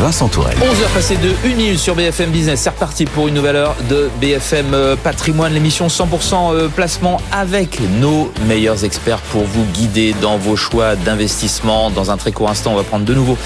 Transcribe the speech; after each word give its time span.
Vincent 0.00 0.28
Tourelle. 0.28 0.56
11h 0.58 0.92
passées 0.92 1.16
de 1.16 1.30
1 1.44 1.54
minute 1.54 1.78
sur 1.78 1.94
BFM 1.94 2.30
Business. 2.30 2.60
C'est 2.60 2.70
reparti 2.70 3.04
pour 3.04 3.28
une 3.28 3.34
nouvelle 3.34 3.56
heure 3.56 3.76
de 3.88 4.10
BFM 4.20 4.74
euh, 4.74 4.96
Patrimoine, 4.96 5.52
l'émission 5.52 5.86
100% 5.86 6.54
euh, 6.54 6.68
placement 6.68 7.20
avec 7.30 7.78
nos 8.00 8.32
meilleurs 8.46 8.84
experts 8.84 9.20
pour 9.20 9.44
vous 9.44 9.64
guider 9.72 10.14
dans 10.20 10.36
vos 10.36 10.56
choix 10.56 10.96
d'investissement. 10.96 11.90
Dans 11.90 12.10
un 12.10 12.16
très 12.16 12.32
court 12.32 12.50
instant, 12.50 12.72
on 12.72 12.76
va 12.76 12.82
prendre 12.82 13.04
de 13.04 13.14
nouveau 13.14 13.38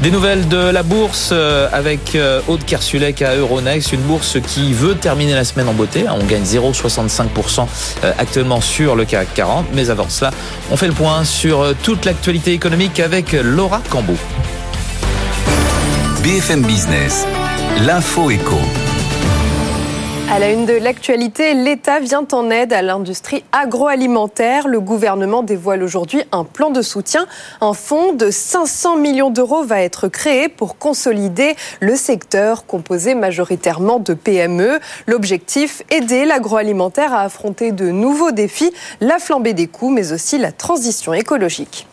des 0.00 0.10
nouvelles 0.10 0.48
de 0.48 0.58
la 0.58 0.82
bourse 0.82 1.30
euh, 1.32 1.68
avec 1.72 2.18
Aude 2.48 2.64
Kersulek 2.64 3.22
à 3.22 3.36
Euronext, 3.36 3.92
une 3.92 4.00
bourse 4.00 4.38
qui 4.46 4.72
veut 4.72 4.96
terminer 4.96 5.34
la 5.34 5.44
semaine 5.44 5.68
en 5.68 5.74
beauté. 5.74 6.04
On 6.10 6.24
gagne 6.24 6.42
0,65% 6.42 7.66
actuellement 8.18 8.60
sur 8.60 8.96
le 8.96 9.04
CAC 9.04 9.34
40. 9.34 9.66
Mais 9.72 9.90
avant 9.90 10.08
cela, 10.08 10.30
on 10.70 10.76
fait 10.76 10.88
le 10.88 10.92
point 10.92 11.24
sur 11.24 11.74
toute 11.82 12.04
l'actualité 12.04 12.52
économique 12.52 13.00
avec 13.00 13.32
Laura 13.32 13.80
Cambeau. 13.88 14.16
BFM 16.22 16.62
Business, 16.62 17.26
l'info 17.84 18.30
éco. 18.30 18.54
À 20.30 20.38
la 20.38 20.52
une 20.52 20.66
de 20.66 20.74
l'actualité, 20.74 21.52
l'État 21.52 21.98
vient 21.98 22.24
en 22.30 22.48
aide 22.48 22.72
à 22.72 22.80
l'industrie 22.80 23.42
agroalimentaire. 23.50 24.68
Le 24.68 24.78
gouvernement 24.78 25.42
dévoile 25.42 25.82
aujourd'hui 25.82 26.22
un 26.30 26.44
plan 26.44 26.70
de 26.70 26.80
soutien. 26.80 27.26
Un 27.60 27.72
fonds 27.74 28.12
de 28.12 28.30
500 28.30 28.98
millions 28.98 29.30
d'euros 29.30 29.64
va 29.64 29.82
être 29.82 30.06
créé 30.06 30.48
pour 30.48 30.78
consolider 30.78 31.56
le 31.80 31.96
secteur 31.96 32.66
composé 32.66 33.16
majoritairement 33.16 33.98
de 33.98 34.14
PME. 34.14 34.78
L'objectif, 35.08 35.82
aider 35.90 36.24
l'agroalimentaire 36.24 37.12
à 37.12 37.22
affronter 37.22 37.72
de 37.72 37.90
nouveaux 37.90 38.30
défis, 38.30 38.72
la 39.00 39.18
flambée 39.18 39.54
des 39.54 39.66
coûts, 39.66 39.90
mais 39.90 40.12
aussi 40.12 40.38
la 40.38 40.52
transition 40.52 41.14
écologique. 41.14 41.88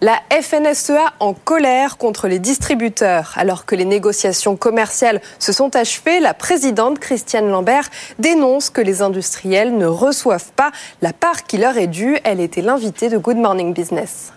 La 0.00 0.20
FNSEA 0.30 1.12
en 1.18 1.34
colère 1.34 1.98
contre 1.98 2.28
les 2.28 2.38
distributeurs. 2.38 3.32
Alors 3.34 3.66
que 3.66 3.74
les 3.74 3.84
négociations 3.84 4.54
commerciales 4.54 5.20
se 5.40 5.52
sont 5.52 5.74
achevées, 5.74 6.20
la 6.20 6.34
présidente 6.34 7.00
Christiane 7.00 7.50
Lambert 7.50 7.90
dénonce 8.20 8.70
que 8.70 8.80
les 8.80 9.02
industriels 9.02 9.76
ne 9.76 9.86
reçoivent 9.86 10.52
pas 10.54 10.70
la 11.02 11.12
part 11.12 11.44
qui 11.48 11.58
leur 11.58 11.76
est 11.78 11.88
due. 11.88 12.16
Elle 12.22 12.38
était 12.38 12.62
l'invitée 12.62 13.08
de 13.08 13.18
Good 13.18 13.38
Morning 13.38 13.74
Business. 13.74 14.32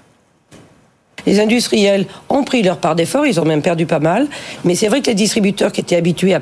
Les 1.28 1.40
industriels 1.40 2.08
ont 2.30 2.44
pris 2.44 2.64
leur 2.64 2.78
part 2.78 2.96
d'effort, 2.96 3.28
ils 3.28 3.40
ont 3.40 3.46
même 3.46 3.62
perdu 3.62 3.86
pas 3.86 4.00
mal. 4.00 4.28
Mais 4.66 4.74
c'est 4.74 4.88
vrai 4.88 5.02
que 5.02 5.08
les 5.08 5.16
distributeurs 5.16 5.72
qui 5.72 5.82
étaient 5.82 5.96
habitués 5.96 6.34
à, 6.34 6.42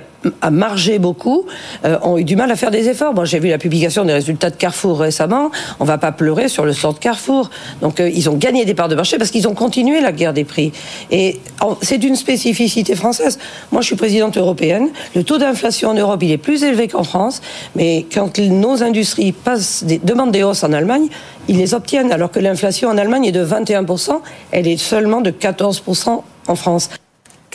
marger 0.51 0.99
beaucoup 0.99 1.45
euh, 1.85 1.97
ont 2.03 2.17
eu 2.17 2.23
du 2.23 2.35
mal 2.35 2.51
à 2.51 2.55
faire 2.55 2.71
des 2.71 2.89
efforts. 2.89 3.13
Moi, 3.13 3.25
j'ai 3.25 3.39
vu 3.39 3.49
la 3.49 3.57
publication 3.57 4.05
des 4.05 4.13
résultats 4.13 4.49
de 4.49 4.55
Carrefour 4.55 4.99
récemment. 4.99 5.51
On 5.79 5.85
va 5.85 5.97
pas 5.97 6.11
pleurer 6.11 6.47
sur 6.47 6.65
le 6.65 6.73
sort 6.73 6.93
de 6.93 6.99
Carrefour. 6.99 7.49
Donc, 7.81 7.99
euh, 7.99 8.09
ils 8.09 8.29
ont 8.29 8.35
gagné 8.35 8.65
des 8.65 8.73
parts 8.73 8.89
de 8.89 8.95
marché 8.95 9.17
parce 9.17 9.31
qu'ils 9.31 9.47
ont 9.47 9.53
continué 9.53 10.01
la 10.01 10.11
guerre 10.11 10.33
des 10.33 10.43
prix. 10.43 10.71
Et 11.11 11.39
c'est 11.81 11.97
d'une 11.97 12.15
spécificité 12.15 12.95
française. 12.95 13.39
Moi, 13.71 13.81
je 13.81 13.87
suis 13.87 13.95
présidente 13.95 14.37
européenne. 14.37 14.89
Le 15.15 15.23
taux 15.23 15.37
d'inflation 15.37 15.89
en 15.89 15.93
Europe, 15.93 16.21
il 16.23 16.31
est 16.31 16.37
plus 16.37 16.63
élevé 16.63 16.87
qu'en 16.87 17.03
France. 17.03 17.41
Mais 17.75 18.05
quand 18.13 18.37
nos 18.39 18.83
industries 18.83 19.31
passent 19.31 19.83
des, 19.83 19.99
demandent 19.99 20.31
des 20.31 20.43
hausses 20.43 20.63
en 20.63 20.73
Allemagne, 20.73 21.07
ils 21.47 21.57
les 21.57 21.73
obtiennent, 21.73 22.11
alors 22.11 22.31
que 22.31 22.39
l'inflation 22.39 22.89
en 22.89 22.97
Allemagne 22.97 23.25
est 23.25 23.31
de 23.31 23.45
21%, 23.45 24.19
elle 24.51 24.67
est 24.67 24.77
seulement 24.77 25.21
de 25.21 25.31
14% 25.31 26.21
en 26.47 26.55
France. 26.55 26.89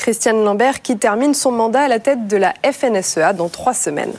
Christiane 0.04 0.44
Lambert 0.44 0.82
qui 0.82 0.98
termine 0.98 1.32
son 1.32 1.50
mandat 1.50 1.84
à 1.84 1.88
la 1.88 1.98
tête 1.98 2.26
de 2.26 2.36
la 2.36 2.52
FNSEA 2.62 3.32
dans 3.32 3.48
trois 3.48 3.72
semaines. 3.72 4.12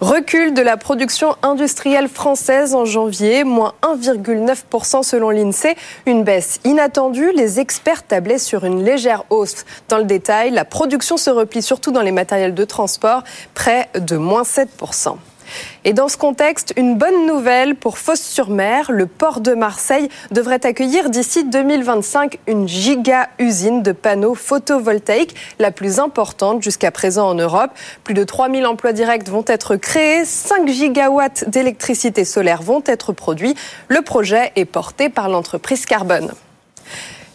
Recul 0.00 0.52
de 0.52 0.60
la 0.62 0.76
production 0.76 1.36
industrielle 1.44 2.08
française 2.08 2.74
en 2.74 2.84
janvier, 2.84 3.44
moins 3.44 3.74
1,9% 3.82 5.04
selon 5.04 5.30
l'INSEE, 5.30 5.76
une 6.06 6.24
baisse 6.24 6.58
inattendue. 6.64 7.30
Les 7.36 7.60
experts 7.60 8.04
tablaient 8.04 8.40
sur 8.40 8.64
une 8.64 8.82
légère 8.82 9.22
hausse. 9.30 9.64
Dans 9.88 9.98
le 9.98 10.04
détail, 10.06 10.50
la 10.50 10.64
production 10.64 11.16
se 11.16 11.30
replie 11.30 11.62
surtout 11.62 11.92
dans 11.92 12.02
les 12.02 12.10
matériels 12.10 12.54
de 12.54 12.64
transport, 12.64 13.22
près 13.54 13.88
de 13.94 14.16
moins 14.16 14.42
7%. 14.42 15.18
Et 15.84 15.92
dans 15.92 16.08
ce 16.08 16.16
contexte, 16.16 16.72
une 16.76 16.96
bonne 16.96 17.26
nouvelle 17.26 17.74
pour 17.74 17.98
Fos-sur-Mer. 17.98 18.90
Le 18.90 19.06
port 19.06 19.40
de 19.40 19.54
Marseille 19.54 20.08
devrait 20.30 20.64
accueillir 20.64 21.10
d'ici 21.10 21.44
2025 21.44 22.38
une 22.46 22.68
giga-usine 22.68 23.82
de 23.82 23.92
panneaux 23.92 24.34
photovoltaïques, 24.34 25.34
la 25.58 25.70
plus 25.70 25.98
importante 25.98 26.62
jusqu'à 26.62 26.90
présent 26.90 27.28
en 27.28 27.34
Europe. 27.34 27.70
Plus 28.04 28.14
de 28.14 28.24
3000 28.24 28.66
emplois 28.66 28.92
directs 28.92 29.28
vont 29.28 29.44
être 29.46 29.76
créés, 29.76 30.24
5 30.24 30.68
gigawatts 30.68 31.48
d'électricité 31.48 32.24
solaire 32.24 32.62
vont 32.62 32.82
être 32.86 33.12
produits. 33.12 33.54
Le 33.88 34.02
projet 34.02 34.52
est 34.56 34.64
porté 34.64 35.08
par 35.08 35.28
l'entreprise 35.28 35.86
Carbone. 35.86 36.32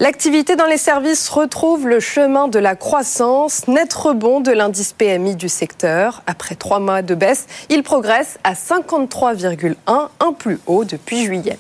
L'activité 0.01 0.55
dans 0.55 0.65
les 0.65 0.79
services 0.79 1.29
retrouve 1.29 1.87
le 1.87 1.99
chemin 1.99 2.47
de 2.47 2.57
la 2.57 2.75
croissance. 2.75 3.67
Net 3.67 3.93
rebond 3.93 4.39
de 4.39 4.51
l'indice 4.51 4.93
PMI 4.93 5.35
du 5.35 5.47
secteur. 5.47 6.23
Après 6.25 6.55
trois 6.55 6.79
mois 6.79 7.03
de 7.03 7.13
baisse, 7.13 7.45
il 7.69 7.83
progresse 7.83 8.39
à 8.43 8.53
53,1, 8.53 9.75
un 10.19 10.33
plus 10.33 10.57
haut 10.65 10.85
depuis 10.85 11.23
juillet. 11.23 11.59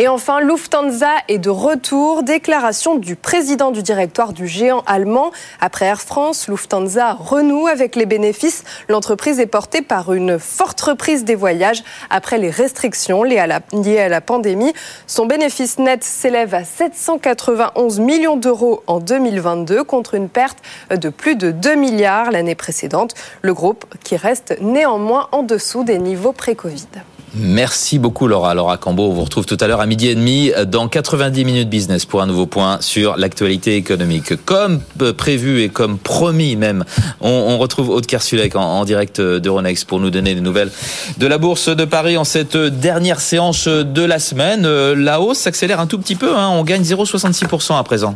Et 0.00 0.06
enfin, 0.06 0.40
Lufthansa 0.40 1.10
est 1.26 1.38
de 1.38 1.50
retour. 1.50 2.22
Déclaration 2.22 2.94
du 2.94 3.16
président 3.16 3.72
du 3.72 3.82
directoire 3.82 4.32
du 4.32 4.46
géant 4.46 4.84
allemand. 4.86 5.32
Après 5.60 5.86
Air 5.86 6.00
France, 6.00 6.46
Lufthansa 6.46 7.14
renoue 7.14 7.66
avec 7.66 7.96
les 7.96 8.06
bénéfices. 8.06 8.62
L'entreprise 8.88 9.40
est 9.40 9.46
portée 9.46 9.82
par 9.82 10.12
une 10.12 10.38
forte 10.38 10.80
reprise 10.80 11.24
des 11.24 11.34
voyages 11.34 11.82
après 12.10 12.38
les 12.38 12.50
restrictions 12.50 13.24
liées 13.24 13.40
à 13.40 14.08
la, 14.08 14.20
pandémie. 14.20 14.72
Son 15.08 15.26
bénéfice 15.26 15.80
net 15.80 16.04
s'élève 16.04 16.54
à 16.54 16.62
791 16.62 17.98
millions 17.98 18.36
d'euros 18.36 18.84
en 18.86 19.00
2022 19.00 19.82
contre 19.82 20.14
une 20.14 20.28
perte 20.28 20.58
de 20.92 21.08
plus 21.08 21.34
de 21.34 21.50
2 21.50 21.74
milliards 21.74 22.30
l'année 22.30 22.54
précédente. 22.54 23.14
Le 23.42 23.52
groupe 23.52 23.84
qui 24.04 24.16
reste 24.16 24.58
néanmoins 24.60 25.26
en 25.32 25.42
dessous 25.42 25.82
des 25.82 25.98
niveaux 25.98 26.32
pré-Covid. 26.32 26.86
Merci 27.34 27.98
beaucoup 27.98 28.26
Laura. 28.26 28.54
Laura 28.54 28.76
Cambo, 28.76 29.08
on 29.08 29.12
vous 29.12 29.24
retrouve 29.24 29.46
tout 29.46 29.56
à 29.60 29.66
l'heure 29.66 29.80
à 29.80 29.86
midi 29.86 30.08
et 30.08 30.14
demi 30.14 30.50
dans 30.66 30.88
90 30.88 31.44
minutes 31.44 31.68
business 31.68 32.06
pour 32.06 32.22
un 32.22 32.26
nouveau 32.26 32.46
point 32.46 32.78
sur 32.80 33.16
l'actualité 33.16 33.76
économique. 33.76 34.34
Comme 34.44 34.80
prévu 35.16 35.62
et 35.62 35.68
comme 35.68 35.98
promis 35.98 36.56
même, 36.56 36.84
on, 37.20 37.58
retrouve 37.58 37.90
Aude 37.90 38.06
Kersulek 38.06 38.56
en, 38.56 38.84
direct 38.84 39.20
d'Euronext 39.20 39.84
pour 39.86 40.00
nous 40.00 40.10
donner 40.10 40.34
des 40.34 40.40
nouvelles 40.40 40.70
de 41.18 41.26
la 41.26 41.38
Bourse 41.38 41.68
de 41.68 41.84
Paris 41.84 42.16
en 42.16 42.24
cette 42.24 42.56
dernière 42.56 43.20
séance 43.20 43.68
de 43.68 44.02
la 44.02 44.18
semaine. 44.18 44.66
La 44.92 45.20
hausse 45.20 45.38
s'accélère 45.38 45.80
un 45.80 45.86
tout 45.86 45.98
petit 45.98 46.16
peu, 46.16 46.36
hein. 46.36 46.48
on 46.48 46.64
gagne 46.64 46.82
0,66% 46.82 47.78
à 47.78 47.82
présent. 47.82 48.14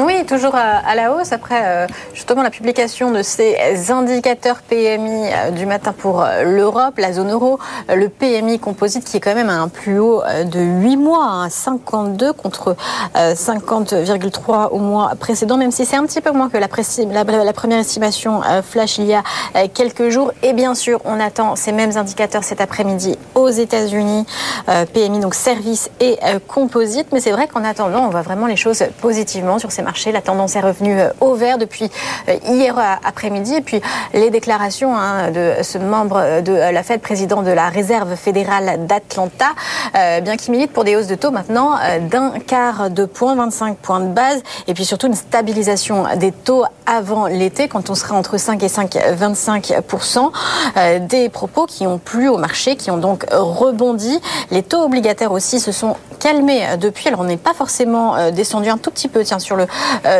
Oui, 0.00 0.24
toujours 0.26 0.56
à, 0.56 0.94
la 0.96 1.12
hausse. 1.12 1.30
Après, 1.30 1.62
euh, 1.64 1.86
justement, 2.14 2.42
la 2.42 2.50
publication 2.50 3.12
de 3.12 3.22
ces 3.22 3.56
indicateurs 3.92 4.60
PMI 4.62 5.28
euh, 5.32 5.50
du 5.52 5.66
matin 5.66 5.94
pour 5.96 6.20
euh, 6.20 6.42
l'Europe, 6.42 6.98
la 6.98 7.12
zone 7.12 7.30
euro, 7.30 7.60
le 7.88 8.08
PMI 8.08 8.58
composite 8.58 9.04
qui 9.04 9.18
est 9.18 9.20
quand 9.20 9.36
même 9.36 9.50
à 9.50 9.54
un 9.54 9.68
plus 9.68 10.00
haut 10.00 10.22
de 10.46 10.58
8 10.58 10.96
mois, 10.96 11.46
52 11.48 12.26
hein, 12.26 12.32
contre 12.36 12.76
50,3 13.14 14.70
au 14.70 14.78
mois 14.78 15.12
précédent, 15.18 15.56
même 15.56 15.70
si 15.70 15.84
c'est 15.84 15.96
un 15.96 16.04
petit 16.06 16.20
peu 16.20 16.32
moins 16.32 16.48
que 16.48 16.56
la, 16.58 16.66
première 17.52 17.78
estimation 17.78 18.40
flash 18.68 18.98
il 18.98 19.06
y 19.06 19.14
a 19.14 19.22
quelques 19.68 20.08
jours. 20.08 20.32
Et 20.42 20.52
bien 20.52 20.74
sûr, 20.74 21.00
on 21.04 21.20
attend 21.20 21.56
ces 21.56 21.72
mêmes 21.72 21.96
indicateurs 21.96 22.42
cet 22.42 22.60
après-midi 22.60 23.16
aux 23.34 23.50
États-Unis, 23.50 24.26
PMI, 24.92 25.20
donc 25.20 25.34
service 25.34 25.90
et 26.00 26.18
composite. 26.48 27.08
Mais 27.12 27.20
c'est 27.20 27.32
vrai 27.32 27.46
qu'en 27.46 27.64
attendant, 27.64 28.06
on 28.06 28.10
voit 28.10 28.22
vraiment 28.22 28.46
les 28.46 28.56
choses 28.56 28.82
positivement 29.00 29.58
sur 29.58 29.70
ces 29.70 29.83
marché. 29.84 30.10
La 30.10 30.22
tendance 30.22 30.56
est 30.56 30.60
revenue 30.60 30.98
euh, 30.98 31.10
au 31.20 31.34
vert 31.34 31.58
depuis 31.58 31.90
euh, 32.28 32.36
hier 32.48 32.76
après-midi. 33.04 33.54
Et 33.54 33.60
puis 33.60 33.80
les 34.12 34.30
déclarations 34.30 34.96
hein, 34.96 35.30
de 35.30 35.52
ce 35.62 35.78
membre 35.78 36.42
de 36.42 36.52
la 36.52 36.82
Fed, 36.82 37.00
président 37.00 37.42
de 37.42 37.50
la 37.50 37.68
Réserve 37.68 38.16
fédérale 38.16 38.86
d'Atlanta, 38.86 39.50
euh, 39.96 40.20
bien 40.20 40.36
qu'il 40.36 40.52
milite 40.52 40.72
pour 40.72 40.84
des 40.84 40.96
hausses 40.96 41.06
de 41.06 41.14
taux 41.14 41.30
maintenant 41.30 41.78
d'un 42.10 42.32
quart 42.40 42.90
de 42.90 43.04
point, 43.04 43.36
25 43.36 43.76
points 43.76 44.00
de 44.00 44.08
base, 44.08 44.42
et 44.66 44.74
puis 44.74 44.84
surtout 44.84 45.06
une 45.06 45.14
stabilisation 45.14 46.04
des 46.16 46.32
taux 46.32 46.64
avant 46.86 47.26
l'été, 47.26 47.68
quand 47.68 47.90
on 47.90 47.94
sera 47.94 48.16
entre 48.16 48.38
5 48.38 48.62
et 48.62 48.66
5,25 48.66 51.06
des 51.06 51.28
propos 51.28 51.66
qui 51.66 51.86
ont 51.86 51.98
plu 51.98 52.28
au 52.28 52.38
marché, 52.38 52.76
qui 52.76 52.90
ont 52.90 52.96
donc 52.96 53.26
rebondi. 53.30 54.18
Les 54.50 54.62
taux 54.62 54.82
obligataires 54.82 55.32
aussi 55.32 55.60
se 55.60 55.72
sont 55.72 55.96
calmés 56.20 56.62
depuis. 56.80 57.08
Alors 57.08 57.20
on 57.20 57.24
n'est 57.24 57.36
pas 57.36 57.54
forcément 57.54 58.30
descendu 58.30 58.68
un 58.68 58.78
tout 58.78 58.90
petit 58.90 59.08
peu 59.08 59.24
tiens, 59.24 59.38
sur 59.38 59.56
le 59.56 59.66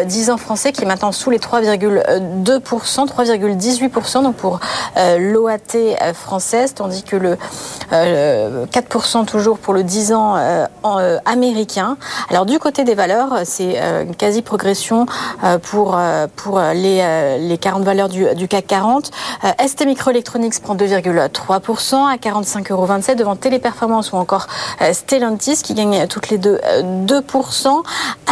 10 0.07 0.31
ans 0.31 0.37
français 0.37 0.73
qui 0.73 0.83
est 0.83 0.87
maintenant 0.87 1.13
sous 1.13 1.31
les 1.31 1.39
3,2%, 1.39 2.51
3,18% 2.57 4.23
donc 4.23 4.37
pour 4.37 4.61
l'OAT 5.19 5.59
française, 6.15 6.75
tandis 6.75 7.03
que 7.03 7.17
le 7.17 7.37
4% 7.93 9.25
toujours 9.27 9.59
pour 9.59 9.75
le 9.75 9.83
10 9.83 10.13
ans 10.13 10.37
américain. 11.25 11.97
Alors 12.31 12.47
du 12.47 12.59
côté 12.59 12.85
des 12.85 12.95
valeurs, 12.95 13.41
c'est 13.45 13.79
une 13.79 14.15
quasi 14.15 14.43
progression 14.43 15.07
pour 15.63 15.99
pour 16.37 16.61
les 16.61 17.39
les 17.39 17.59
40 17.59 17.85
valeurs 17.85 18.09
du, 18.09 18.27
du 18.35 18.49
CAC 18.49 18.67
40. 18.67 19.11
ST 19.67 19.87
Microelectronics 19.87 20.61
prend 20.61 20.75
2,3% 20.75 22.07
à 22.07 22.17
45,27 22.17 22.73
euros 22.73 22.87
devant 23.17 23.37
Téléperformance 23.37 24.13
ou 24.13 24.17
encore 24.17 24.47
Stellantis 24.93 25.63
qui 25.63 25.75
gagne 25.75 26.07
toutes 26.07 26.31
les 26.31 26.39
deux 26.39 26.61
2%. 27.07 27.83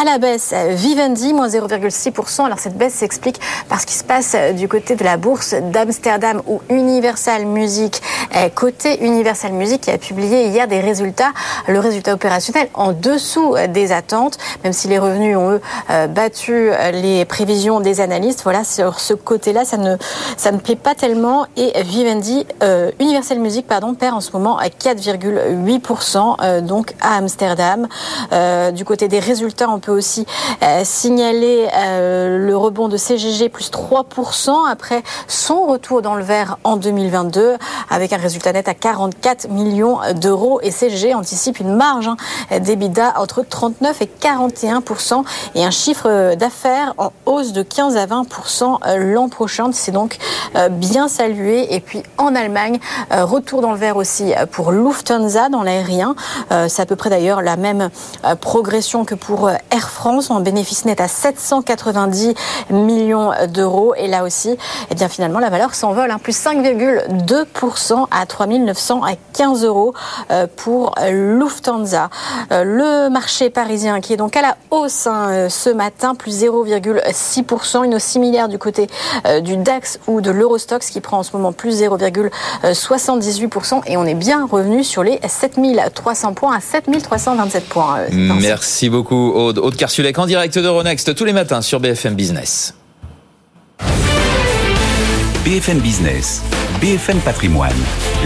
À 0.01 0.05
la 0.05 0.19
baisse, 0.19 0.55
Vivendi, 0.71 1.12
moins 1.33 1.49
0,6%. 1.49 2.45
Alors 2.45 2.59
cette 2.59 2.77
baisse 2.77 2.95
s'explique 2.95 3.41
parce 3.69 3.85
qu'il 3.85 3.97
se 3.97 4.05
passe 4.05 4.37
du 4.55 4.69
côté 4.69 4.95
de 4.97 5.05
la 5.05 5.17
bourse 5.17 5.55
d'Amsterdam 5.55 6.43
où 6.47 6.61
Universal 6.69 7.47
Music, 7.47 8.03
côté 8.55 9.05
Universal 9.05 9.53
Music, 9.53 9.83
qui 9.83 9.91
a 9.91 9.99
publié 9.99 10.47
hier 10.47 10.69
des 10.69 10.81
résultats, 10.81 11.33
le 11.69 11.79
résultat 11.79 12.15
opérationnel 12.15 12.69
en 12.75 12.93
dessous 12.93 13.55
des 13.69 13.93
attentes, 13.93 14.39
même 14.65 14.73
si 14.73 14.89
les 14.89 14.99
revenus 14.99 15.37
ont 15.37 15.53
eux 15.53 15.61
battu 16.09 16.71
les 16.93 17.25
prévisions 17.25 17.81
des 17.81 18.01
analystes. 18.01 18.43
Voilà, 18.43 18.65
sur 18.65 19.01
ce 19.01 19.15
côté-là, 19.15 19.65
ça 19.65 19.77
ne, 19.77 19.97
ça 20.37 20.53
ne 20.53 20.59
plaît 20.59 20.77
pas 20.77 20.95
tellement. 20.95 21.47
Et 21.57 21.73
Vivendi, 21.83 22.47
euh, 22.63 22.91
Universal 23.01 23.39
Music, 23.39 23.67
pardon, 23.67 23.95
perd 23.95 24.15
en 24.15 24.21
ce 24.21 24.33
moment 24.33 24.59
à 24.59 24.69
4,8%, 24.69 26.37
euh, 26.43 26.61
donc 26.61 26.95
à 27.01 27.17
Amsterdam. 27.17 27.89
Euh, 28.33 28.71
du 28.71 28.85
côté 28.85 29.09
des 29.09 29.19
résultats, 29.19 29.69
on 29.69 29.79
peut 29.79 29.93
aussi 29.93 30.27
euh, 31.03 31.13
signaler 31.13 31.69
euh, 31.75 32.39
le 32.39 32.57
rebond 32.57 32.89
de 32.89 32.97
CGG 32.97 33.49
plus 33.49 33.71
3% 33.71 34.71
après 34.71 35.03
son 35.27 35.67
retour 35.67 36.01
dans 36.01 36.15
le 36.15 36.23
vert 36.23 36.59
en 36.65 36.77
2022 36.77 37.57
avec 37.91 38.13
un 38.13 38.17
résultat 38.17 38.53
net 38.53 38.69
à 38.69 38.75
44 38.75 39.49
millions 39.51 39.99
d'euros 40.15 40.61
et 40.63 40.71
CGG 40.71 41.15
anticipe 41.15 41.61
une 41.61 41.75
marge 41.75 42.09
hein, 42.09 42.17
d'EBITDA 42.59 43.15
entre 43.17 43.43
39 43.43 44.03
et 44.03 44.11
41% 44.21 45.25
et 45.55 45.65
un 45.65 45.71
chiffre 45.71 46.35
d'affaires 46.35 46.95
en 46.99 47.13
hausse 47.27 47.53
de 47.53 47.63
15 47.63 47.97
à 47.97 48.07
20% 48.07 48.97
l'an 48.97 49.29
prochain. 49.29 49.71
C'est 49.73 49.93
donc 49.93 50.19
bien 50.71 51.09
salué 51.09 51.75
et 51.75 51.81
puis 51.81 52.03
en 52.19 52.35
Allemagne, 52.35 52.79
retour 53.11 53.61
dans 53.61 53.73
le 53.73 53.79
vert 53.79 53.97
aussi 53.97 54.33
pour 54.51 54.73
Lufthansa 54.73 55.49
dans 55.49 55.63
l'aérien. 55.63 56.15
C'est 56.69 56.83
à 56.83 56.87
peu 56.87 56.97
près 56.97 57.11
d'ailleurs 57.11 57.43
la 57.43 57.57
même 57.57 57.91
progression 58.41 59.05
que 59.05 59.15
pour 59.15 59.51
Air 59.51 59.91
France 59.91 60.31
en 60.31 60.41
bénéfice 60.41 60.85
net 60.85 60.92
à 61.01 61.09
790 61.09 62.35
millions 62.71 63.31
d'euros. 63.49 63.95
Et 63.97 64.09
là 64.09 64.25
aussi, 64.25 64.57
eh 64.91 64.95
bien 64.95 65.09
finalement, 65.09 65.39
la 65.39 65.51
valeur 65.51 65.75
s'envole, 65.75 66.11
hein, 66.11 66.19
plus 66.23 66.37
5,2% 66.37 68.07
à 68.11 68.27
3915 68.27 69.65
euros 69.65 69.95
euh, 70.31 70.47
pour 70.57 70.95
Lufthansa. 71.11 72.11
Euh, 72.53 72.65
le 72.65 73.11
marché 73.11 73.51
parisien 73.51 74.01
qui 74.01 74.13
est 74.13 74.17
donc 74.17 74.37
à 74.37 74.43
la 74.43 74.57
hausse 74.71 75.07
hein, 75.07 75.29
euh, 75.31 75.49
ce 75.49 75.71
matin, 75.71 76.15
plus 76.15 76.43
0,6%, 76.43 77.85
une 77.85 77.95
hausse 77.95 78.03
similaire 78.03 78.49
du 78.49 78.59
côté 78.59 78.89
du 79.43 79.57
DAX 79.57 79.99
ou 80.07 80.21
de 80.21 80.31
l'Eurostox 80.31 80.91
qui 80.91 81.01
prend 81.01 81.19
en 81.19 81.23
ce 81.23 81.37
moment 81.37 81.53
plus 81.53 81.83
0,78% 81.83 83.83
et 83.87 83.97
on 83.97 84.05
est 84.05 84.15
bien 84.15 84.47
revenu 84.47 84.85
sur 84.85 85.03
les 85.03 85.19
7300 85.27 86.35
points 86.35 86.57
à 86.57 86.61
7327 86.61 87.69
points. 87.69 87.99
Merci 88.11 88.91
beaucoup 88.91 89.33
Aude. 89.35 89.59
Aude 89.59 89.77
Karsulek 89.77 90.19
en 90.19 90.27
direct 90.27 90.59
de 90.59 90.69
Tous 91.15 91.25
les 91.25 91.33
matins 91.33 91.63
sur 91.63 91.79
BFM 91.79 92.17
Business. 92.17 92.75
BFM 95.45 95.81
Business, 95.81 96.41
BFM 96.81 97.19
Patrimoine, 97.19 97.75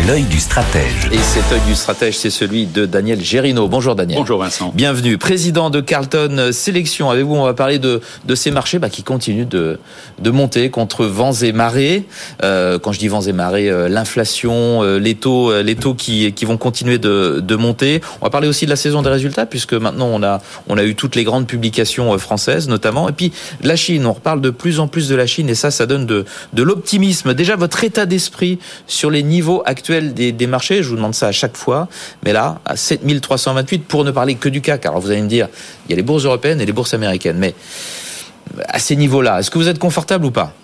l'œil 0.06 0.24
du 0.24 0.38
stratège. 0.38 1.08
Et 1.10 1.16
cet 1.16 1.50
œil 1.50 1.62
du 1.66 1.74
stratège, 1.74 2.18
c'est 2.18 2.28
celui 2.28 2.66
de 2.66 2.84
Daniel 2.84 3.24
Gérino. 3.24 3.68
Bonjour 3.68 3.94
Daniel. 3.94 4.18
Bonjour 4.18 4.38
Vincent. 4.38 4.70
Bienvenue, 4.74 5.16
président 5.16 5.70
de 5.70 5.80
Carlton 5.80 6.50
Sélection. 6.52 7.08
Avec 7.08 7.24
vous, 7.24 7.34
on 7.34 7.44
va 7.44 7.54
parler 7.54 7.78
de, 7.78 8.02
de 8.26 8.34
ces 8.34 8.50
marchés 8.50 8.78
bah, 8.78 8.90
qui 8.90 9.02
continuent 9.02 9.46
de, 9.48 9.80
de 10.18 10.30
monter 10.30 10.68
contre 10.68 11.06
vents 11.06 11.32
et 11.32 11.52
marées. 11.52 12.04
Euh, 12.42 12.78
quand 12.78 12.92
je 12.92 12.98
dis 12.98 13.08
vents 13.08 13.22
et 13.22 13.32
marées, 13.32 13.70
euh, 13.70 13.88
l'inflation, 13.88 14.82
euh, 14.82 14.98
les 14.98 15.14
taux, 15.14 15.50
euh, 15.50 15.62
les 15.62 15.74
taux 15.74 15.94
qui, 15.94 16.30
qui 16.34 16.44
vont 16.44 16.58
continuer 16.58 16.98
de, 16.98 17.40
de 17.42 17.56
monter. 17.56 18.02
On 18.20 18.26
va 18.26 18.30
parler 18.30 18.48
aussi 18.48 18.66
de 18.66 18.70
la 18.70 18.76
saison 18.76 19.00
des 19.00 19.08
résultats, 19.08 19.46
puisque 19.46 19.72
maintenant 19.72 20.08
on 20.12 20.22
a, 20.22 20.42
on 20.68 20.76
a 20.76 20.84
eu 20.84 20.94
toutes 20.94 21.16
les 21.16 21.24
grandes 21.24 21.46
publications 21.46 22.12
euh, 22.12 22.18
françaises 22.18 22.68
notamment. 22.68 23.08
Et 23.08 23.12
puis 23.12 23.32
la 23.62 23.76
Chine, 23.76 24.04
on 24.04 24.12
reparle 24.12 24.42
de 24.42 24.50
plus 24.50 24.80
en 24.80 24.86
plus 24.86 25.08
de 25.08 25.14
la 25.14 25.26
Chine 25.26 25.48
et 25.48 25.54
ça, 25.54 25.70
ça 25.70 25.86
donne 25.86 26.04
de, 26.04 26.26
de 26.52 26.62
l'optimisme 26.62 27.05
Déjà, 27.34 27.56
votre 27.56 27.84
état 27.84 28.06
d'esprit 28.06 28.58
sur 28.86 29.10
les 29.10 29.22
niveaux 29.22 29.62
actuels 29.66 30.14
des, 30.14 30.46
marchés, 30.46 30.82
je 30.82 30.88
vous 30.88 30.96
demande 30.96 31.14
ça 31.14 31.28
à 31.28 31.32
chaque 31.32 31.56
fois, 31.56 31.88
mais 32.24 32.32
là, 32.32 32.60
à 32.64 32.76
7328, 32.76 33.84
pour 33.86 34.04
ne 34.04 34.10
parler 34.10 34.34
que 34.34 34.48
du 34.48 34.60
CAC. 34.60 34.86
Alors 34.86 35.00
vous 35.00 35.10
allez 35.10 35.22
me 35.22 35.28
dire, 35.28 35.48
il 35.86 35.90
y 35.90 35.92
a 35.94 35.96
les 35.96 36.02
bourses 36.02 36.24
européennes 36.24 36.60
et 36.60 36.66
les 36.66 36.72
bourses 36.72 36.94
américaines, 36.94 37.38
mais 37.38 37.54
à 38.68 38.78
ces 38.78 38.96
niveaux-là, 38.96 39.40
est-ce 39.40 39.50
que 39.50 39.58
vous 39.58 39.68
êtes 39.68 39.78
confortable 39.78 40.24
ou 40.26 40.30
pas? 40.30 40.54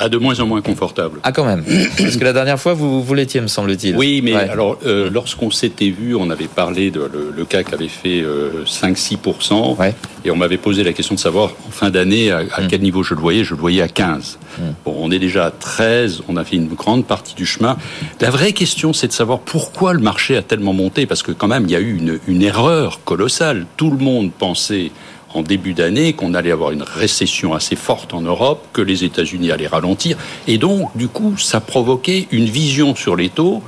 À 0.00 0.08
de 0.08 0.16
moins 0.16 0.40
en 0.40 0.46
moins 0.46 0.62
confortable. 0.62 1.20
Ah 1.22 1.30
quand 1.30 1.44
même. 1.44 1.62
Parce 1.98 2.16
que 2.16 2.24
la 2.24 2.32
dernière 2.32 2.58
fois, 2.58 2.72
vous, 2.72 3.02
vous 3.02 3.14
l'étiez, 3.14 3.40
me 3.40 3.48
semble-t-il. 3.48 3.96
Oui, 3.96 4.22
mais 4.24 4.34
ouais. 4.34 4.48
alors, 4.48 4.78
euh, 4.86 5.10
lorsqu'on 5.12 5.50
s'était 5.50 5.90
vu, 5.90 6.16
on 6.16 6.30
avait 6.30 6.48
parlé, 6.48 6.90
de, 6.90 7.00
le, 7.00 7.32
le 7.36 7.44
CAC 7.44 7.74
avait 7.74 7.88
fait 7.88 8.22
euh, 8.22 8.64
5-6%, 8.64 9.76
ouais. 9.76 9.94
et 10.24 10.30
on 10.30 10.36
m'avait 10.36 10.56
posé 10.56 10.82
la 10.82 10.94
question 10.94 11.14
de 11.14 11.20
savoir, 11.20 11.50
en 11.68 11.70
fin 11.70 11.90
d'année, 11.90 12.30
à, 12.30 12.38
à 12.38 12.62
mm. 12.62 12.68
quel 12.68 12.80
niveau 12.80 13.02
je 13.02 13.14
le 13.14 13.20
voyais. 13.20 13.44
Je 13.44 13.54
le 13.54 13.60
voyais 13.60 13.82
à 13.82 13.88
15. 13.88 14.38
Mm. 14.58 14.62
Bon, 14.86 14.96
on 14.98 15.10
est 15.10 15.18
déjà 15.18 15.46
à 15.46 15.50
13, 15.50 16.22
on 16.28 16.36
a 16.36 16.44
fait 16.44 16.56
une 16.56 16.68
grande 16.68 17.04
partie 17.04 17.34
du 17.34 17.44
chemin. 17.44 17.76
La 18.20 18.30
vraie 18.30 18.52
question, 18.52 18.94
c'est 18.94 19.08
de 19.08 19.12
savoir 19.12 19.40
pourquoi 19.40 19.92
le 19.92 20.00
marché 20.00 20.34
a 20.34 20.42
tellement 20.42 20.72
monté, 20.72 21.04
parce 21.04 21.22
que 21.22 21.32
quand 21.32 21.48
même, 21.48 21.64
il 21.66 21.72
y 21.72 21.76
a 21.76 21.80
eu 21.80 21.98
une, 21.98 22.18
une 22.26 22.42
erreur 22.42 23.04
colossale. 23.04 23.66
Tout 23.76 23.90
le 23.90 23.98
monde 23.98 24.32
pensait 24.32 24.92
en 25.34 25.42
début 25.42 25.74
d'année 25.74 26.12
qu'on 26.12 26.34
allait 26.34 26.50
avoir 26.50 26.72
une 26.72 26.82
récession 26.82 27.54
assez 27.54 27.76
forte 27.76 28.14
en 28.14 28.20
Europe, 28.20 28.66
que 28.72 28.82
les 28.82 29.04
États-Unis 29.04 29.50
allaient 29.50 29.66
ralentir, 29.66 30.16
et 30.46 30.58
donc 30.58 30.96
du 30.96 31.08
coup 31.08 31.36
ça 31.38 31.60
provoquait 31.60 32.26
une 32.30 32.46
vision 32.46 32.94
sur 32.94 33.16
les 33.16 33.28
taux 33.28 33.62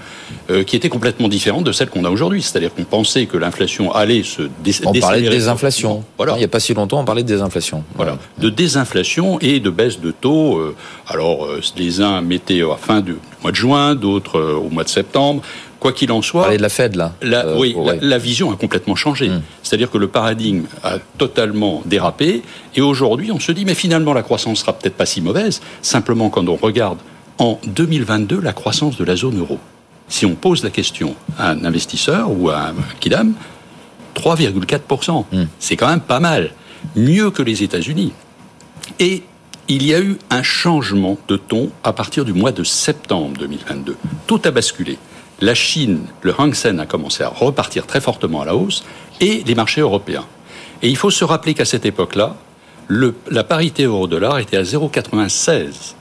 euh, 0.50 0.64
qui 0.64 0.76
était 0.76 0.88
complètement 0.88 1.28
différente 1.28 1.64
de 1.64 1.72
celle 1.72 1.88
qu'on 1.88 2.04
a 2.04 2.10
aujourd'hui. 2.10 2.42
C'est-à-dire 2.42 2.74
qu'on 2.74 2.84
pensait 2.84 3.26
que 3.26 3.36
l'inflation 3.36 3.92
allait 3.92 4.22
se 4.22 4.42
dé 4.64 4.72
on 4.84 4.92
parlait 4.94 5.22
de 5.22 5.28
désinflation. 5.28 6.04
Voilà. 6.16 6.34
Il 6.34 6.38
n'y 6.38 6.44
a 6.44 6.48
pas 6.48 6.60
si 6.60 6.74
longtemps, 6.74 7.00
on 7.00 7.04
parlait 7.04 7.22
de 7.22 7.28
désinflation. 7.28 7.84
Voilà, 7.94 8.18
de 8.38 8.48
désinflation 8.48 9.38
et 9.40 9.60
de 9.60 9.70
baisse 9.70 10.00
de 10.00 10.10
taux. 10.10 10.58
Euh, 10.58 10.74
alors 11.06 11.46
les 11.76 12.00
uns 12.00 12.20
mettaient 12.22 12.62
à 12.62 12.76
fin 12.76 13.00
du 13.00 13.16
mois 13.42 13.50
de 13.50 13.56
juin, 13.56 13.94
d'autres 13.94 14.40
au 14.40 14.68
mois 14.70 14.84
de 14.84 14.88
septembre. 14.88 15.42
Quoi 15.82 15.92
qu'il 15.92 16.12
en 16.12 16.22
soit, 16.22 16.42
Parler 16.42 16.58
de 16.58 16.62
la 16.62 16.68
Fed 16.68 16.94
là. 16.94 17.12
La, 17.22 17.44
euh, 17.44 17.56
oui, 17.58 17.74
ouais. 17.76 17.98
la, 18.00 18.10
la, 18.10 18.18
vision 18.18 18.52
a 18.52 18.56
complètement 18.56 18.94
changé. 18.94 19.28
Mmh. 19.28 19.42
C'est-à-dire 19.64 19.90
que 19.90 19.98
le 19.98 20.06
paradigme 20.06 20.66
a 20.84 20.98
totalement 21.18 21.82
dérapé, 21.86 22.42
et 22.76 22.80
aujourd'hui, 22.80 23.32
on 23.32 23.40
se 23.40 23.50
dit 23.50 23.64
mais 23.64 23.74
finalement 23.74 24.12
la 24.12 24.22
croissance 24.22 24.60
sera 24.60 24.74
peut-être 24.74 24.94
pas 24.94 25.06
si 25.06 25.20
mauvaise. 25.20 25.60
Simplement, 25.82 26.30
quand 26.30 26.46
on 26.48 26.54
regarde 26.54 26.98
en 27.38 27.58
2022 27.66 28.40
la 28.40 28.52
croissance 28.52 28.96
de 28.96 29.02
la 29.02 29.16
zone 29.16 29.40
euro, 29.40 29.58
si 30.06 30.24
on 30.24 30.36
pose 30.36 30.62
la 30.62 30.70
question 30.70 31.16
à 31.36 31.50
un 31.50 31.64
investisseur 31.64 32.30
ou 32.30 32.48
à 32.48 32.68
un 32.68 32.74
kidam, 33.00 33.34
3,4%, 34.14 35.24
mmh. 35.32 35.42
c'est 35.58 35.74
quand 35.74 35.88
même 35.88 36.00
pas 36.00 36.20
mal, 36.20 36.52
mieux 36.94 37.32
que 37.32 37.42
les 37.42 37.64
États-Unis. 37.64 38.12
Et 39.00 39.24
il 39.66 39.84
y 39.84 39.92
a 39.94 40.00
eu 40.00 40.16
un 40.30 40.44
changement 40.44 41.18
de 41.26 41.36
ton 41.36 41.70
à 41.82 41.92
partir 41.92 42.24
du 42.24 42.32
mois 42.32 42.52
de 42.52 42.62
septembre 42.62 43.36
2022. 43.40 43.96
Tout 44.28 44.42
a 44.44 44.52
basculé 44.52 44.96
la 45.42 45.54
Chine, 45.54 46.06
le 46.22 46.32
Hang 46.38 46.54
Seng 46.54 46.78
a 46.78 46.86
commencé 46.86 47.22
à 47.24 47.28
repartir 47.28 47.86
très 47.86 48.00
fortement 48.00 48.42
à 48.42 48.44
la 48.46 48.54
hausse, 48.54 48.84
et 49.20 49.42
les 49.44 49.54
marchés 49.54 49.80
européens. 49.80 50.24
Et 50.82 50.88
il 50.88 50.96
faut 50.96 51.10
se 51.10 51.24
rappeler 51.24 51.54
qu'à 51.54 51.64
cette 51.64 51.84
époque-là, 51.84 52.36
la 52.88 53.44
parité 53.44 53.84
euro-dollar 53.84 54.38
était 54.38 54.56
à 54.56 54.62
0,96. 54.62 55.94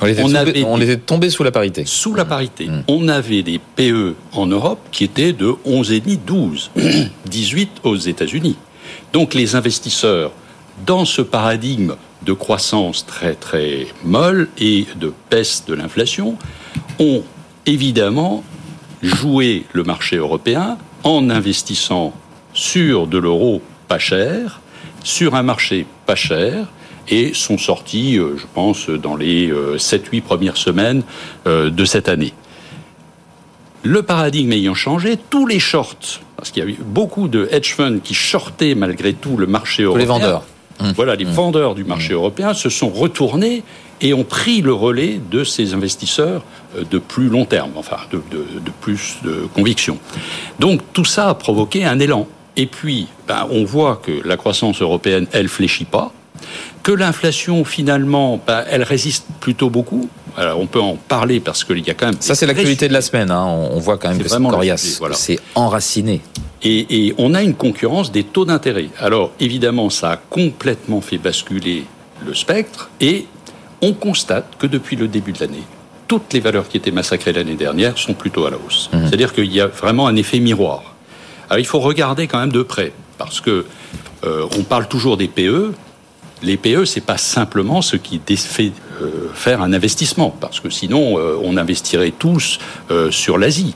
On, 0.00 0.06
était, 0.06 0.22
on, 0.22 0.26
tombé, 0.26 0.38
avait 0.38 0.64
on 0.64 0.80
était 0.80 0.96
tombé 0.96 1.30
sous 1.30 1.44
la 1.44 1.52
parité. 1.52 1.84
Sous 1.86 2.14
la 2.14 2.24
parité. 2.24 2.66
Mmh. 2.66 2.84
On 2.88 3.08
avait 3.08 3.44
des 3.44 3.60
PE 3.76 4.14
en 4.32 4.46
Europe 4.46 4.80
qui 4.90 5.04
étaient 5.04 5.32
de 5.32 5.54
11,5, 5.64 6.18
12, 6.26 6.70
18 7.26 7.70
aux 7.84 7.96
États-Unis. 7.96 8.56
Donc 9.12 9.34
les 9.34 9.54
investisseurs, 9.54 10.32
dans 10.84 11.04
ce 11.04 11.22
paradigme 11.22 11.94
de 12.22 12.32
croissance 12.32 13.06
très 13.06 13.34
très 13.34 13.86
molle 14.04 14.48
et 14.58 14.86
de 14.96 15.12
baisse 15.30 15.64
de 15.66 15.74
l'inflation, 15.74 16.36
ont 16.98 17.22
évidemment 17.66 18.42
jouer 19.02 19.64
le 19.72 19.82
marché 19.82 20.16
européen 20.16 20.78
en 21.02 21.28
investissant 21.30 22.14
sur 22.54 23.06
de 23.06 23.18
l'euro 23.18 23.60
pas 23.88 23.98
cher, 23.98 24.60
sur 25.02 25.34
un 25.34 25.42
marché 25.42 25.86
pas 26.06 26.14
cher, 26.14 26.66
et 27.08 27.34
sont 27.34 27.58
sortis, 27.58 28.18
euh, 28.18 28.36
je 28.36 28.44
pense, 28.54 28.88
dans 28.88 29.16
les 29.16 29.50
7-8 29.50 29.52
euh, 29.52 30.20
premières 30.20 30.56
semaines 30.56 31.02
euh, 31.46 31.70
de 31.70 31.84
cette 31.84 32.08
année. 32.08 32.32
Le 33.82 34.02
paradigme 34.02 34.52
ayant 34.52 34.74
changé, 34.74 35.18
tous 35.30 35.46
les 35.46 35.58
shorts, 35.58 36.20
parce 36.36 36.52
qu'il 36.52 36.62
y 36.62 36.66
a 36.66 36.70
eu 36.70 36.78
beaucoup 36.80 37.26
de 37.26 37.48
hedge 37.50 37.74
funds 37.74 37.98
qui 37.98 38.14
shortaient 38.14 38.76
malgré 38.76 39.12
tout 39.12 39.36
le 39.36 39.46
marché 39.46 39.82
européen. 39.82 40.02
Les 40.02 40.06
vendeurs. 40.06 40.44
Mmh. 40.80 40.92
Voilà, 40.94 41.16
les 41.16 41.24
mmh. 41.24 41.30
vendeurs 41.30 41.74
du 41.74 41.84
marché 41.84 42.12
mmh. 42.12 42.16
européen 42.16 42.54
se 42.54 42.70
sont 42.70 42.90
retournés 42.90 43.64
et 44.02 44.12
ont 44.12 44.24
pris 44.24 44.60
le 44.60 44.74
relais 44.74 45.20
de 45.30 45.44
ces 45.44 45.72
investisseurs 45.72 46.42
euh, 46.76 46.82
de 46.90 46.98
plus 46.98 47.28
long 47.28 47.44
terme, 47.44 47.70
enfin 47.76 47.98
de, 48.10 48.20
plus 48.80 49.16
de 49.24 49.46
conviction. 49.54 49.98
Donc 50.58 50.80
tout 50.92 51.04
ça 51.04 51.30
a 51.30 51.34
provoqué 51.34 51.84
un 51.84 51.98
élan. 51.98 52.26
Et 52.56 52.66
puis, 52.66 53.06
ben, 53.26 53.46
on 53.50 53.64
voit 53.64 54.02
que 54.04 54.12
la 54.26 54.36
croissance 54.36 54.82
européenne, 54.82 55.26
elle 55.32 55.48
fléchit 55.48 55.86
pas, 55.86 56.12
que 56.82 56.92
l'inflation 56.92 57.64
finalement, 57.64 58.40
ben, 58.46 58.64
elle 58.68 58.82
résiste 58.82 59.24
plutôt 59.40 59.70
beaucoup. 59.70 60.08
Alors 60.36 60.60
on 60.60 60.66
peut 60.66 60.80
en 60.80 60.96
parler 60.96 61.40
parce 61.40 61.62
qu'il 61.62 61.86
y 61.86 61.90
a 61.90 61.94
quand 61.94 62.06
même. 62.06 62.16
Ça 62.20 62.34
c'est 62.34 62.46
l'actualité 62.46 62.88
de 62.88 62.92
la 62.92 63.02
semaine. 63.02 63.30
Hein. 63.30 63.44
On 63.46 63.78
voit 63.78 63.98
quand 63.98 64.08
même 64.08 64.18
que 64.18 64.28
c'est 64.28 64.42
coriace, 64.42 64.96
voilà. 64.98 65.14
c'est 65.14 65.38
enraciné. 65.54 66.20
Et, 66.64 67.06
et, 67.08 67.14
on 67.18 67.34
a 67.34 67.42
une 67.42 67.54
concurrence 67.54 68.12
des 68.12 68.22
taux 68.24 68.44
d'intérêt. 68.44 68.88
Alors 68.98 69.32
évidemment, 69.40 69.90
ça 69.90 70.12
a 70.12 70.16
complètement 70.16 71.00
fait 71.00 71.18
basculer 71.18 71.84
le 72.24 72.34
spectre 72.34 72.88
et 73.00 73.26
on 73.82 73.92
constate 73.92 74.56
que 74.58 74.66
depuis 74.66 74.96
le 74.96 75.08
début 75.08 75.32
de 75.32 75.40
l'année, 75.40 75.64
toutes 76.08 76.32
les 76.32 76.40
valeurs 76.40 76.68
qui 76.68 76.76
étaient 76.76 76.92
massacrées 76.92 77.32
l'année 77.32 77.56
dernière 77.56 77.98
sont 77.98 78.14
plutôt 78.14 78.46
à 78.46 78.50
la 78.50 78.56
hausse. 78.56 78.88
Mmh. 78.92 79.06
C'est-à-dire 79.06 79.32
qu'il 79.34 79.52
y 79.52 79.60
a 79.60 79.66
vraiment 79.66 80.06
un 80.06 80.16
effet 80.16 80.38
miroir. 80.38 80.94
Alors 81.50 81.58
il 81.58 81.66
faut 81.66 81.80
regarder 81.80 82.26
quand 82.28 82.38
même 82.38 82.52
de 82.52 82.62
près 82.62 82.92
parce 83.18 83.40
que 83.40 83.66
euh, 84.24 84.46
on 84.58 84.62
parle 84.62 84.88
toujours 84.88 85.16
des 85.16 85.28
PE. 85.28 85.72
Les 86.42 86.56
PE, 86.56 86.84
c'est 86.84 87.00
pas 87.00 87.18
simplement 87.18 87.82
ce 87.82 87.96
qui 87.96 88.20
fait 88.36 88.72
euh, 89.00 89.28
faire 89.32 89.62
un 89.62 89.72
investissement, 89.72 90.30
parce 90.30 90.60
que 90.60 90.70
sinon, 90.70 91.18
euh, 91.18 91.36
on 91.42 91.56
investirait 91.56 92.12
tous 92.16 92.58
sur 93.10 93.38
l'Asie. 93.38 93.74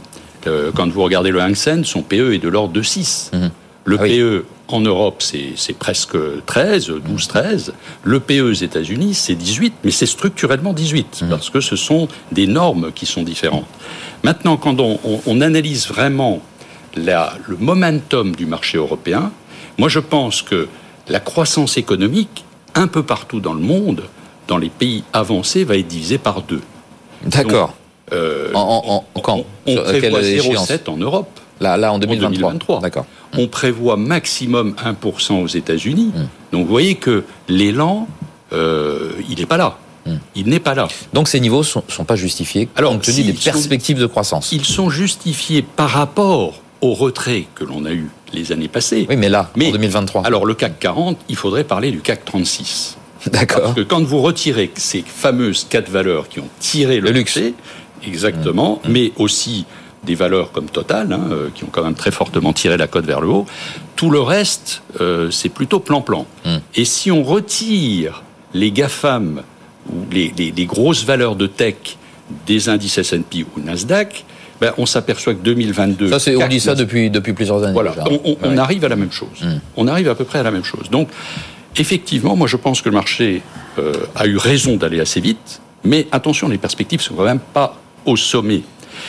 quand 0.74 0.88
vous 0.88 1.02
regardez 1.02 1.30
le 1.30 1.40
Hang 1.40 1.54
Seng, 1.54 1.84
son 1.84 2.02
PE 2.02 2.34
est 2.34 2.38
de 2.38 2.48
l'ordre 2.48 2.72
de 2.72 2.82
6. 2.82 3.30
Mmh. 3.32 3.46
Le 3.86 3.96
ah 4.00 4.04
PE 4.04 4.44
en 4.68 4.80
Europe, 4.80 5.22
c'est 5.22 5.78
presque 5.78 6.16
13, 6.46 6.88
12, 6.88 7.28
13. 7.28 7.72
Le 8.02 8.20
PE 8.20 8.40
aux 8.40 8.52
États-Unis, 8.52 9.14
c'est 9.14 9.36
18, 9.36 9.74
mais 9.84 9.92
c'est 9.92 10.06
structurellement 10.06 10.72
18, 10.72 11.22
mmh. 11.22 11.28
parce 11.28 11.50
que 11.50 11.60
ce 11.60 11.76
sont 11.76 12.08
des 12.32 12.48
normes 12.48 12.90
qui 12.92 13.06
sont 13.06 13.22
différentes. 13.22 13.66
Maintenant, 14.24 14.56
quand 14.56 14.80
on, 14.80 14.98
on, 15.24 15.40
analyse 15.40 15.86
vraiment 15.86 16.42
la, 16.96 17.34
le 17.46 17.56
momentum 17.56 18.34
du 18.34 18.44
marché 18.44 18.76
européen, 18.76 19.30
moi 19.78 19.88
je 19.88 20.00
pense 20.00 20.42
que 20.42 20.68
la 21.08 21.20
croissance 21.20 21.76
économique, 21.76 22.44
un 22.74 22.88
peu 22.88 23.04
partout 23.04 23.38
dans 23.38 23.54
le 23.54 23.60
monde, 23.60 24.02
dans 24.48 24.58
les 24.58 24.68
pays 24.68 25.04
avancés, 25.12 25.62
va 25.62 25.76
être 25.76 25.86
divisée 25.86 26.18
par 26.18 26.42
deux. 26.42 26.62
D'accord. 27.24 27.74
Euh, 28.12 28.50
On, 28.54 29.04
on 29.66 29.76
prévoit 29.76 30.22
0,7 30.22 30.90
en 30.90 30.96
Europe. 30.96 31.40
Là, 31.60 31.76
là 31.76 31.92
en 31.92 31.98
2023. 31.98 32.80
D'accord. 32.80 33.06
On 33.36 33.48
prévoit 33.48 33.96
maximum 33.96 34.74
1% 35.02 35.42
aux 35.42 35.46
États-Unis. 35.46 36.12
Hmm. 36.14 36.26
Donc 36.52 36.66
vous 36.66 36.70
voyez 36.70 36.96
que 36.96 37.24
l'élan, 37.48 38.08
euh, 38.52 39.12
il 39.28 39.38
n'est 39.38 39.46
pas 39.46 39.56
là. 39.56 39.78
Hmm. 40.06 40.16
Il 40.34 40.48
n'est 40.48 40.60
pas 40.60 40.74
là. 40.74 40.88
Donc 41.12 41.28
ces 41.28 41.40
niveaux 41.40 41.60
ne 41.60 41.64
sont, 41.64 41.82
sont, 41.88 42.04
pas 42.04 42.16
justifiés 42.16 42.68
Alors, 42.76 42.92
compte 42.92 43.02
tenu 43.02 43.24
des 43.24 43.32
perspectives 43.32 43.98
de 43.98 44.06
croissance. 44.06 44.52
Ils 44.52 44.64
sont 44.64 44.90
justifiés 44.90 45.62
par 45.62 45.90
rapport 45.90 46.60
au 46.80 46.94
retrait 46.94 47.46
que 47.54 47.64
l'on 47.64 47.84
a 47.84 47.92
eu 47.92 48.08
les 48.32 48.52
années 48.52 48.68
passées. 48.68 49.06
Oui, 49.08 49.16
mais 49.16 49.28
là, 49.28 49.50
en 49.56 49.70
2023. 49.70 50.26
Alors 50.26 50.46
le 50.46 50.54
CAC 50.54 50.78
40, 50.78 51.18
il 51.28 51.36
faudrait 51.36 51.64
parler 51.64 51.90
du 51.90 52.00
CAC 52.00 52.24
36. 52.24 52.98
D'accord. 53.26 53.62
Parce 53.62 53.74
que 53.74 53.80
quand 53.80 54.02
vous 54.02 54.20
retirez 54.20 54.70
ces 54.76 55.02
fameuses 55.02 55.66
quatre 55.68 55.90
valeurs 55.90 56.28
qui 56.28 56.38
ont 56.40 56.48
tiré 56.60 57.00
le, 57.00 57.10
luxe, 57.10 57.40
exactement, 58.06 58.80
hmm. 58.84 58.92
mais 58.92 59.12
aussi 59.16 59.64
des 60.06 60.14
valeurs 60.14 60.52
comme 60.52 60.66
Total, 60.66 61.12
hein, 61.12 61.20
euh, 61.30 61.48
qui 61.54 61.64
ont 61.64 61.68
quand 61.70 61.82
même 61.82 61.94
très 61.94 62.10
fortement 62.10 62.52
tiré 62.52 62.76
la 62.76 62.86
cote 62.86 63.04
vers 63.04 63.20
le 63.20 63.28
haut. 63.28 63.46
Tout 63.96 64.10
le 64.10 64.20
reste, 64.20 64.82
euh, 65.00 65.30
c'est 65.30 65.48
plutôt 65.50 65.80
plan-plan. 65.80 66.26
Hmm. 66.44 66.58
Et 66.74 66.84
si 66.84 67.10
on 67.10 67.22
retire 67.22 68.22
les 68.54 68.70
GAFAM 68.70 69.42
ou 69.92 69.96
les, 70.10 70.66
grosses 70.66 71.04
valeurs 71.04 71.36
de 71.36 71.46
tech 71.46 71.74
des 72.46 72.68
indices 72.68 72.98
S&P 72.98 73.44
ou 73.56 73.60
Nasdaq, 73.60 74.24
ben, 74.60 74.72
on 74.78 74.86
s'aperçoit 74.86 75.34
que 75.34 75.42
2022... 75.42 76.18
Ça, 76.18 76.30
on 76.38 76.48
dit 76.48 76.60
ça 76.60 76.74
depuis, 76.74 77.10
depuis 77.10 77.34
plusieurs 77.34 77.62
années. 77.62 77.74
Voilà, 77.74 77.94
on, 78.42 78.56
arrive 78.56 78.84
à 78.84 78.88
la 78.88 78.96
même 78.96 79.12
chose. 79.12 79.42
Hmm. 79.42 79.58
On 79.76 79.86
arrive 79.86 80.08
à 80.08 80.14
peu 80.14 80.24
près 80.24 80.38
à 80.38 80.42
la 80.42 80.50
même 80.50 80.64
chose. 80.64 80.88
Donc, 80.90 81.08
effectivement, 81.76 82.36
moi 82.36 82.46
je 82.46 82.56
pense 82.56 82.80
que 82.80 82.88
le 82.88 82.94
marché 82.94 83.42
euh, 83.78 83.92
a 84.14 84.26
eu 84.26 84.36
raison 84.36 84.76
d'aller 84.76 85.00
assez 85.00 85.20
vite, 85.20 85.60
mais 85.84 86.06
attention, 86.10 86.48
les 86.48 86.58
perspectives 86.58 87.00
sont 87.00 87.14
quand 87.14 87.24
même 87.24 87.38
pas 87.38 87.76
au 88.06 88.16
sommet. 88.16 88.62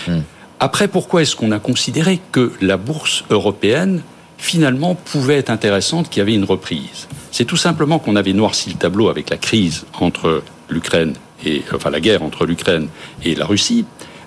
Hmm. 0.08 0.20
Après, 0.60 0.88
pourquoi 0.88 1.22
est-ce 1.22 1.36
qu'on 1.36 1.52
a 1.52 1.60
considéré 1.60 2.20
que 2.32 2.52
la 2.62 2.78
bourse 2.78 3.24
européenne, 3.30 4.02
finalement, 4.38 4.96
pouvait 4.96 5.38
être 5.38 5.52
intéressante, 5.52 6.10
qu'il 6.10 6.20
y 6.20 6.22
avait 6.22 6.34
une 6.34 6.46
reprise? 6.46 7.08
C'est 7.32 7.46
tout 7.46 7.58
simplement 7.58 8.00
qu'on 8.00 8.16
avait 8.16 8.34
noirci 8.34 8.72
le 8.72 8.76
tableau 8.76 9.10
avec 9.10 9.30
la 9.30 9.38
crise 9.38 9.86
entre 10.00 10.42
l'Ukraine 10.70 11.14
et, 11.46 11.62
enfin, 11.76 11.92
la 11.92 12.00
guerre 12.00 12.24
entre 12.24 12.48
l'Ukraine 12.48 12.88
et 13.24 13.36
la 13.36 13.46
Russie, 13.46 13.86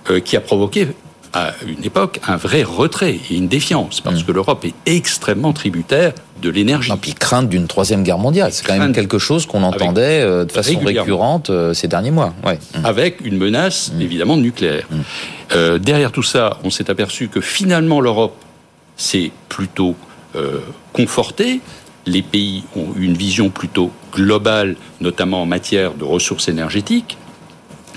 euh, 0.09 0.21
qui 0.21 0.37
a 0.37 0.41
provoqué 0.41 0.89
à 1.33 1.53
une 1.67 1.85
époque 1.85 2.21
un 2.27 2.37
vrai 2.37 2.63
retrait 2.63 3.19
et 3.31 3.37
une 3.37 3.49
défiance, 3.49 4.01
parce 4.01 4.23
mmh. 4.23 4.25
que 4.25 4.33
l'Europe 4.33 4.65
est 4.65 4.75
extrêmement 4.87 5.53
tributaire 5.53 6.13
de 6.43 6.51
l'énergie. 6.51 6.93
Et 6.93 6.97
puis 6.97 7.15
crainte 7.15 7.49
d'une 7.49 7.67
troisième 7.67 8.03
guerre 8.03 8.19
mondiale, 8.19 8.53
c'est 8.53 8.67
quand 8.67 8.79
même 8.79 8.93
quelque 8.93 9.19
chose 9.19 9.47
qu'on 9.47 9.63
entendait 9.63 10.23
euh, 10.23 10.45
de 10.45 10.53
façon 10.53 10.79
récurrente 10.79 11.51
euh, 11.51 11.75
ces 11.75 11.89
derniers 11.89 12.11
mois. 12.11 12.35
Ouais. 12.45 12.59
Mmh. 12.75 12.87
Avec 12.87 13.21
une 13.25 13.37
menace 13.37 13.93
mmh. 13.93 14.01
évidemment 14.01 14.37
nucléaire. 14.37 14.87
derrière 15.81 16.13
tout 16.13 16.23
ça, 16.23 16.59
on 16.65 16.71
s'est 16.71 16.91
aperçu 16.91 17.29
que 17.29 17.41
finalement 17.41 18.01
l'Europe 18.01 18.37
s'est 18.97 19.31
plutôt 19.49 19.95
confortée. 20.93 21.61
Les 22.07 22.23
pays 22.23 22.65
ont 22.77 22.89
une 22.99 23.15
vision 23.15 23.51
plutôt 23.51 23.91
globale, 24.13 24.77
notamment 25.01 25.43
en 25.43 25.47
matière 25.47 25.95
de 25.95 26.05
ressources 26.05 26.49
énergétiques. 26.49 27.19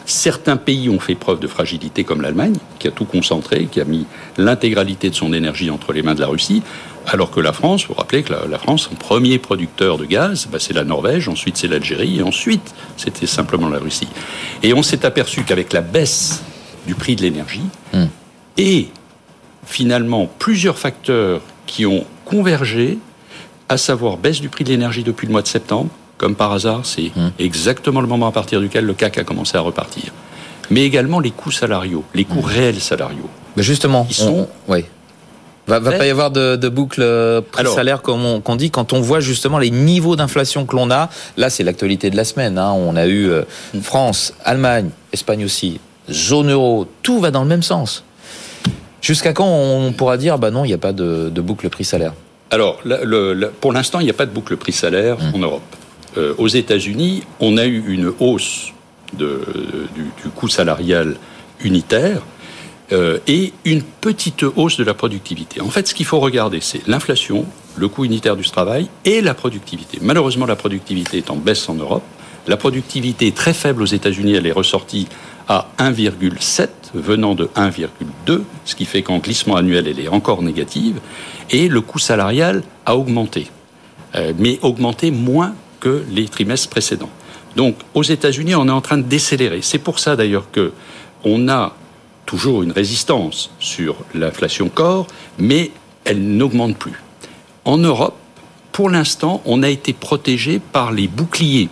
Certains 0.06 0.58
pays 0.58 0.90
ont 0.90 1.00
fait 1.00 1.16
preuve 1.16 1.40
de 1.40 1.48
fragilité, 1.48 2.04
comme 2.04 2.22
l'Allemagne, 2.22 2.56
qui 2.80 2.88
a 2.88 2.92
tout 2.92 3.06
concentré, 3.06 3.68
qui 3.72 3.80
a 3.80 3.86
mis 3.86 4.06
l'intégralité 4.38 5.10
de 5.10 5.16
son 5.16 5.34
énergie 5.34 5.70
entre 5.70 5.94
les 5.94 6.02
mains 6.02 6.16
de 6.16 6.20
la 6.20 6.28
Russie, 6.28 6.62
alors 7.08 7.32
que 7.32 7.40
la 7.40 7.54
France, 7.54 7.84
vous 7.84 7.94
vous 7.94 8.00
rappelez 8.00 8.24
que 8.24 8.34
la, 8.34 8.60
France, 8.60 8.88
son 8.90 8.96
premier 8.96 9.38
producteur 9.38 9.98
de 9.98 10.06
gaz, 10.06 10.48
bah, 10.52 10.60
c'est 10.60 10.74
la 10.74 10.84
Norvège, 10.84 11.28
ensuite 11.28 11.58
c'est 11.58 11.68
l'Algérie, 11.68 12.20
et 12.20 12.24
ensuite 12.24 12.74
c'était 12.98 13.28
simplement 13.28 13.70
la 13.70 13.80
Russie. 13.80 14.08
Et 14.62 14.74
on 14.74 14.84
s'est 14.84 15.06
aperçu 15.06 15.44
qu'avec 15.44 15.74
la 15.74 15.82
baisse 15.82 16.44
du 16.86 16.96
prix 16.96 17.16
de 17.16 17.22
l'énergie, 17.22 17.64
hmm. 17.94 18.06
et 18.58 18.88
finalement 19.66 20.30
plusieurs 20.40 20.78
facteurs 20.78 21.42
qui 21.66 21.86
ont 21.86 22.06
convergé, 22.26 22.98
à 23.70 23.78
savoir 23.78 24.18
baisse 24.18 24.42
du 24.42 24.50
prix 24.50 24.64
de 24.64 24.70
l'énergie 24.70 25.04
depuis 25.04 25.28
le 25.28 25.32
mois 25.32 25.42
de 25.42 25.48
septembre, 25.48 25.90
comme 26.24 26.36
par 26.36 26.54
hasard, 26.54 26.86
c'est 26.86 27.12
hum. 27.18 27.32
exactement 27.38 28.00
le 28.00 28.08
moment 28.08 28.28
à 28.28 28.32
partir 28.32 28.62
duquel 28.62 28.86
le 28.86 28.94
CAC 28.94 29.18
a 29.18 29.24
commencé 29.26 29.58
à 29.58 29.60
repartir. 29.60 30.06
Mais 30.70 30.84
également 30.84 31.20
les 31.20 31.32
coûts 31.32 31.52
salariaux, 31.52 32.06
les 32.14 32.24
coûts 32.24 32.40
hum. 32.40 32.46
réels 32.46 32.80
salariaux. 32.80 33.30
Mais 33.58 33.64
justement, 33.64 34.08
ils 34.10 34.16
sont. 34.16 34.48
oui. 34.70 34.86
Va, 35.68 35.80
va 35.80 35.92
pas 35.92 36.06
y 36.06 36.10
avoir 36.10 36.32
de, 36.32 36.56
de 36.56 36.70
boucle 36.70 37.02
euh, 37.02 37.42
prix-salaire 37.42 38.02
comme 38.02 38.26
on, 38.26 38.56
dit 38.56 38.70
quand 38.70 38.92
on 38.94 39.00
voit 39.02 39.22
justement 39.22 39.60
les 39.60 39.70
niveaux 39.70 40.16
d'inflation 40.16 40.66
que 40.66 40.78
l'on 40.78 40.92
a. 40.92 41.10
Là, 41.36 41.50
c'est 41.50 41.64
l'actualité 41.64 42.10
de 42.10 42.16
la 42.16 42.24
semaine. 42.24 42.58
Hein. 42.58 42.72
On 42.72 42.96
a 42.96 43.06
eu 43.06 43.30
euh, 43.30 43.44
hum. 43.74 43.82
France, 43.82 44.34
Allemagne, 44.46 44.92
Espagne 45.12 45.44
aussi, 45.44 45.82
zone 46.10 46.52
euro. 46.52 46.88
Tout 47.02 47.20
va 47.20 47.32
dans 47.32 47.44
le 47.44 47.50
même 47.50 47.64
sens. 47.64 48.06
Jusqu'à 49.02 49.34
quand 49.34 49.48
on 49.48 49.92
pourra 49.92 50.16
dire 50.16 50.38
bah 50.38 50.52
non, 50.52 50.64
il 50.64 50.70
n'y 50.70 50.74
a 50.74 50.78
pas 50.78 50.94
de, 50.94 51.30
de 51.30 51.42
boucle 51.42 51.70
prix-salaire 51.70 52.14
Alors, 52.50 52.80
le, 52.86 53.48
pour 53.60 53.74
l'instant, 53.74 54.00
il 54.00 54.06
n'y 54.06 54.10
a 54.10 54.14
pas 54.14 54.26
de 54.26 54.32
boucle 54.32 54.56
prix-salaire 54.56 55.18
en 55.34 55.38
Europe. 55.38 55.64
Euh, 56.18 56.34
aux 56.38 56.48
États-Unis, 56.48 57.24
on 57.40 57.58
a 57.58 57.66
eu 57.66 57.84
une 57.88 58.14
hausse 58.20 58.74
du, 59.18 60.30
coût 60.36 60.48
salarial 60.48 61.16
unitaire 61.62 62.22
euh, 62.92 63.20
et 63.28 63.54
une 63.66 63.82
petite 63.82 64.44
hausse 64.44 64.78
de 64.78 64.84
la 64.84 64.94
productivité. 64.94 65.62
En 65.62 65.70
fait, 65.70 65.88
ce 65.88 65.94
qu'il 65.94 66.06
faut 66.06 66.20
regarder, 66.20 66.60
c'est 66.62 66.88
l'inflation, 66.88 67.46
le 67.78 67.88
coût 67.88 68.06
unitaire 68.06 68.36
du 68.36 68.44
travail 68.44 68.88
et 69.06 69.22
la 69.22 69.34
productivité. 69.34 70.00
Malheureusement, 70.02 70.46
la 70.46 70.56
productivité 70.56 71.18
est 71.18 71.32
en 71.32 71.36
baisse 71.36 71.68
en 71.70 71.76
Europe. 71.76 72.04
La 72.48 72.58
productivité 72.58 73.28
est 73.28 73.36
très 73.36 73.54
faible 73.54 73.82
aux 73.82 73.88
États-Unis, 73.88 74.34
elle 74.34 74.48
est 74.48 74.52
ressortie 74.52 75.08
à 75.48 75.68
1,7 75.80 76.68
venant 76.94 77.36
de 77.36 77.46
1,2, 77.56 78.42
ce 78.66 78.76
qui 78.76 78.86
fait 78.86 79.02
qu'en 79.02 79.20
glissement 79.20 79.56
annuel, 79.56 79.88
elle 79.88 80.00
est 80.00 80.10
encore 80.10 80.42
négative. 80.42 81.00
Et 81.50 81.70
le 81.70 81.82
coût 81.82 82.00
salarial 82.00 82.64
a 82.86 82.98
augmenté, 82.98 83.48
euh, 84.16 84.34
mais 84.38 84.60
augmenté 84.62 85.10
moins 85.10 85.56
que 85.84 86.06
les 86.10 86.30
trimestres 86.30 86.70
précédents. 86.70 87.10
Donc, 87.58 87.76
aux 87.94 88.04
États-Unis, 88.04 88.56
on 88.56 88.70
est 88.70 88.72
en 88.72 88.80
train 88.80 88.98
de 88.98 89.04
décélérer. 89.04 89.60
C'est 89.62 89.80
pour 89.80 90.00
ça 90.00 90.16
d'ailleurs 90.16 90.50
que 90.50 90.72
on 91.26 91.50
a 91.50 91.76
toujours 92.26 92.64
une 92.64 92.72
résistance 92.72 93.52
sur 93.60 93.98
l'inflation 94.16 94.70
corps, 94.70 95.08
mais 95.38 95.72
elle 96.06 96.22
n'augmente 96.38 96.78
plus. 96.78 97.02
En 97.66 97.78
Europe, 97.78 98.16
pour 98.72 98.90
l'instant, 98.90 99.42
on 99.46 99.62
a 99.62 99.70
été 99.70 99.92
protégé 99.92 100.60
par 100.60 100.94
les 100.94 101.10
boucliers, 101.10 101.68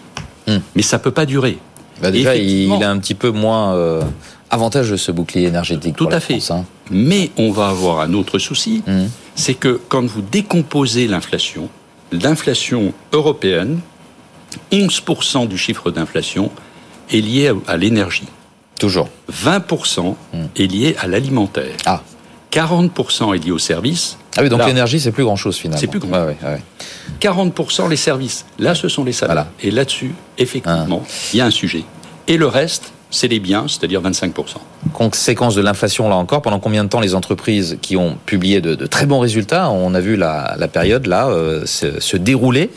hmm. 0.48 0.58
mais 0.76 0.82
ça 0.82 1.00
peut 1.00 1.12
pas 1.12 1.26
durer. 1.26 1.58
Bah 2.02 2.12
déjà, 2.12 2.36
il 2.36 2.72
est 2.74 2.84
un 2.84 3.00
petit 3.00 3.16
peu 3.16 3.30
moins 3.30 3.76
euh, 3.76 4.02
avantageux 4.50 4.98
ce 4.98 5.14
bouclier 5.14 5.48
énergétique. 5.48 5.96
Tout 5.96 6.10
à 6.12 6.20
fait. 6.20 6.40
Hein. 6.52 6.66
Mais 6.90 7.32
on 7.38 7.52
va 7.52 7.70
avoir 7.70 8.02
un 8.02 8.14
autre 8.14 8.40
souci, 8.40 8.84
hmm. 8.86 9.06
c'est 9.36 9.54
que 9.54 9.80
quand 9.88 10.06
vous 10.06 10.22
décomposez 10.22 11.08
l'inflation, 11.08 11.70
l'inflation 12.12 12.94
européenne, 13.14 13.80
11% 14.72 15.48
du 15.48 15.58
chiffre 15.58 15.92
d'inflation 15.92 16.52
est 17.12 17.22
lié 17.22 17.52
à 17.68 17.78
l'énergie. 17.78 18.28
Toujours. 18.80 19.10
20% 19.32 20.16
est 20.56 20.66
lié 20.66 20.96
à 21.00 21.08
l'alimentaire. 21.08 21.76
Ah. 21.86 22.02
40% 22.52 23.36
est 23.36 23.44
lié 23.44 23.52
aux 23.52 23.60
services. 23.60 24.18
Ah 24.36 24.42
oui, 24.42 24.50
donc 24.50 24.66
l'énergie, 24.66 25.00
c'est 25.00 25.12
plus 25.12 25.24
grand-chose 25.24 25.58
finalement. 25.58 25.80
C'est 25.80 25.88
plus 25.88 26.00
grand. 26.00 26.12
Ouais, 26.12 26.26
ouais, 26.26 26.38
ouais. 26.44 26.62
40% 27.20 27.90
les 27.90 27.96
services. 27.96 28.46
Là, 28.60 28.76
ce 28.76 28.88
sont 28.88 29.04
les 29.04 29.12
salaires. 29.12 29.36
Voilà. 29.36 29.52
Et 29.62 29.72
là-dessus, 29.72 30.14
effectivement, 30.38 31.04
il 31.34 31.38
y 31.38 31.42
a 31.42 31.46
un 31.46 31.52
sujet. 31.52 31.84
Et 32.28 32.38
le 32.38 32.48
reste, 32.48 32.92
c'est 33.12 33.28
les 33.28 33.40
biens, 33.40 33.66
c'est-à-dire 33.68 34.02
25%. 34.02 34.34
Conséquence 34.94 35.54
de 35.56 35.62
l'inflation, 35.62 36.10
là 36.10 36.16
encore, 36.16 36.42
pendant 36.42 36.60
combien 36.60 36.84
de 36.84 36.90
temps 36.90 37.00
les 37.00 37.14
entreprises 37.14 37.78
qui 37.82 37.98
ont 37.98 38.18
publié 38.26 38.62
de, 38.62 38.74
très 38.88 39.06
bons 39.06 39.20
résultats, 39.20 39.70
on 39.70 39.94
a 39.94 40.00
vu 40.00 40.16
la, 40.16 40.56
période 40.72 41.06
là 41.06 41.28
euh, 41.28 41.66
se, 41.66 42.00
se 42.00 42.18
dérouler, 42.18 42.72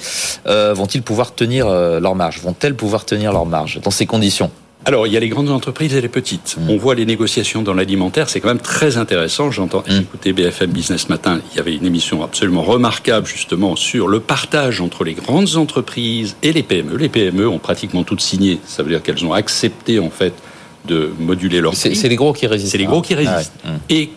euh, 0.46 0.74
vont-ils 0.74 1.02
pouvoir 1.02 1.34
tenir 1.34 1.68
euh, 1.68 2.00
leur 2.00 2.14
marge? 2.14 2.40
Vont-elles 2.40 2.74
pouvoir 2.74 3.04
tenir 3.04 3.32
leur 3.32 3.46
marge 3.46 3.80
dans 3.80 3.90
ces 3.90 4.06
conditions? 4.06 4.50
Alors, 4.86 5.06
il 5.06 5.12
y 5.12 5.16
a 5.16 5.20
les 5.20 5.28
grandes 5.30 5.48
entreprises 5.50 5.94
et 5.94 6.00
les 6.00 6.08
petites. 6.08 6.56
Mm. 6.58 6.70
On 6.70 6.76
voit 6.76 6.94
les 6.94 7.06
négociations 7.06 7.62
dans 7.62 7.72
l'alimentaire, 7.74 8.28
c'est 8.28 8.40
quand 8.40 8.48
même 8.48 8.58
très 8.58 8.96
intéressant. 8.98 9.50
J'entends, 9.50 9.82
Mm. 9.88 10.00
écouté 10.00 10.32
BFM 10.32 10.70
Business 10.70 11.08
Matin, 11.08 11.40
il 11.52 11.56
y 11.56 11.60
avait 11.60 11.74
une 11.74 11.86
émission 11.86 12.22
absolument 12.22 12.62
remarquable 12.62 13.26
justement 13.26 13.76
sur 13.76 14.08
le 14.08 14.20
partage 14.20 14.80
entre 14.80 15.04
les 15.04 15.14
grandes 15.14 15.56
entreprises 15.56 16.36
et 16.42 16.52
les 16.52 16.62
PME. 16.62 16.96
Les 16.96 17.08
PME 17.08 17.48
ont 17.48 17.58
pratiquement 17.58 18.02
toutes 18.04 18.20
signé, 18.20 18.58
ça 18.66 18.82
veut 18.82 18.90
dire 18.90 19.02
qu'elles 19.02 19.24
ont 19.24 19.32
accepté 19.32 19.98
en 19.98 20.10
fait 20.10 20.34
de 20.86 21.10
moduler 21.18 21.60
leur 21.62 21.72
prix. 21.72 21.96
c'est 21.96 22.08
les 22.10 22.16
gros 22.16 22.34
qui 22.34 22.46
résistent. 22.46 22.72
C'est 22.72 22.78
les 22.78 22.84
gros 22.84 23.00
qui 23.00 23.14
Ah 23.14 23.18
ouais. 23.18 23.26
résistent. 23.28 23.52
Hum. 23.66 23.78
Et 23.88 24.10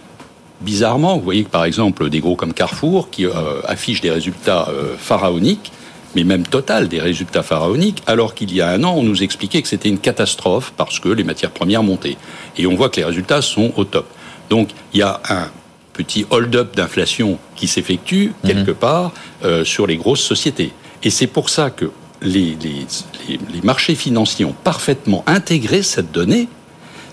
bizarrement, 0.60 1.16
vous 1.18 1.24
voyez 1.24 1.44
que 1.46 1.50
par 1.50 1.64
exemple 1.64 2.10
des 2.10 2.20
gros 2.20 2.36
comme 2.36 2.54
Carrefour 2.54 3.10
qui 3.10 3.26
euh, 3.26 3.32
affichent 3.66 4.02
des 4.02 4.12
résultats 4.12 4.68
euh, 4.70 4.96
pharaoniques, 4.98 5.72
mais 6.16 6.24
même 6.24 6.46
total 6.46 6.88
des 6.88 7.00
résultats 7.00 7.44
pharaoniques, 7.44 8.02
alors 8.08 8.34
qu'il 8.34 8.54
y 8.54 8.62
a 8.62 8.70
un 8.70 8.84
an 8.84 8.94
on 8.96 9.04
nous 9.04 9.24
expliquait 9.24 9.62
que 9.62 9.68
c'était 9.68 9.90
une 9.90 10.00
catastrophe 10.00 10.74
parce 10.76 11.00
que 11.00 11.10
les 11.10 11.24
matières 11.24 11.52
premières 11.52 11.84
montaient. 11.84 12.18
Et 12.58 12.66
on 12.68 12.76
voit 12.76 12.90
que 12.90 12.98
les 12.98 13.06
résultats 13.06 13.42
sont 13.42 13.74
au 13.76 13.84
top. 13.84 14.08
Donc 14.50 14.70
il 14.94 15.00
y 15.00 15.04
a 15.04 15.22
un 15.30 15.50
petit 15.94 16.26
hold-up 16.30 16.76
d'inflation 16.76 17.40
qui 17.56 17.68
s'effectue 17.68 18.32
quelque 18.46 18.72
part 18.72 19.12
euh, 19.44 19.66
sur 19.66 19.88
les 19.88 19.98
grosses 19.98 20.22
sociétés. 20.22 20.72
Et 21.04 21.10
c'est 21.10 21.28
pour 21.28 21.50
ça 21.50 21.70
que 21.70 21.92
les, 22.22 22.58
les, 22.62 22.86
les, 23.28 23.40
les 23.54 23.62
marchés 23.64 23.96
financiers 23.96 24.46
ont 24.46 24.56
parfaitement 24.64 25.24
intégré 25.28 25.84
cette 25.84 26.12
donnée 26.12 26.48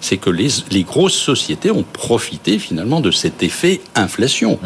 c'est 0.05 0.19
que 0.19 0.29
les, 0.29 0.49
les 0.71 0.83
grosses 0.83 1.17
sociétés 1.17 1.71
ont 1.71 1.83
profité 1.83 2.59
finalement 2.59 3.01
de 3.01 3.11
cet 3.11 3.43
effet 3.43 3.81
inflation. 3.95 4.59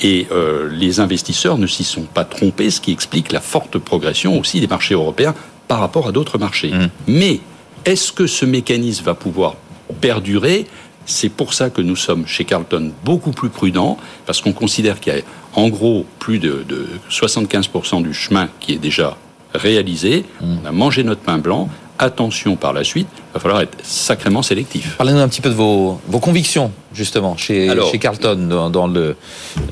Et 0.00 0.26
euh, 0.32 0.68
les 0.70 1.00
investisseurs 1.00 1.58
ne 1.58 1.66
s'y 1.66 1.84
sont 1.84 2.02
pas 2.02 2.24
trompés, 2.24 2.70
ce 2.70 2.80
qui 2.80 2.92
explique 2.92 3.32
la 3.32 3.40
forte 3.40 3.78
progression 3.78 4.38
aussi 4.38 4.60
des 4.60 4.66
marchés 4.66 4.94
européens 4.94 5.34
par 5.68 5.80
rapport 5.80 6.08
à 6.08 6.12
d'autres 6.12 6.38
marchés. 6.38 6.72
Mais 7.06 7.40
est-ce 7.84 8.12
que 8.12 8.26
ce 8.26 8.44
mécanisme 8.44 9.04
va 9.04 9.14
pouvoir 9.14 9.56
perdurer? 10.00 10.66
C'est 11.06 11.28
pour 11.28 11.54
ça 11.54 11.70
que 11.70 11.80
nous 11.80 11.96
sommes 11.96 12.26
chez 12.26 12.44
Carlton 12.44 12.92
beaucoup 13.04 13.30
plus 13.30 13.48
prudents, 13.48 13.96
parce 14.26 14.40
qu'on 14.40 14.52
considère 14.52 15.00
qu'il 15.00 15.14
y 15.14 15.18
a 15.18 15.22
en 15.54 15.68
gros 15.68 16.04
plus 16.18 16.38
de, 16.38 16.64
de 16.68 16.86
75% 17.10 18.02
du 18.02 18.12
chemin 18.12 18.48
qui 18.60 18.72
est 18.72 18.78
déjà 18.78 19.16
réalisé. 19.54 20.24
On 20.42 20.66
a 20.66 20.72
mangé 20.72 21.04
notre 21.04 21.20
pain 21.20 21.38
blanc. 21.38 21.68
Attention 21.98 22.56
par 22.56 22.72
la 22.74 22.84
suite, 22.84 23.08
il 23.16 23.32
va 23.34 23.40
falloir 23.40 23.62
être 23.62 23.78
sacrément 23.82 24.42
sélectif. 24.42 24.96
Parlez-nous 24.98 25.18
un 25.20 25.28
petit 25.28 25.40
peu 25.40 25.48
de 25.48 25.54
vos, 25.54 25.98
vos 26.06 26.20
convictions, 26.20 26.70
justement, 26.92 27.36
chez, 27.36 27.70
Alors- 27.70 27.90
chez 27.90 27.98
Carlton, 27.98 28.46
dans, 28.48 28.68
dans 28.70 28.86
le, 28.86 29.16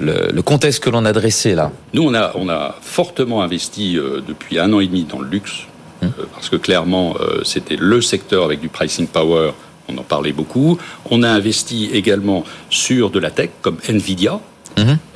le, 0.00 0.30
le 0.32 0.42
contexte 0.42 0.82
que 0.82 0.88
l'on 0.90 1.04
a 1.04 1.12
dressé 1.12 1.54
là. 1.54 1.70
Nous, 1.92 2.02
on 2.02 2.14
a, 2.14 2.32
on 2.36 2.48
a 2.48 2.76
fortement 2.80 3.42
investi 3.42 3.98
euh, 3.98 4.20
depuis 4.26 4.58
un 4.58 4.72
an 4.72 4.80
et 4.80 4.86
demi 4.86 5.04
dans 5.04 5.18
le 5.18 5.28
luxe, 5.28 5.64
euh, 6.02 6.06
parce 6.32 6.48
que 6.48 6.56
clairement, 6.56 7.14
euh, 7.20 7.40
c'était 7.44 7.76
le 7.78 8.00
secteur 8.00 8.44
avec 8.44 8.60
du 8.60 8.68
pricing 8.68 9.06
power. 9.06 9.50
On 9.88 9.98
en 9.98 10.02
parlait 10.02 10.32
beaucoup. 10.32 10.78
On 11.10 11.22
a 11.22 11.28
investi 11.28 11.90
également 11.92 12.44
sur 12.70 13.10
de 13.10 13.18
la 13.18 13.30
tech, 13.30 13.50
comme 13.60 13.76
Nvidia. 13.86 14.40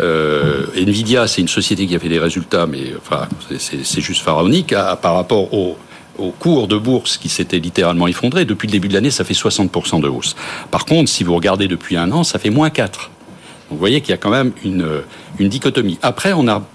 Euh, 0.00 0.66
Nvidia, 0.76 1.26
c'est 1.26 1.40
une 1.40 1.48
société 1.48 1.86
qui 1.86 1.96
a 1.96 1.98
fait 1.98 2.08
des 2.08 2.18
résultats, 2.18 2.66
mais 2.66 2.92
enfin, 3.00 3.26
c'est- 3.58 4.00
juste 4.00 4.22
pharaonique 4.22 4.72
à- 4.72 4.94
par 4.96 5.14
rapport 5.14 5.52
au, 5.54 5.76
au 6.18 6.30
cours 6.30 6.68
de 6.68 6.76
bourse 6.76 7.16
qui 7.16 7.28
s'était 7.28 7.58
littéralement 7.58 8.06
effondré. 8.08 8.44
Depuis 8.44 8.66
le 8.66 8.72
début 8.72 8.88
de 8.88 8.94
l'année, 8.94 9.10
ça 9.10 9.24
fait 9.24 9.34
60% 9.34 10.00
de 10.00 10.08
hausse. 10.08 10.36
Par 10.70 10.84
contre, 10.84 11.08
si 11.08 11.24
vous 11.24 11.34
regardez 11.34 11.68
depuis 11.68 11.96
un 11.96 12.10
an, 12.12 12.24
ça 12.24 12.38
fait 12.38 12.50
moins 12.50 12.70
4. 12.70 13.10
Donc, 13.70 13.76
vous 13.76 13.78
voyez 13.78 14.00
qu'il 14.00 14.10
y 14.10 14.14
a 14.14 14.18
quand 14.18 14.30
même 14.30 14.52
une, 14.64 14.86
une 15.38 15.48
dichotomie. 15.48 15.98
Après, 16.02 16.32
on 16.32 16.48
a 16.48 16.66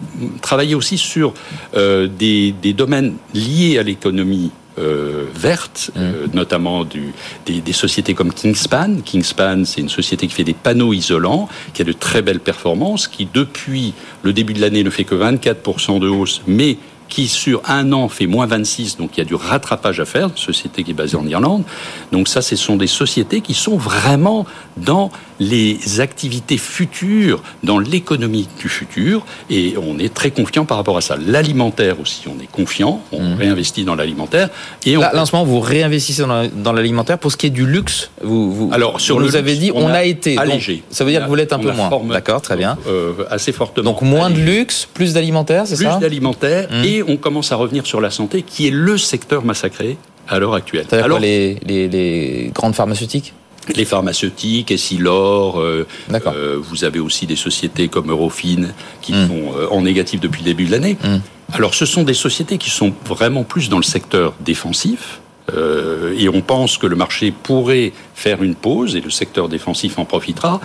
travaillé 0.42 0.76
aussi 0.76 0.98
sur 0.98 1.34
euh, 1.76 2.08
des, 2.08 2.54
des 2.62 2.74
domaines 2.74 3.16
liés 3.34 3.80
à 3.80 3.84
l'économie 3.84 4.52
euh, 4.80 5.26
verte, 5.36 5.92
euh, 5.98 6.26
notamment 6.34 6.84
du, 6.84 7.14
des, 7.46 7.62
des 7.62 7.74
sociétés 7.74 8.16
comme 8.16 8.34
Kingspan. 8.34 9.02
Kingspan, 9.06 9.66
c'est 9.66 9.82
une 9.82 9.90
société 9.90 10.26
qui 10.26 10.34
fait 10.34 10.44
des 10.44 10.56
panneaux 10.56 10.94
isolants, 10.94 11.48
qui 11.76 11.84
a 11.84 11.86
de 11.86 11.94
très 11.94 12.24
belles 12.24 12.40
performances, 12.40 13.08
qui 13.08 13.28
depuis 13.32 13.94
le 14.24 14.34
début 14.34 14.54
de 14.54 14.62
l'année 14.62 14.84
ne 14.84 14.90
fait 14.90 15.04
que 15.04 15.14
24% 15.14 16.00
de 16.00 16.08
hausse, 16.08 16.42
mais 16.48 16.78
qui 17.14 17.28
sur 17.28 17.62
un 17.68 17.92
an 17.92 18.10
fait 18.10 18.26
moins 18.26 18.48
26, 18.48 18.98
donc 18.98 19.12
il 19.14 19.20
y 19.20 19.22
a 19.22 19.26
du 19.26 19.36
rattrapage 19.36 20.00
à 20.00 20.06
faire, 20.06 20.32
société 20.34 20.84
qui 20.84 20.92
est 20.92 20.96
basée 20.96 21.16
en 21.16 21.28
Irlande. 21.28 21.64
Donc 22.12 22.28
ça, 22.28 22.42
ce 22.42 22.56
sont 22.56 22.76
des 22.76 22.88
sociétés 22.88 23.42
qui 23.42 23.54
sont 23.54 23.78
vraiment 23.78 24.48
dans 24.78 25.12
les 25.40 26.00
activités 26.00 26.58
futures, 26.58 27.42
dans 27.64 27.80
l'économie 27.80 28.48
du 28.60 28.70
futur, 28.70 29.26
et 29.50 29.76
on 29.82 30.00
est 30.00 30.14
très 30.14 30.32
confiant 30.32 30.66
par 30.66 30.78
rapport 30.78 30.98
à 30.98 31.02
ça. 31.02 31.16
L'alimentaire 31.26 32.00
aussi, 32.00 32.24
on 32.28 32.42
est 32.42 32.48
confiant, 32.52 33.02
on 33.12 33.36
réinvestit 33.36 33.84
dans 33.84 33.96
l'alimentaire, 33.96 34.50
et 34.86 34.98
on 34.98 35.02
Là, 35.02 35.12
en 35.16 35.26
ce 35.26 35.36
moment, 35.36 35.46
vous 35.46 35.60
réinvestissez 35.60 36.22
dans, 36.22 36.28
la- 36.28 36.48
dans 36.48 36.74
l'alimentaire. 36.74 37.18
Pour 37.20 37.32
ce 37.32 37.38
qui 37.38 37.48
est 37.48 37.50
du 37.52 37.66
luxe, 37.66 38.10
vous, 38.24 38.52
vous, 38.54 38.70
Alors, 38.74 39.00
sur 39.02 39.16
vous 39.16 39.22
le 39.22 39.28
nous 39.28 39.36
avez 39.36 39.52
luxe, 39.52 39.64
dit, 39.66 39.72
on, 39.74 39.86
on 39.86 39.88
a, 39.90 39.98
a 40.00 40.04
été. 40.04 40.36
Donc, 40.36 40.44
allégé. 40.46 40.84
ça 40.90 41.04
veut 41.04 41.12
dire 41.12 41.24
que 41.24 41.28
vous 41.28 41.36
l'êtes 41.36 41.54
un 41.54 41.60
peu 41.60 41.72
moins. 41.72 41.90
D'accord, 42.10 42.42
très 42.42 42.56
bien. 42.56 42.78
euh, 42.88 43.14
assez 43.30 43.52
fortement. 43.52 43.92
Donc 43.92 44.02
moins 44.02 44.30
de 44.30 44.40
luxe, 44.40 44.88
plus 44.94 45.14
d'alimentaire, 45.14 45.68
c'est 45.68 45.76
plus 45.76 45.86
ça 45.86 45.98
d'alimentaire, 45.98 46.68
Hum. 46.72 46.84
et 46.84 47.04
on 47.04 47.18
commence 47.18 47.52
à 47.52 47.56
revenir 47.56 47.86
sur 47.86 48.00
la 48.02 48.10
santé, 48.10 48.42
qui 48.44 48.68
est 48.68 48.72
le 48.72 48.98
secteur 48.98 49.44
massacré 49.46 49.98
à 50.28 50.40
l'heure 50.40 50.54
actuelle. 50.54 50.86
C'est-à-dire 50.88 51.06
Alors, 51.06 51.18
quoi, 51.18 51.26
les, 51.28 51.58
les, 51.66 51.88
les 51.90 52.52
grandes 52.54 52.76
pharmaceutiques 52.76 53.34
les 53.76 53.86
pharmaceutiques, 53.86 54.72
Essilor, 54.72 55.60
euh, 55.60 55.86
D'accord. 56.10 56.34
euh, 56.36 56.58
vous 56.62 56.84
avez 56.84 57.00
aussi 57.00 57.26
des 57.26 57.36
sociétés 57.36 57.88
comme 57.88 58.10
Eurofin 58.12 58.68
qui 59.02 59.14
Mm. 59.14 59.28
sont 59.28 59.54
euh, 59.58 59.68
en 59.72 59.82
négatif 59.82 60.20
depuis 60.20 60.40
le 60.42 60.46
début 60.46 60.66
de 60.66 60.72
l'année. 60.72 60.98
Mm. 61.04 61.18
Alors 61.54 61.74
ce 61.74 61.86
sont 61.86 62.04
des 62.04 62.14
sociétés 62.14 62.58
qui 62.58 62.70
sont 62.70 62.94
vraiment 63.06 63.44
plus 63.44 63.70
dans 63.70 63.78
le 63.78 63.84
secteur 63.84 64.34
défensif. 64.42 65.20
euh, 65.54 66.16
et 66.18 66.30
on 66.30 66.40
pense 66.42 66.78
que 66.78 66.88
le 66.88 66.96
marché 66.96 67.32
pourrait 67.32 67.92
faire 68.16 68.42
une 68.44 68.56
pause 68.56 68.96
et 68.96 69.02
le 69.02 69.10
secteur 69.10 69.50
défensif 69.50 70.00
en 70.00 70.06
profitera. 70.06 70.62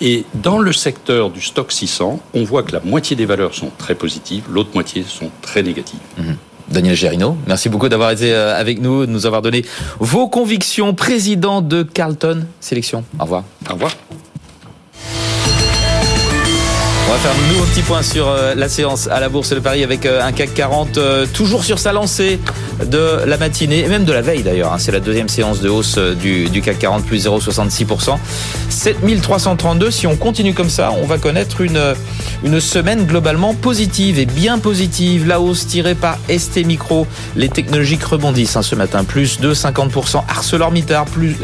Et 0.00 0.24
dans 0.34 0.58
le 0.58 0.72
secteur 0.72 1.28
du 1.30 1.42
stock 1.42 1.70
600, 1.70 2.18
on 2.32 2.42
voit 2.42 2.62
que 2.62 2.72
la 2.72 2.80
moitié 2.80 3.14
des 3.14 3.26
valeurs 3.26 3.54
sont 3.54 3.70
très 3.76 3.94
positives, 3.94 4.44
l'autre 4.50 4.70
moitié 4.74 5.04
sont 5.06 5.30
très 5.42 5.62
négatives. 5.62 6.00
Daniel 6.72 6.96
Gérino, 6.96 7.36
merci 7.46 7.68
beaucoup 7.68 7.88
d'avoir 7.88 8.10
été 8.10 8.32
euh, 8.32 8.58
avec 8.58 8.80
nous, 8.80 9.06
de 9.06 9.10
nous 9.10 9.26
avoir 9.26 9.42
donné 9.42 9.64
vos 10.00 10.28
convictions. 10.28 10.94
Président 10.94 11.60
de 11.60 11.82
Carlton 11.82 12.46
Sélection. 12.60 13.04
Au 13.18 13.24
revoir. 13.24 13.44
Au 13.68 13.74
revoir. 13.74 13.92
On 17.12 17.14
va 17.14 17.20
faire 17.20 17.44
un 17.44 17.52
nouveau 17.52 17.66
petit 17.66 17.82
point 17.82 18.00
sur 18.00 18.26
euh, 18.26 18.54
la 18.54 18.70
séance 18.70 19.06
à 19.06 19.20
la 19.20 19.28
Bourse 19.28 19.50
de 19.50 19.60
Paris 19.60 19.84
avec 19.84 20.06
euh, 20.06 20.22
un 20.22 20.32
CAC 20.32 20.54
40 20.54 20.96
euh, 20.96 21.26
toujours 21.26 21.62
sur 21.62 21.78
sa 21.78 21.92
lancée 21.92 22.40
de 22.86 23.18
la 23.26 23.36
matinée 23.36 23.80
et 23.80 23.86
même 23.86 24.06
de 24.06 24.14
la 24.14 24.22
veille 24.22 24.42
d'ailleurs. 24.42 24.72
hein. 24.72 24.78
C'est 24.78 24.92
la 24.92 25.00
deuxième 25.00 25.28
séance 25.28 25.60
de 25.60 25.68
hausse 25.68 25.98
du, 25.98 26.48
CAC 26.64 26.78
40 26.78 27.04
plus 27.04 27.26
0,66%. 27.26 28.16
7332. 28.70 29.90
Si 29.90 30.06
on 30.06 30.16
continue 30.16 30.54
comme 30.54 30.70
ça, 30.70 30.90
on 31.02 31.04
va 31.04 31.18
connaître 31.18 31.60
une, 31.60 31.78
une 32.44 32.60
semaine 32.60 33.04
globalement 33.04 33.52
positive 33.52 34.18
et 34.18 34.24
bien 34.24 34.58
positive. 34.58 35.26
La 35.26 35.38
hausse 35.38 35.66
tirée 35.66 35.94
par 35.94 36.16
ST 36.34 36.64
Micro. 36.64 37.06
Les 37.36 37.50
technologiques 37.50 38.04
rebondissent 38.04 38.56
hein, 38.56 38.62
ce 38.62 38.74
matin. 38.74 39.04
Plus 39.04 39.38
de 39.38 39.52
50%. 39.52 40.22
ArcelorMittal 40.28 41.04
plus, 41.12 41.36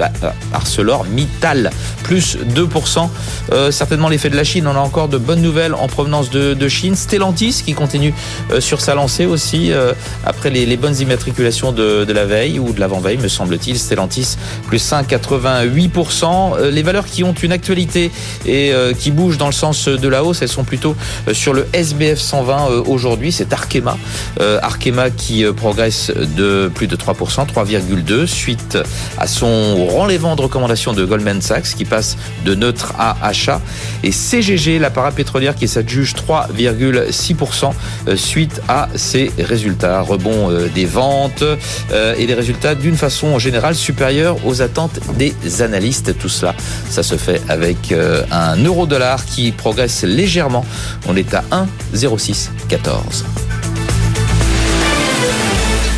ArcelorMittal 0.55 1.71
plus 2.05 2.39
2%. 2.39 3.09
Euh, 3.53 3.71
certainement 3.71 4.09
l'effet 4.09 4.31
de 4.31 4.37
la 4.37 4.45
Chine. 4.45 4.67
On 4.67 4.75
a 4.75 4.81
encore 4.81 5.09
de 5.09 5.19
bonnes 5.19 5.43
nouvelles 5.43 5.58
en 5.75 5.89
provenance 5.89 6.31
de, 6.31 6.69
Chine. 6.69 6.95
Stellantis 6.95 7.63
qui 7.65 7.75
continue 7.75 8.13
euh, 8.53 8.61
sur 8.61 8.81
sa 8.81 8.95
lancée 8.95 9.25
aussi 9.27 9.73
euh, 9.73 9.93
après 10.25 10.51
les, 10.51 10.67
bonnes 10.77 10.97
immatricules 11.01 11.09
l'immatriculation 11.09 11.73
de, 11.73 12.13
la 12.13 12.25
veille 12.25 12.59
ou 12.59 12.73
de 12.73 12.81
l'avant-veille, 12.81 13.19
me 13.19 13.29
semble-t-il. 13.29 13.79
Stellantis 13.79 14.37
plus 14.67 14.93
1,88%. 14.93 16.69
Les 16.69 16.83
valeurs 16.83 17.07
qui 17.07 17.25
ont 17.25 17.33
une 17.33 17.53
actualité 17.53 18.11
et 18.47 18.73
qui 18.99 19.11
bougent 19.11 19.39
dans 19.39 19.47
le 19.47 19.53
sens 19.53 19.89
de 19.89 20.09
la 20.09 20.25
hausse, 20.25 20.43
elles 20.43 20.49
sont 20.49 20.65
plutôt 20.65 20.95
sur 21.33 21.55
le 21.55 21.67
SBF 21.73 22.19
120 22.19 22.67
aujourd'hui. 22.87 23.33
C'est 23.33 23.53
Arkema. 23.53 23.97
Arkema 24.41 25.11
qui 25.11 25.45
progresse 25.57 26.11
de 26.37 26.71
plus 26.75 26.87
de 26.87 26.97
3%, 26.97 27.47
3,2 27.47 28.27
suite 28.27 28.79
à 29.19 29.27
son 29.27 29.87
relèvement 29.87 30.37
de 30.37 30.43
recommandation 30.43 30.93
de 30.93 31.05
Goldman 31.05 31.41
Sachs 31.41 31.75
qui 31.77 31.85
passe 31.85 32.17
de 32.45 32.55
neutre 32.55 32.93
à 32.99 33.17
achat. 33.23 33.61
Et 34.03 34.13
CGG, 34.13 34.79
la 34.79 34.91
parapétrolière 34.91 35.48
qui 35.55 35.69
s'adjuge 35.69 36.15
3,6% 36.15 37.73
euh, 38.09 38.17
suite 38.17 38.61
à 38.69 38.89
ses 38.95 39.31
résultats. 39.39 40.01
Rebond 40.03 40.51
euh, 40.51 40.69
des 40.75 40.87
ventes 40.87 41.43
euh, 41.43 42.15
et 42.17 42.27
des 42.27 42.35
résultats 42.35 42.75
d'une 42.75 42.97
façon 42.97 43.39
générale 43.39 43.75
supérieure 43.75 44.37
aux 44.47 44.63
attentes 44.63 45.01
des 45.17 45.35
analystes. 45.63 46.19
Tout 46.19 46.29
cela, 46.29 46.55
ça 46.91 47.03
se 47.03 47.17
fait 47.17 47.41
avec 47.49 47.95
un 48.31 48.57
euro-dollar 48.57 49.25
qui 49.25 49.53
progresse 49.53 50.03
légèrement. 50.05 50.65
On 51.07 51.17
est 51.17 51.35
à 51.35 51.45
1,0614. 51.93 53.25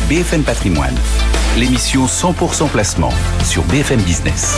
BFM 0.09 0.43
Patrimoine, 0.43 0.95
l'émission 1.57 2.05
100% 2.05 2.69
placement 2.69 3.13
sur 3.43 3.63
BFM 3.63 4.01
Business. 4.01 4.57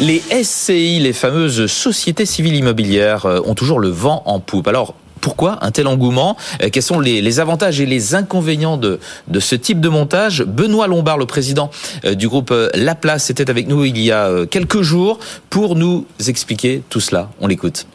Les 0.00 0.22
SCI, 0.44 1.00
les 1.00 1.12
fameuses 1.12 1.66
sociétés 1.66 2.24
civiles 2.24 2.54
immobilières, 2.54 3.26
euh, 3.26 3.40
ont 3.44 3.54
toujours 3.54 3.80
le 3.80 3.88
vent 3.88 4.22
en 4.26 4.38
poupe. 4.38 4.68
Alors, 4.68 4.94
pourquoi 5.20 5.58
un 5.62 5.72
tel 5.72 5.88
engouement? 5.88 6.36
Euh, 6.62 6.68
Quels 6.70 6.84
sont 6.84 7.00
les, 7.00 7.40
avantages 7.40 7.80
et 7.80 7.86
les 7.86 8.14
inconvénients 8.14 8.76
de, 8.76 9.00
de 9.26 9.40
ce 9.40 9.56
type 9.56 9.80
de 9.80 9.88
montage? 9.88 10.44
Benoît 10.44 10.86
Lombard, 10.86 11.18
le 11.18 11.26
président 11.26 11.70
euh, 12.04 12.14
du 12.14 12.28
groupe 12.28 12.54
La 12.74 12.94
Place, 12.94 13.28
était 13.30 13.50
avec 13.50 13.66
nous 13.66 13.84
il 13.84 13.98
y 13.98 14.12
a 14.12 14.46
quelques 14.46 14.82
jours 14.82 15.18
pour 15.50 15.74
nous 15.74 16.06
expliquer 16.28 16.80
tout 16.88 17.00
cela. 17.00 17.30
On 17.40 17.48
l'écoute. 17.48 17.86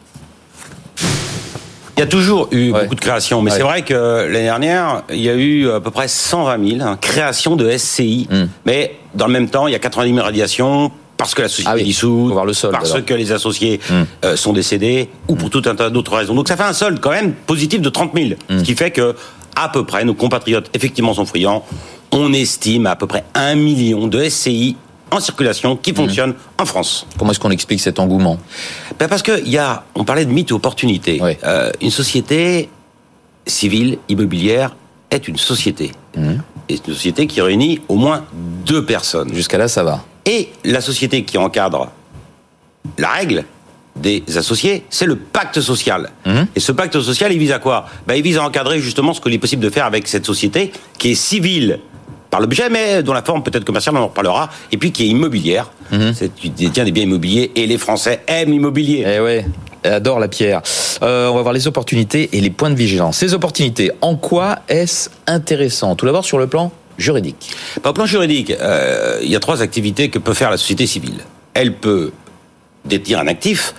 Il 1.96 2.00
y 2.00 2.02
a 2.02 2.06
toujours 2.06 2.48
eu 2.50 2.72
beaucoup 2.72 2.96
de 2.96 3.00
créations, 3.00 3.40
mais 3.40 3.50
c'est 3.50 3.62
vrai 3.62 3.82
que 3.82 4.26
l'année 4.26 4.42
dernière, 4.42 5.04
il 5.10 5.22
y 5.22 5.30
a 5.30 5.34
eu 5.34 5.70
à 5.70 5.80
peu 5.80 5.92
près 5.92 6.08
120 6.08 6.68
000 6.78 6.82
hein, 6.82 6.98
créations 7.00 7.56
de 7.56 7.70
SCI. 7.70 8.26
Hmm. 8.30 8.46
Mais 8.66 8.96
dans 9.14 9.26
le 9.26 9.32
même 9.32 9.48
temps, 9.48 9.68
il 9.68 9.72
y 9.72 9.76
a 9.76 9.78
90 9.78 10.12
000 10.12 10.24
radiations, 10.24 10.90
parce 11.24 11.34
que 11.34 11.40
la 11.40 11.48
société 11.48 11.70
ah 11.72 11.78
est 11.78 11.84
dissoute, 11.84 12.34
parce 12.70 13.00
que 13.00 13.14
les 13.14 13.32
associés 13.32 13.80
hmm. 13.88 14.02
euh, 14.26 14.36
sont 14.36 14.52
décédés, 14.52 15.08
ou 15.26 15.36
pour 15.36 15.48
tout 15.48 15.62
un 15.64 15.74
tas 15.74 15.88
d'autres 15.88 16.14
raisons. 16.14 16.34
Donc 16.34 16.48
ça 16.48 16.56
fait 16.56 16.64
un 16.64 16.74
solde 16.74 17.00
quand 17.00 17.12
même 17.12 17.32
positif 17.32 17.80
de 17.80 17.88
30 17.88 18.10
000, 18.14 18.30
ce 18.50 18.54
hmm. 18.54 18.62
qui 18.62 18.74
fait 18.74 18.90
que 18.90 19.14
à 19.56 19.70
peu 19.70 19.86
près 19.86 20.04
nos 20.04 20.12
compatriotes 20.12 20.68
effectivement 20.74 21.14
sont 21.14 21.24
friands. 21.24 21.64
On 22.12 22.34
estime 22.34 22.86
à 22.86 22.94
peu 22.94 23.06
près 23.06 23.24
un 23.34 23.54
million 23.54 24.06
de 24.06 24.22
SCI 24.28 24.76
en 25.10 25.18
circulation 25.18 25.76
qui 25.76 25.92
hmm. 25.92 25.96
fonctionnent 25.96 26.34
en 26.58 26.66
France. 26.66 27.06
Comment 27.16 27.30
est-ce 27.30 27.40
qu'on 27.40 27.50
explique 27.50 27.80
cet 27.80 27.98
engouement? 27.98 28.38
Ben 28.98 29.08
Parce 29.08 29.22
que 29.22 29.42
y 29.46 29.56
a, 29.56 29.84
on 29.94 30.04
parlait 30.04 30.26
de 30.26 30.30
mythe 30.30 30.50
et 30.50 30.54
opportunité. 30.54 31.22
Euh, 31.22 31.70
une 31.80 31.90
société 31.90 32.68
civile 33.46 33.96
immobilière 34.10 34.76
est 35.10 35.26
une 35.26 35.38
société. 35.38 35.92
Et 36.68 36.76
une 36.86 36.94
société 36.94 37.26
qui 37.26 37.40
réunit 37.40 37.80
au 37.88 37.94
moins 37.96 38.24
deux 38.66 38.84
personnes. 38.84 39.32
Jusqu'à 39.32 39.56
là, 39.56 39.68
ça 39.68 39.82
va. 39.82 40.04
Et 40.26 40.48
la 40.64 40.80
société 40.80 41.24
qui 41.24 41.38
encadre 41.38 41.90
la 42.98 43.08
règle 43.08 43.44
des 43.96 44.24
associés, 44.36 44.84
c'est 44.90 45.06
le 45.06 45.16
pacte 45.16 45.60
social. 45.60 46.10
Mhm. 46.26 46.46
Et 46.56 46.60
ce 46.60 46.72
pacte 46.72 47.00
social, 47.00 47.32
il 47.32 47.38
vise 47.38 47.52
à 47.52 47.58
quoi? 47.58 47.86
Ben, 48.06 48.14
Il 48.14 48.22
vise 48.22 48.38
à 48.38 48.44
encadrer 48.44 48.80
justement 48.80 49.14
ce 49.14 49.20
qu'il 49.20 49.32
est 49.32 49.38
possible 49.38 49.62
de 49.62 49.70
faire 49.70 49.84
avec 49.84 50.08
cette 50.08 50.26
société 50.26 50.72
qui 50.98 51.12
est 51.12 51.14
civile 51.14 51.78
par 52.30 52.40
l'objet, 52.40 52.68
mais 52.68 53.02
dont 53.04 53.12
la 53.12 53.22
forme 53.22 53.44
peut-être 53.44 53.64
commerciale, 53.64 53.96
on 53.96 54.00
en 54.00 54.08
reparlera, 54.08 54.50
et 54.72 54.76
puis 54.76 54.90
qui 54.90 55.04
est 55.04 55.08
immobilière. 55.08 55.70
Mhm. 55.92 56.12
Tu 56.36 56.48
détiens 56.48 56.84
des 56.84 56.90
biens 56.90 57.04
immobiliers, 57.04 57.52
et 57.54 57.66
les 57.66 57.78
Français 57.78 58.22
aiment 58.26 58.50
l'immobilier. 58.50 59.04
Eh 59.06 59.20
ouais 59.20 59.44
adore 59.84 60.18
la 60.18 60.28
pierre. 60.28 60.62
Euh, 61.02 61.28
on 61.28 61.34
va 61.34 61.42
voir 61.42 61.52
les 61.52 61.66
opportunités 61.66 62.30
et 62.32 62.40
les 62.40 62.50
points 62.50 62.70
de 62.70 62.74
vigilance. 62.74 63.18
Ces 63.18 63.34
opportunités, 63.34 63.90
en 64.00 64.16
quoi 64.16 64.60
est-ce 64.68 65.10
intéressant? 65.26 65.94
Tout 65.94 66.06
d'abord 66.06 66.24
sur 66.24 66.38
le 66.38 66.46
plan 66.46 66.72
juridique 66.98 67.50
Au 67.84 67.92
plan 67.92 68.06
juridique, 68.06 68.50
euh, 68.50 69.18
il 69.22 69.30
y 69.30 69.36
a 69.36 69.40
trois 69.40 69.62
activités 69.62 70.10
que 70.10 70.18
peut 70.18 70.34
faire 70.34 70.50
la 70.50 70.56
société 70.56 70.86
civile. 70.86 71.20
Elle 71.54 71.74
peut 71.74 72.12
détenir 72.84 73.20
un 73.20 73.26
actif 73.26 73.74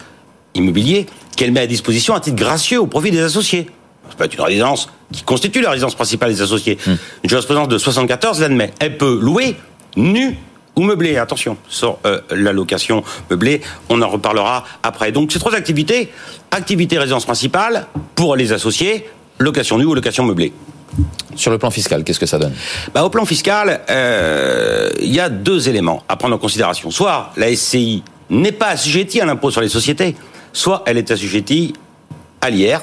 immobilier 0.53 1.05
qu'elle 1.35 1.51
met 1.51 1.61
à 1.61 1.67
disposition 1.67 2.13
à 2.13 2.19
titre 2.19 2.37
gracieux 2.37 2.79
au 2.79 2.87
profit 2.87 3.11
des 3.11 3.21
associés. 3.21 3.69
Ça 4.09 4.15
peut 4.15 4.23
être 4.25 4.35
une 4.35 4.41
résidence 4.41 4.89
qui 5.11 5.23
constitue 5.23 5.61
la 5.61 5.71
résidence 5.71 5.95
principale 5.95 6.31
des 6.31 6.41
associés. 6.41 6.77
Hmm. 6.85 6.95
Une 7.23 7.29
jurisprudence 7.29 7.67
de 7.67 7.77
74 7.77 8.39
l'admet. 8.39 8.71
Elle 8.79 8.97
peut 8.97 9.19
louer 9.21 9.55
nu 9.97 10.37
ou 10.75 10.83
meublé. 10.83 11.17
Attention, 11.17 11.57
sur 11.67 11.99
euh, 12.05 12.21
la 12.31 12.53
location 12.53 13.03
meublée, 13.29 13.61
on 13.89 14.01
en 14.01 14.09
reparlera 14.09 14.65
après. 14.83 15.11
Donc 15.11 15.31
ces 15.31 15.39
trois 15.39 15.55
activités, 15.55 16.11
activité 16.51 16.97
résidence 16.97 17.25
principale 17.25 17.87
pour 18.15 18.35
les 18.35 18.53
associés, 18.53 19.07
location 19.39 19.77
nue 19.77 19.85
ou 19.85 19.95
location 19.95 20.23
meublée. 20.23 20.53
Sur 21.35 21.51
le 21.51 21.57
plan 21.57 21.69
fiscal, 21.69 22.03
qu'est-ce 22.03 22.19
que 22.19 22.25
ça 22.25 22.39
donne 22.39 22.53
bah, 22.93 23.03
Au 23.03 23.09
plan 23.09 23.25
fiscal, 23.25 23.81
euh, 23.89 24.89
il 25.01 25.13
y 25.13 25.19
a 25.19 25.29
deux 25.29 25.67
éléments 25.67 26.03
à 26.07 26.15
prendre 26.15 26.35
en 26.35 26.39
considération. 26.39 26.91
Soit 26.91 27.31
la 27.35 27.53
SCI 27.53 28.03
n'est 28.29 28.51
pas 28.51 28.69
assujettie 28.69 29.21
à 29.21 29.25
l'impôt 29.25 29.51
sur 29.51 29.61
les 29.61 29.69
sociétés, 29.69 30.15
soit 30.53 30.83
elle 30.85 30.97
est 30.97 31.11
assujettie 31.11 31.73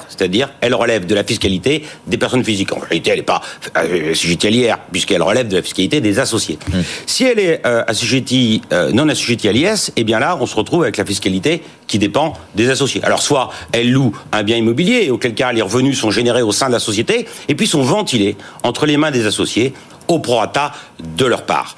c'est-à-dire 0.09 0.51
elle 0.61 0.75
relève 0.75 1.07
de 1.07 1.15
la 1.15 1.25
fiscalité 1.25 1.85
des 2.07 2.19
personnes 2.19 2.45
physiques. 2.45 2.73
En 2.73 2.81
réalité, 2.81 3.11
elle 3.11 3.19
n'est 3.19 3.23
pas 3.23 3.43
euh, 3.77 4.13
assujettie 4.13 4.47
à 4.47 4.51
l'IR, 4.51 4.79
puisqu'elle 4.91 5.23
relève 5.23 5.49
de 5.49 5.57
la 5.57 5.63
fiscalité 5.63 6.01
des 6.01 6.19
associés. 6.19 6.59
Hmm. 6.69 6.81
Si 7.07 7.25
elle 7.25 7.39
est 7.39 7.67
euh, 7.67 7.85
assujettie, 7.87 8.63
non 8.93 9.09
assujettie 9.09 9.49
à 9.49 9.53
l'IS, 9.53 9.93
eh 9.97 10.05
bien 10.05 10.19
là, 10.19 10.37
on 10.41 10.47
se 10.47 10.55
retrouve 10.55 10.83
avec 10.83 10.97
la 10.97 11.05
fiscalité 11.05 11.63
qui 11.87 11.99
dépend 11.99 12.35
des 12.55 12.71
associés. 12.71 13.03
Alors 13.05 13.23
soit 13.23 13.51
elle 13.73 13.91
loue 13.91 14.17
un 14.33 14.43
bien 14.43 14.57
immobilier, 14.57 15.11
auquel 15.11 15.35
cas 15.35 15.53
les 15.53 15.63
revenus 15.63 15.99
sont 15.99 16.11
générés 16.11 16.43
au 16.43 16.53
sein 16.53 16.69
de 16.69 16.73
la 16.73 16.79
société, 16.79 17.27
et 17.49 17.55
puis 17.55 17.67
sont 17.67 17.83
ventilés 17.83 18.37
entre 18.63 18.87
les 18.87 18.97
mains 18.97 19.11
des 19.11 19.27
associés 19.27 19.75
au 20.09 20.19
prorata 20.19 20.73
de 21.17 21.27
leur 21.27 21.45
part. 21.45 21.77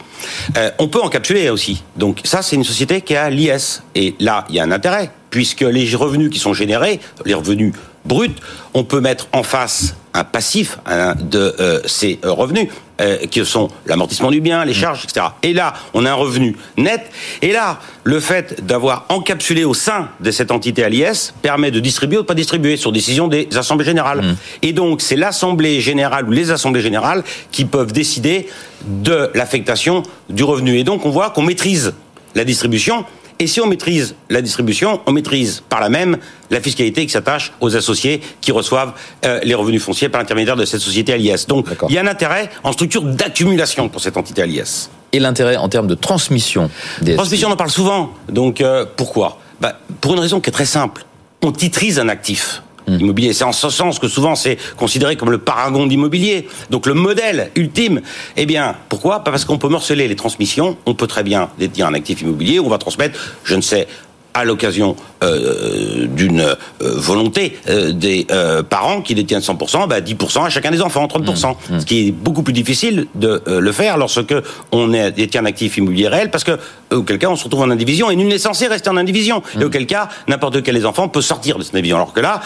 Euh, 0.57 0.71
on 0.79 0.89
peut 0.89 1.01
encapsuler 1.01 1.51
aussi. 1.51 1.83
Donc 1.97 2.21
ça, 2.25 2.43
c'est 2.43 2.57
une 2.57 2.65
société 2.65 3.01
qui 3.01 3.17
a 3.17 3.31
l'IS. 3.31 3.83
Et 3.95 4.15
là, 4.21 4.45
il 4.49 4.57
y 4.57 4.61
a 4.61 4.65
un 4.65 4.71
intérêt, 4.71 5.11
puisque 5.35 5.63
les 5.63 5.93
revenus 5.97 6.31
qui 6.31 6.39
sont 6.39 6.55
générés, 6.55 7.01
les 7.27 7.35
revenus 7.35 7.73
bruts, 8.05 8.37
on 8.73 8.85
peut 8.85 9.01
mettre 9.01 9.27
en 9.33 9.43
face 9.43 9.97
un 10.13 10.23
passif 10.23 10.79
de 10.87 11.57
euh, 11.59 11.81
ces 11.87 12.21
euh, 12.25 12.31
revenus, 12.31 12.69
euh, 13.01 13.17
qui 13.27 13.45
sont 13.45 13.69
l'amortissement 13.87 14.31
du 14.31 14.41
bien, 14.41 14.65
les 14.65 14.75
charges, 14.75 15.03
etc. 15.03 15.27
Et 15.43 15.53
là, 15.53 15.75
on 15.93 16.07
a 16.07 16.13
un 16.13 16.15
revenu 16.15 16.57
net. 16.77 17.11
Et 17.43 17.51
là, 17.51 17.81
le 18.05 18.21
fait 18.21 18.65
d'avoir 18.65 19.07
encapsulé 19.09 19.65
au 19.65 19.75
sein 19.75 20.09
de 20.21 20.31
cette 20.31 20.53
entité 20.53 20.85
à 20.85 20.89
l'IS 20.89 21.35
permet 21.43 21.73
de 21.73 21.81
distribuer 21.81 22.19
ou 22.19 22.23
de 22.23 22.27
pas 22.27 22.35
distribuer 22.35 22.77
sur 22.77 22.93
décision 22.93 23.27
des 23.27 23.49
assemblées 23.57 23.85
générales. 23.85 24.23
Mm. 24.23 24.37
Et 24.63 24.73
donc, 24.73 25.01
c'est 25.01 25.17
l'assemblée 25.17 25.81
générale 25.81 26.29
ou 26.29 26.31
les 26.31 26.53
assemblées 26.53 26.81
générales 26.81 27.25
qui 27.51 27.65
peuvent 27.65 27.93
décider 27.93 28.47
de 28.87 29.31
l'affectation 29.35 30.05
du 30.31 30.45
revenu. 30.45 30.79
Et 30.79 30.85
donc, 30.85 31.05
on 31.05 31.11
voit 31.11 31.31
qu'on 31.31 31.43
maîtrise 31.43 31.93
la 32.37 32.45
distribution 32.45 33.05
et 33.39 33.47
si 33.47 33.61
on 33.61 33.67
maîtrise 33.67 34.15
la 34.31 34.43
distribution, 34.43 35.01
on 35.07 35.13
maîtrise 35.13 35.63
par 35.69 35.81
la 35.81 35.89
même 35.89 36.19
la 36.51 36.61
fiscalité 36.61 37.05
qui 37.05 37.13
s'attache 37.13 37.53
aux 37.61 37.77
associés 37.77 38.21
qui 38.41 38.53
reçoivent 38.53 38.93
euh, 39.25 39.41
les 39.43 39.55
revenus 39.55 39.83
fonciers 39.83 40.09
par 40.09 40.21
l'intermédiaire 40.21 40.57
de 40.57 40.65
cette 40.65 40.81
société 40.81 41.13
à 41.13 41.17
l'IS. 41.17 41.47
Donc 41.49 41.67
il 41.89 41.95
y 41.95 41.99
a 41.99 42.03
un 42.03 42.07
intérêt 42.07 42.51
en 42.63 42.73
structure 42.73 43.03
d'accumulation 43.03 43.89
pour 43.89 44.01
cette 44.01 44.17
entité 44.17 44.43
à 44.43 44.47
l'IS. 44.47 44.91
Et 45.13 45.21
l'intérêt 45.21 45.57
en 45.57 45.69
termes 45.69 45.87
de 45.87 45.95
transmission 45.95 46.71
des 47.01 47.15
Transmission, 47.15 47.49
on 47.49 47.53
en 47.53 47.57
parle 47.57 47.71
souvent. 47.71 48.11
Donc 48.29 48.61
euh, 48.61 48.85
pourquoi? 48.97 49.39
Bah, 49.61 49.79
Pour 50.01 50.15
une 50.15 50.21
raison 50.21 50.41
qui 50.41 50.51
est 50.51 50.53
très 50.53 50.67
simple. 50.67 51.05
On 51.43 51.53
titrise 51.53 51.99
un 51.99 52.09
actif. 52.09 52.63
Hmm. 52.87 52.99
immobilier. 53.01 53.33
C'est 53.33 53.45
en 53.45 53.53
ce 53.53 53.71
sens 53.71 53.99
que 53.99 54.09
souvent 54.09 54.35
c'est 54.35 54.59
considéré 54.77 55.17
comme 55.17 55.31
le 55.31 55.39
paragon 55.39 55.87
d'immobilier. 55.87 56.49
Donc 56.71 56.87
le 56.87 56.95
modèle 56.95 57.51
ultime. 57.57 58.03
Eh 58.37 58.47
bien, 58.47 58.77
pourquoi? 58.89 59.25
Pas 59.25 59.31
parce 59.31 59.45
qu'on 59.45 59.59
peut 59.59 59.69
morceler 59.69 60.07
les 60.07 60.17
transmissions. 60.17 60.77
On 60.85 60.95
peut 60.95 61.07
très 61.07 61.23
bien 61.23 61.49
détenir 61.59 61.87
un 61.87 61.95
actif 61.95 62.21
immobilier. 62.21 62.61
On 62.61 62.69
va 62.69 62.79
transmettre, 62.79 63.19
je 63.45 63.55
ne 63.55 63.63
sais, 63.63 63.89
à 64.35 64.45
l'occasion 64.45 64.97
euh, 65.23 66.07
d'une 66.07 66.41
euh, 66.41 66.57
volonté 66.81 67.57
euh, 67.69 67.93
des 67.93 68.27
parents 68.69 69.01
qui 69.01 69.15
détiennent 69.15 69.41
100%, 69.41 69.89
bah 69.89 70.01
10% 70.01 70.45
à 70.45 70.51
chacun 70.51 70.71
des 70.71 70.83
enfants, 70.83 71.07
30%. 71.07 71.51
Mmh, 71.51 71.75
mmh. 71.75 71.81
Ce 71.81 71.87
qui 71.87 72.09
est 72.09 72.11
beaucoup 72.11 72.43
plus 72.43 72.53
difficile 72.53 73.07
de 73.15 73.43
le 73.47 73.73
faire 73.73 73.97
lorsque 73.97 74.35
on 74.73 74.93
est, 74.93 75.13
détient 75.13 75.43
un 75.43 75.47
actif 75.47 75.77
immobilier 75.77 76.09
réel, 76.09 76.31
parce 76.31 76.45
que 76.45 76.59
auquel 76.91 77.19
cas 77.19 77.29
on 77.29 77.37
se 77.37 77.45
retrouve 77.45 77.63
en 77.63 77.71
indivision 77.71 78.11
et 78.11 78.17
nul 78.17 78.29
n'est 78.29 78.39
censé 78.39 78.67
rester 78.67 78.91
en 78.91 78.97
indivision. 78.97 79.43
Et 79.55 79.59
mmh. 79.59 79.63
auquel 79.63 79.87
cas 79.87 80.09
n'importe 80.29 80.63
quel 80.63 80.75
des 80.75 80.85
enfants 80.85 81.09
peut 81.09 81.23
sortir 81.23 81.59
de 81.59 81.63
cette 81.63 81.75
indivision. 81.75 81.97
Alors 81.97 82.13
que 82.13 82.21
là, 82.21 82.41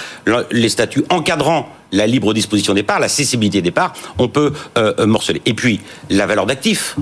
les 0.50 0.68
statuts 0.68 1.04
encadrant 1.08 1.68
la 1.90 2.06
libre 2.06 2.34
disposition 2.34 2.74
des 2.74 2.82
parts, 2.82 3.00
la 3.00 3.08
cessibilité 3.08 3.62
des 3.62 3.70
parts, 3.70 3.94
on 4.18 4.28
peut 4.28 4.52
morceler. 5.06 5.40
Et 5.46 5.54
puis 5.54 5.80
la 6.10 6.26
valeur 6.26 6.44
d'actif 6.44 6.96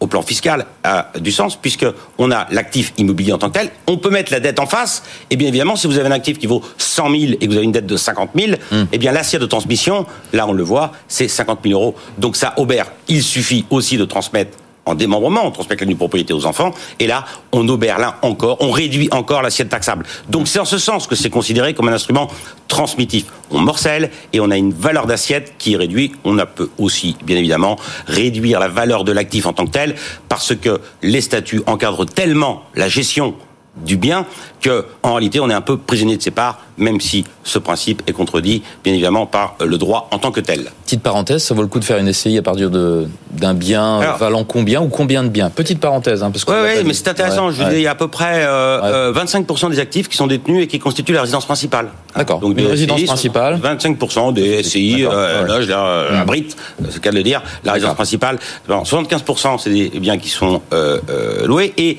au 0.00 0.06
plan 0.06 0.22
fiscal 0.22 0.66
a 0.84 1.10
du 1.18 1.32
sens 1.32 1.56
puisque 1.56 1.86
on 2.18 2.30
a 2.30 2.46
l'actif 2.50 2.92
immobilier 2.98 3.32
en 3.32 3.38
tant 3.38 3.48
que 3.48 3.58
tel. 3.58 3.70
On 3.86 3.96
peut 3.98 4.10
mettre 4.10 4.30
la 4.32 4.40
dette 4.40 4.60
en 4.60 4.66
face. 4.66 5.02
Et 5.30 5.36
bien 5.36 5.48
évidemment, 5.48 5.76
si 5.76 5.86
vous 5.86 5.98
avez 5.98 6.08
un 6.08 6.12
actif 6.12 6.38
qui 6.38 6.46
vaut 6.46 6.62
100 6.78 7.10
000 7.10 7.32
et 7.32 7.36
que 7.38 7.46
vous 7.46 7.56
avez 7.56 7.64
une 7.64 7.72
dette 7.72 7.86
de 7.86 7.96
50 7.96 8.30
000, 8.36 8.52
Hmm. 8.70 8.84
eh 8.92 8.98
bien 8.98 9.12
l'assiette 9.12 9.40
de 9.42 9.46
transmission, 9.46 10.06
là 10.32 10.46
on 10.46 10.52
le 10.52 10.62
voit, 10.62 10.92
c'est 11.08 11.26
50 11.28 11.60
000 11.64 11.80
euros. 11.80 11.94
Donc 12.18 12.36
ça 12.36 12.54
obère. 12.58 12.86
Il 13.08 13.22
suffit 13.22 13.64
aussi 13.70 13.96
de 13.96 14.04
transmettre 14.04 14.56
en 14.88 14.94
démembrement, 14.94 15.46
on 15.46 15.50
transmet 15.50 15.76
la 15.78 15.86
nue 15.86 15.96
propriété 15.96 16.32
aux 16.32 16.46
enfants, 16.46 16.72
et 16.98 17.06
là, 17.06 17.24
on 17.52 17.68
obère 17.68 17.98
là 17.98 18.18
encore, 18.22 18.58
on 18.60 18.70
réduit 18.70 19.08
encore 19.10 19.42
l'assiette 19.42 19.68
taxable. 19.68 20.04
Donc 20.28 20.48
c'est 20.48 20.58
en 20.58 20.64
ce 20.64 20.78
sens 20.78 21.06
que 21.06 21.14
c'est 21.14 21.30
considéré 21.30 21.74
comme 21.74 21.88
un 21.88 21.92
instrument 21.92 22.28
transmittif. 22.68 23.26
On 23.50 23.60
morcelle 23.60 24.10
et 24.32 24.40
on 24.40 24.50
a 24.50 24.56
une 24.56 24.72
valeur 24.72 25.06
d'assiette 25.06 25.54
qui 25.58 25.74
est 25.74 25.76
réduite. 25.76 26.14
On 26.24 26.38
a 26.38 26.46
peut 26.46 26.70
aussi, 26.78 27.16
bien 27.24 27.36
évidemment, 27.36 27.78
réduire 28.06 28.60
la 28.60 28.68
valeur 28.68 29.04
de 29.04 29.12
l'actif 29.12 29.46
en 29.46 29.52
tant 29.52 29.66
que 29.66 29.72
tel, 29.72 29.94
parce 30.28 30.54
que 30.54 30.80
les 31.02 31.20
statuts 31.20 31.62
encadrent 31.66 32.06
tellement 32.06 32.62
la 32.74 32.88
gestion 32.88 33.34
du 33.84 33.96
bien 33.96 34.26
que 34.60 34.84
en 35.02 35.14
réalité 35.14 35.40
on 35.40 35.48
est 35.50 35.54
un 35.54 35.60
peu 35.60 35.76
prisonnier 35.76 36.16
de 36.16 36.22
ses 36.22 36.30
parts 36.32 36.58
même 36.78 37.00
si 37.00 37.24
ce 37.44 37.58
principe 37.58 38.02
est 38.06 38.12
contredit 38.12 38.62
bien 38.84 38.92
évidemment 38.92 39.26
par 39.26 39.56
le 39.64 39.78
droit 39.78 40.08
en 40.12 40.18
tant 40.18 40.30
que 40.30 40.40
tel. 40.40 40.70
Petite 40.84 41.02
parenthèse, 41.02 41.42
ça 41.42 41.52
vaut 41.54 41.62
le 41.62 41.68
coup 41.68 41.80
de 41.80 41.84
faire 41.84 41.98
une 41.98 42.12
SCI 42.12 42.38
à 42.38 42.42
partir 42.42 42.70
de 42.70 43.08
d'un 43.32 43.54
bien 43.54 43.98
Alors- 44.00 44.16
valant 44.18 44.44
combien 44.44 44.80
ou 44.80 44.88
combien 44.88 45.22
de 45.24 45.28
biens? 45.28 45.50
Petite 45.50 45.80
parenthèse, 45.80 46.22
hein, 46.22 46.30
parce 46.30 46.44
que 46.44 46.52
Oui, 46.52 46.78
oui, 46.78 46.84
mais 46.86 46.94
c'est 46.94 47.08
intéressant. 47.08 47.50
Je 47.50 47.62
vous 47.62 47.68
dis, 47.68 47.76
il 47.76 47.82
y 47.82 47.86
a 47.86 47.90
à 47.90 47.94
peu 47.94 48.08
près 48.08 48.44
euh, 48.44 48.80
Ouais. 48.80 48.86
euh, 49.18 49.24
25% 49.24 49.70
des 49.70 49.78
actifs 49.80 50.08
qui 50.08 50.16
sont 50.16 50.26
détenus 50.28 50.64
et 50.64 50.66
qui 50.66 50.78
constituent 50.78 51.12
la 51.12 51.22
résidence 51.22 51.44
principale. 51.46 51.88
D'accord. 52.16 52.38
Donc 52.40 52.50
Une 52.52 52.56
des 52.64 52.66
résidence 52.66 52.98
SCI 52.98 53.06
sont- 53.06 53.12
principale. 53.12 53.60
25% 53.62 54.32
des 54.32 54.62
SCI, 54.62 55.04
euh, 55.04 55.42
ouais. 55.42 55.48
là, 55.48 55.60
je 55.62 55.68
la, 55.68 56.20
abrite, 56.20 56.56
c'est 56.84 56.94
le 56.94 57.00
cas 57.00 57.10
de 57.10 57.16
le 57.16 57.22
dire, 57.22 57.42
la 57.64 57.72
résidence 57.72 57.94
principale. 57.94 58.38
Bon, 58.68 58.82
75% 58.84 59.58
c'est 59.58 59.70
des 59.70 59.90
biens 60.00 60.18
qui 60.18 60.28
sont 60.28 60.62
euh, 60.72 60.98
euh, 61.10 61.46
loués 61.46 61.72
et 61.76 61.98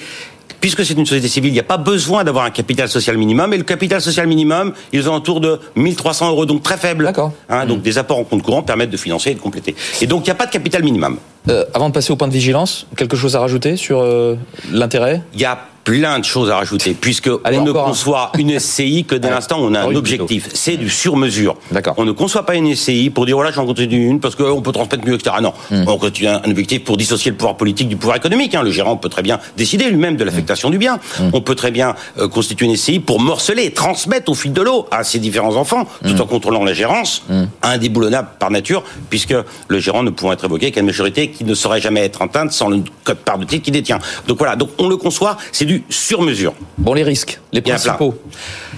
Puisque 0.61 0.85
c'est 0.85 0.93
une 0.93 1.05
société 1.05 1.27
civile, 1.27 1.51
il 1.51 1.53
n'y 1.53 1.59
a 1.59 1.63
pas 1.63 1.77
besoin 1.77 2.23
d'avoir 2.23 2.45
un 2.45 2.49
capital 2.49 2.89
social 2.89 3.17
minimum. 3.17 3.53
Et 3.53 3.57
le 3.57 3.63
capital 3.63 4.01
social 4.01 4.27
minimum, 4.27 4.73
ils 4.91 5.09
ont 5.09 5.13
autour 5.13 5.39
de 5.39 5.59
1300 5.75 6.29
euros, 6.29 6.45
donc 6.45 6.63
très 6.63 6.77
faible. 6.77 7.05
D'accord. 7.05 7.31
Hein, 7.49 7.65
donc 7.65 7.81
des 7.81 7.97
apports 7.97 8.19
en 8.19 8.23
compte 8.23 8.43
courant 8.43 8.61
permettent 8.61 8.89
de 8.89 8.97
financer 8.97 9.31
et 9.31 9.35
de 9.35 9.39
compléter. 9.39 9.75
Et 10.01 10.07
donc 10.07 10.21
il 10.21 10.25
n'y 10.25 10.31
a 10.31 10.35
pas 10.35 10.45
de 10.45 10.51
capital 10.51 10.83
minimum. 10.83 11.17
Euh, 11.47 11.65
avant 11.73 11.89
de 11.89 11.93
passer 11.93 12.11
au 12.11 12.15
point 12.15 12.27
de 12.27 12.33
vigilance, 12.33 12.85
quelque 12.95 13.15
chose 13.15 13.35
à 13.35 13.39
rajouter 13.39 13.77
sur 13.77 14.01
euh, 14.01 14.35
l'intérêt? 14.71 15.21
Il 15.33 15.39
y 15.39 15.45
a 15.45 15.59
plein 15.83 16.19
de 16.19 16.25
choses 16.25 16.49
à 16.51 16.57
rajouter, 16.57 16.93
puisque 16.99 17.29
Allez, 17.43 17.57
on 17.57 17.63
ne 17.63 17.71
un. 17.71 17.73
conçoit 17.73 18.31
une 18.37 18.59
SCI 18.59 19.05
que 19.05 19.15
dès 19.15 19.29
l'instant 19.29 19.59
où 19.59 19.63
on 19.65 19.73
a 19.73 19.81
un 19.81 19.95
objectif. 19.95 20.49
C'est 20.53 20.77
du 20.77 20.89
sur-mesure. 20.89 21.55
On 21.97 22.05
ne 22.05 22.11
conçoit 22.11 22.45
pas 22.45 22.55
une 22.55 22.75
SCI 22.75 23.09
pour 23.09 23.25
dire 23.25 23.35
voilà 23.35 23.51
j'en 23.51 23.65
continue 23.65 24.07
une 24.07 24.19
parce 24.19 24.35
qu'on 24.35 24.61
peut 24.61 24.71
transmettre 24.71 25.05
mieux, 25.05 25.15
etc. 25.15 25.35
Non, 25.41 25.53
Hmm. 25.71 25.83
on 25.87 25.97
continue 25.97 26.27
un 26.29 26.41
objectif 26.49 26.83
pour 26.83 26.97
dissocier 26.97 27.31
le 27.31 27.37
pouvoir 27.37 27.57
politique 27.57 27.87
du 27.89 27.95
pouvoir 27.95 28.17
économique. 28.17 28.53
hein. 28.55 28.63
Le 28.63 28.71
gérant 28.71 28.97
peut 28.97 29.09
très 29.09 29.21
bien 29.21 29.39
décider 29.57 29.89
lui-même 29.89 30.15
de 30.17 30.23
l'affectation 30.23 30.69
du 30.69 30.77
bien. 30.77 30.99
Hmm. 31.19 31.29
On 31.33 31.41
peut 31.41 31.55
très 31.55 31.71
bien 31.71 31.95
euh, 32.17 32.27
constituer 32.27 32.65
une 32.67 32.75
SCI 32.75 32.99
pour 32.99 33.19
morceler, 33.19 33.63
et 33.65 33.71
transmettre 33.71 34.31
au 34.31 34.35
fil 34.35 34.53
de 34.53 34.61
l'eau 34.61 34.87
à 34.91 35.03
ses 35.03 35.19
différents 35.19 35.55
enfants, 35.55 35.85
tout 36.03 36.09
Hmm. 36.13 36.21
en 36.21 36.25
contrôlant 36.25 36.63
la 36.63 36.73
gérance, 36.73 37.23
indéboulonnable 37.61 38.29
par 38.39 38.51
nature, 38.51 38.83
puisque 39.09 39.35
le 39.67 39.79
gérant 39.79 40.03
ne 40.03 40.09
pouvant 40.09 40.33
être 40.33 40.45
évoqué 40.45 40.71
qu'à 40.71 40.79
une 40.81 40.85
majorité 40.87 41.29
qui 41.29 41.43
ne 41.43 41.53
saurait 41.53 41.81
jamais 41.81 42.01
être 42.05 42.21
atteinte 42.21 42.51
sans 42.51 42.69
le 42.69 42.83
code 43.03 43.17
part 43.17 43.37
de 43.37 43.45
titre 43.45 43.63
qu'il 43.63 43.73
détient. 43.73 43.99
Donc 44.27 44.37
voilà, 44.37 44.55
donc 44.55 44.69
on 44.77 44.87
le 44.87 44.97
conçoit, 44.97 45.37
c'est 45.51 45.65
du 45.69 45.83
sur-mesure. 45.87 46.55
Bon, 46.79 46.95
les 46.95 47.03
risques, 47.03 47.39
les 47.53 47.61
principaux. 47.61 48.15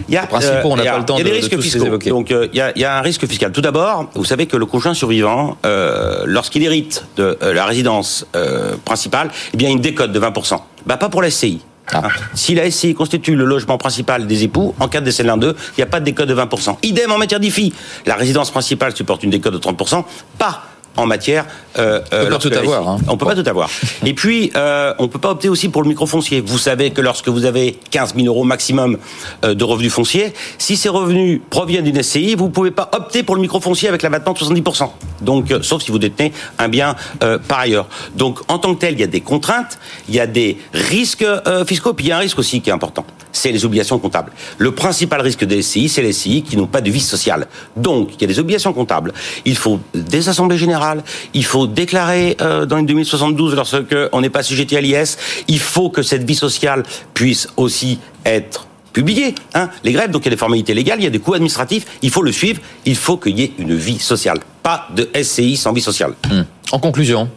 Il 0.09 0.13
y 0.13 0.17
a, 0.17 0.21
Les 0.23 0.27
principaux, 0.27 0.71
on 0.71 0.75
n'a 0.75 0.83
a- 0.83 0.91
pas 0.91 0.97
le 0.99 1.05
temps 1.05 1.15
il 1.15 1.19
y 1.19 1.21
a 1.21 1.23
des 1.23 1.29
de- 1.29 1.35
de 1.35 1.39
risques 1.39 1.51
tous 1.51 1.57
les 1.57 1.63
fiscaux. 1.63 1.85
évoquer. 1.85 2.09
Donc 2.09 2.31
euh, 2.31 2.49
il 2.51 2.57
y, 2.57 2.61
a, 2.61 2.73
il 2.75 2.81
y 2.81 2.83
a 2.85 2.97
un 2.97 3.01
risque 3.01 3.25
fiscal. 3.27 3.53
Tout 3.53 3.61
d'abord, 3.61 4.09
vous 4.13 4.25
savez 4.25 4.45
que 4.45 4.57
le 4.57 4.65
conjoint 4.65 4.93
survivant, 4.93 5.57
euh, 5.65 6.23
lorsqu'il 6.25 6.63
hérite 6.63 7.05
de 7.15 7.37
euh, 7.41 7.53
la 7.53 7.63
résidence 7.65 8.25
euh, 8.35 8.75
principale, 8.83 9.29
eh 9.53 9.57
bien 9.57 9.69
il 9.69 9.71
y 9.71 9.73
a 9.73 9.77
une 9.77 9.81
décote 9.81 10.11
de 10.11 10.19
20%. 10.19 10.59
Bah 10.85 10.97
pas 10.97 11.07
pour 11.07 11.21
la 11.21 11.29
SCI. 11.31 11.61
Ah. 11.93 12.01
Hein. 12.05 12.09
Si 12.33 12.55
la 12.55 12.69
SCI 12.69 12.93
constitue 12.93 13.35
le 13.35 13.45
logement 13.45 13.77
principal 13.77 14.27
des 14.27 14.43
époux, 14.43 14.75
en 14.81 14.89
cas 14.89 14.99
de 14.99 15.05
décès 15.05 15.23
de 15.23 15.27
l'un 15.29 15.37
d'eux, 15.37 15.55
il 15.77 15.79
n'y 15.79 15.83
a 15.83 15.87
pas 15.87 16.01
de 16.01 16.05
décote 16.05 16.27
de 16.27 16.35
20%. 16.35 16.77
Idem 16.83 17.09
en 17.13 17.17
matière 17.17 17.39
d'IFI. 17.39 17.73
La 18.05 18.15
résidence 18.15 18.51
principale 18.51 18.93
supporte 18.95 19.23
une 19.23 19.29
décote 19.29 19.53
de 19.53 19.59
30%, 19.59 20.03
pas 20.37 20.63
en 20.97 21.05
matière. 21.05 21.45
Euh, 21.77 22.01
pas 22.01 22.29
lorsque 22.29 22.49
tout 22.49 22.55
la 22.55 22.59
avoir, 22.59 22.81
SCI. 22.81 22.89
hein. 22.89 22.97
On 23.07 23.17
peut 23.17 23.25
pas 23.25 23.35
tout 23.35 23.49
avoir. 23.49 23.69
Et 24.05 24.13
puis, 24.13 24.51
euh, 24.55 24.93
on 24.99 25.07
peut 25.07 25.19
pas 25.19 25.31
opter 25.31 25.49
aussi 25.49 25.69
pour 25.69 25.83
le 25.83 25.89
microfoncier. 25.89 26.41
Vous 26.41 26.57
savez 26.57 26.91
que 26.91 27.01
lorsque 27.01 27.29
vous 27.29 27.45
avez 27.45 27.79
15 27.91 28.15
000 28.15 28.27
euros 28.27 28.43
maximum 28.43 28.97
euh, 29.45 29.53
de 29.53 29.63
revenus 29.63 29.91
fonciers, 29.93 30.33
si 30.57 30.75
ces 30.75 30.89
revenus 30.89 31.41
proviennent 31.49 31.85
d'une 31.85 32.01
SCI, 32.01 32.35
vous 32.35 32.49
pouvez 32.49 32.71
pas 32.71 32.89
opter 32.93 33.23
pour 33.23 33.35
le 33.35 33.41
microfoncier 33.41 33.87
avec 33.87 34.01
l'abattement 34.01 34.33
de 34.33 34.39
70%. 34.39 34.89
Donc, 35.21 35.51
euh, 35.51 35.61
sauf 35.61 35.81
si 35.81 35.91
vous 35.91 35.99
détenez 35.99 36.33
un 36.59 36.67
bien 36.67 36.95
euh, 37.23 37.37
par 37.37 37.59
ailleurs. 37.59 37.87
Donc, 38.15 38.39
en 38.49 38.59
tant 38.59 38.73
que 38.75 38.79
tel, 38.79 38.93
il 38.95 38.99
y 38.99 39.03
a 39.03 39.07
des 39.07 39.21
contraintes, 39.21 39.79
il 40.09 40.15
y 40.15 40.19
a 40.19 40.27
des 40.27 40.57
risques 40.73 41.23
euh, 41.23 41.63
fiscaux, 41.65 41.93
puis 41.93 42.07
il 42.07 42.09
y 42.09 42.11
a 42.11 42.17
un 42.17 42.21
risque 42.21 42.39
aussi 42.39 42.61
qui 42.61 42.69
est 42.69 42.73
important. 42.73 43.05
C'est 43.31 43.51
les 43.51 43.65
obligations 43.65 43.99
comptables. 43.99 44.31
Le 44.57 44.71
principal 44.71 45.21
risque 45.21 45.45
des 45.45 45.61
SCI, 45.61 45.89
c'est 45.89 46.01
les 46.01 46.13
SCI 46.13 46.43
qui 46.43 46.57
n'ont 46.57 46.67
pas 46.67 46.81
de 46.81 46.91
vie 46.91 47.01
sociale. 47.01 47.47
Donc, 47.75 48.15
il 48.15 48.21
y 48.21 48.23
a 48.25 48.27
des 48.27 48.39
obligations 48.39 48.73
comptables. 48.73 49.13
Il 49.45 49.55
faut 49.55 49.79
des 49.93 50.29
assemblées 50.29 50.57
générales. 50.57 51.03
Il 51.33 51.45
faut 51.45 51.67
déclarer 51.67 52.37
euh, 52.41 52.65
dans 52.65 52.77
les 52.77 52.83
2072 52.83 53.55
lorsque 53.55 53.95
on 54.11 54.21
n'est 54.21 54.29
pas 54.29 54.39
assujetti 54.39 54.75
à 54.77 54.81
l'IS. 54.81 55.17
Il 55.47 55.59
faut 55.59 55.89
que 55.89 56.01
cette 56.01 56.23
vie 56.23 56.35
sociale 56.35 56.83
puisse 57.13 57.47
aussi 57.57 57.99
être 58.25 58.67
publiée. 58.93 59.35
Hein, 59.53 59.69
les 59.83 59.93
grèves, 59.93 60.11
donc 60.11 60.23
il 60.23 60.25
y 60.25 60.29
a 60.29 60.31
des 60.31 60.37
formalités 60.37 60.73
légales, 60.73 60.99
il 60.99 61.03
y 61.03 61.07
a 61.07 61.11
des 61.11 61.19
coûts 61.19 61.33
administratifs. 61.33 61.85
Il 62.01 62.09
faut 62.09 62.21
le 62.21 62.31
suivre. 62.31 62.61
Il 62.85 62.95
faut 62.95 63.17
qu'il 63.17 63.39
y 63.39 63.43
ait 63.43 63.53
une 63.57 63.75
vie 63.75 63.99
sociale. 63.99 64.39
Pas 64.63 64.87
de 64.95 65.09
SCI 65.21 65.57
sans 65.57 65.73
vie 65.73 65.81
sociale. 65.81 66.13
Hmm. 66.29 66.43
En 66.71 66.79
conclusion, 66.79 67.29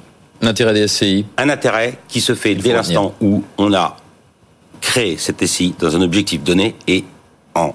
l'intérêt 0.42 0.74
des 0.74 0.88
SCI. 0.88 1.26
Un 1.38 1.48
intérêt 1.48 1.98
qui 2.08 2.20
se 2.20 2.34
fait 2.34 2.54
dès 2.54 2.72
l'instant 2.72 3.14
où 3.20 3.42
on 3.58 3.72
a 3.72 3.96
créé 4.84 5.16
cette 5.16 5.44
SCI 5.44 5.74
dans 5.78 5.96
un 5.96 6.02
objectif 6.02 6.42
donné 6.42 6.76
et 6.86 7.04
en 7.54 7.74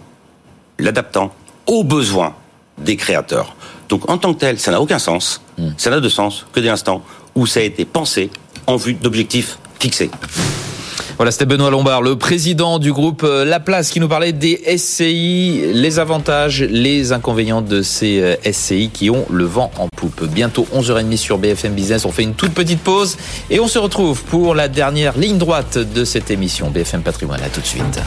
l'adaptant 0.78 1.34
aux 1.66 1.84
besoins 1.84 2.36
des 2.78 2.96
créateurs. 2.96 3.56
Donc 3.90 4.10
en 4.10 4.18
tant 4.18 4.34
que 4.34 4.40
tel, 4.40 4.60
ça 4.60 4.72
n'a 4.72 4.80
aucun 4.80 5.00
sens. 5.00 5.42
Ça 5.78 5.90
n'a 5.90 6.00
de 6.00 6.08
sens 6.08 6.46
que 6.54 6.60
dès 6.60 6.68
l'instant 6.68 7.02
où 7.36 7.46
ça 7.46 7.60
a 7.60 7.64
été 7.64 7.84
pensé 7.84 8.30
en 8.68 8.78
vue 8.78 8.94
d'objectifs 8.94 9.58
fixés. 9.80 10.12
Voilà, 11.20 11.32
c'était 11.32 11.46
Benoît 11.46 11.70
Lombard, 11.70 12.02
le 12.02 12.16
président 12.16 12.80
du 12.80 12.94
groupe 12.94 13.24
euh, 13.26 13.44
La 13.44 13.60
Place, 13.60 13.90
qui 13.90 14.00
nous 14.00 14.08
parlait 14.08 14.32
des 14.32 14.78
SCI, 14.78 15.64
les 15.74 16.00
avantages, 16.00 16.62
les 16.62 17.12
inconvénients 17.12 17.62
de 17.62 17.82
ces 17.82 18.22
euh, 18.22 18.36
SCI 18.50 18.90
qui 18.90 19.10
ont 19.10 19.26
le 19.30 19.44
vent 19.44 19.70
en 19.78 19.90
poupe. 19.90 20.24
Bientôt 20.24 20.66
11h30 20.74 21.18
sur 21.18 21.38
BFM 21.38 21.74
Business. 21.74 22.06
On 22.06 22.14
fait 22.14 22.24
une 22.24 22.36
toute 22.36 22.54
petite 22.54 22.80
pause 22.80 23.18
et 23.50 23.60
on 23.60 23.68
se 23.68 23.78
retrouve 23.78 24.24
pour 24.24 24.56
la 24.56 24.70
dernière 24.70 25.18
ligne 25.18 25.38
droite 25.38 25.78
de 25.78 26.06
cette 26.06 26.32
émission 26.32 26.70
BFM 26.70 27.02
Patrimoine. 27.02 27.42
À 27.44 27.50
tout 27.50 27.60
de 27.60 27.66
suite. 27.66 28.00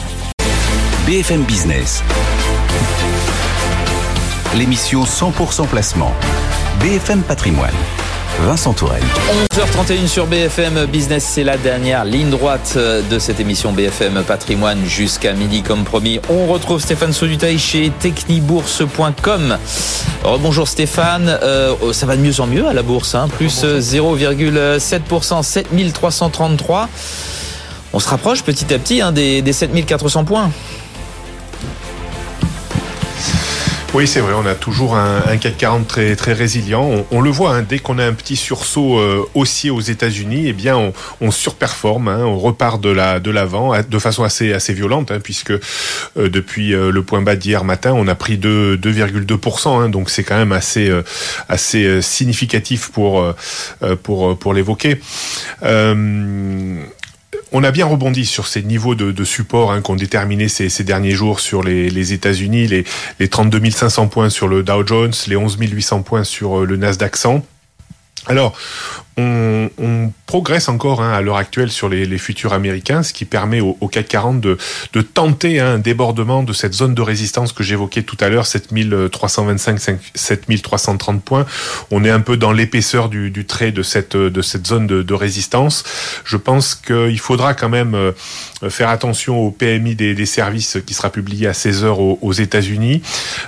BFM 1.05 1.43
Business. 1.43 2.01
L'émission 4.57 5.03
100% 5.03 5.67
placement. 5.67 6.11
BFM 6.81 7.21
Patrimoine. 7.21 7.75
Vincent 8.41 8.73
Tourelle. 8.73 9.03
11h31 9.53 10.07
sur 10.07 10.27
BFM 10.27 10.85
Business, 10.85 11.23
c'est 11.23 11.43
la 11.43 11.57
dernière 11.57 12.03
ligne 12.03 12.29
droite 12.29 12.77
de 12.77 13.19
cette 13.19 13.39
émission 13.39 13.71
BFM 13.71 14.23
Patrimoine 14.23 14.83
jusqu'à 14.85 15.33
midi 15.33 15.61
comme 15.61 15.83
promis. 15.83 16.19
On 16.29 16.47
retrouve 16.47 16.81
Stéphane 16.81 17.13
Saudutaille 17.13 17.59
chez 17.59 17.91
technibourse.com. 17.99 19.57
Bonjour 20.41 20.67
Stéphane, 20.67 21.39
Euh, 21.43 21.93
ça 21.93 22.05
va 22.05 22.15
de 22.17 22.21
mieux 22.21 22.39
en 22.41 22.47
mieux 22.47 22.67
à 22.67 22.73
la 22.73 22.81
bourse, 22.83 23.15
hein, 23.15 23.27
plus 23.29 23.63
0,7%, 23.63 25.43
7333. 25.43 26.89
On 27.93 27.99
se 27.99 28.09
rapproche 28.09 28.41
petit 28.43 28.73
à 28.73 28.79
petit 28.79 29.01
hein, 29.01 29.11
des, 29.11 29.41
des 29.41 29.53
7400 29.53 30.25
points. 30.25 30.51
Oui, 33.95 34.07
c'est 34.07 34.21
vrai, 34.21 34.33
on 34.33 34.45
a 34.47 34.55
toujours 34.55 34.95
un, 34.95 35.21
un 35.27 35.37
CAC 35.37 35.55
40 35.55 35.87
très, 35.87 36.15
très 36.15 36.33
résilient. 36.33 36.83
On, 36.83 37.05
on 37.11 37.21
le 37.21 37.29
voit, 37.29 37.51
hein, 37.53 37.61
dès 37.61 37.77
qu'on 37.77 37.99
a 37.99 38.05
un 38.05 38.13
petit 38.13 38.35
sursaut 38.35 38.97
euh, 38.97 39.23
haussier 39.35 39.69
aux 39.69 39.81
États-Unis, 39.81 40.45
eh 40.47 40.53
bien, 40.53 40.75
on, 40.75 40.93
on 41.21 41.29
surperforme, 41.29 42.07
hein, 42.07 42.25
on 42.25 42.39
repart 42.39 42.81
de 42.81 42.89
la 42.89 43.19
de 43.19 43.29
l'avant 43.29 43.71
de 43.87 43.99
façon 43.99 44.23
assez 44.23 44.51
assez 44.51 44.73
violente, 44.73 45.11
hein, 45.11 45.19
puisque 45.23 45.51
euh, 45.51 45.59
depuis 46.15 46.73
euh, 46.73 46.89
le 46.91 47.03
point 47.03 47.21
bas 47.21 47.35
d'hier 47.35 47.65
matin, 47.65 47.93
on 47.95 48.07
a 48.07 48.15
pris 48.15 48.39
2 48.39 48.77
2,2%. 48.77 49.83
Hein, 49.83 49.89
donc 49.89 50.09
c'est 50.09 50.23
quand 50.23 50.37
même 50.37 50.53
assez 50.53 50.89
euh, 50.89 51.03
assez 51.47 51.85
euh, 51.85 52.01
significatif 52.01 52.89
pour 52.89 53.21
euh, 53.21 53.95
pour 54.01 54.39
pour 54.39 54.55
l'évoquer. 54.55 54.99
On 57.55 57.63
a 57.63 57.69
bien 57.69 57.85
rebondi 57.85 58.25
sur 58.25 58.47
ces 58.47 58.63
niveaux 58.63 58.95
de, 58.95 59.23
support 59.23 59.71
hein, 59.71 59.81
qu'ont 59.81 59.95
déterminé 59.95 60.47
ces, 60.47 60.69
ces 60.69 60.83
derniers 60.83 61.11
jours 61.11 61.39
sur 61.39 61.61
les, 61.61 61.91
les 61.91 62.11
États-Unis, 62.11 62.65
les, 62.65 62.83
les 63.19 63.27
32 63.27 63.69
500 63.69 64.07
points 64.07 64.31
sur 64.31 64.47
le 64.47 64.63
Dow 64.63 64.85
Jones, 64.85 65.13
les 65.27 65.35
11 65.35 65.57
800 65.61 66.01
points 66.01 66.23
sur 66.23 66.61
euh, 66.61 66.65
le 66.65 66.77
Nasdaq 66.77 67.15
100. 67.15 67.45
Alors, 68.25 68.57
on, 69.17 69.69
on 69.77 70.11
progresse 70.25 70.69
encore 70.69 71.01
hein, 71.01 71.13
à 71.13 71.21
l'heure 71.21 71.37
actuelle 71.37 71.69
sur 71.69 71.89
les, 71.89 72.05
les, 72.05 72.17
futurs 72.17 72.53
américains, 72.53 73.03
ce 73.03 73.13
qui 73.13 73.25
permet 73.25 73.61
au, 73.61 73.77
au 73.81 73.87
CAC 73.87 74.07
40 74.07 74.41
de, 74.41 74.57
de 74.93 75.01
tenter 75.01 75.59
hein, 75.59 75.75
un 75.75 75.79
débordement 75.79 76.43
de 76.43 76.53
cette 76.53 76.73
zone 76.73 76.95
de 76.95 77.01
résistance 77.01 77.53
que 77.53 77.63
j'évoquais 77.63 78.03
tout 78.03 78.17
à 78.19 78.29
l'heure, 78.29 78.45
7325, 78.45 79.99
7330 80.15 81.23
points. 81.23 81.45
On 81.91 82.03
est 82.03 82.09
un 82.09 82.21
peu 82.21 82.37
dans 82.37 82.51
l'épaisseur 82.51 83.09
du, 83.09 83.29
du, 83.29 83.45
trait 83.45 83.71
de 83.71 83.83
cette, 83.83 84.17
de 84.17 84.41
cette 84.41 84.65
zone 84.65 84.87
de, 84.87 85.03
de 85.03 85.13
résistance. 85.13 85.83
Je 86.25 86.37
pense 86.37 86.75
qu'il 86.75 87.19
faudra 87.19 87.53
quand 87.53 87.69
même 87.69 87.95
euh, 87.95 88.11
faire 88.69 88.89
attention 88.89 89.39
au 89.39 89.51
PMI 89.51 89.95
des, 89.95 90.13
des, 90.13 90.25
services 90.25 90.77
qui 90.85 90.93
sera 90.93 91.09
publié 91.09 91.47
à 91.47 91.53
16 91.53 91.83
heures 91.83 91.99
aux, 91.99 92.17
aux 92.21 92.33
États-Unis. 92.33 93.01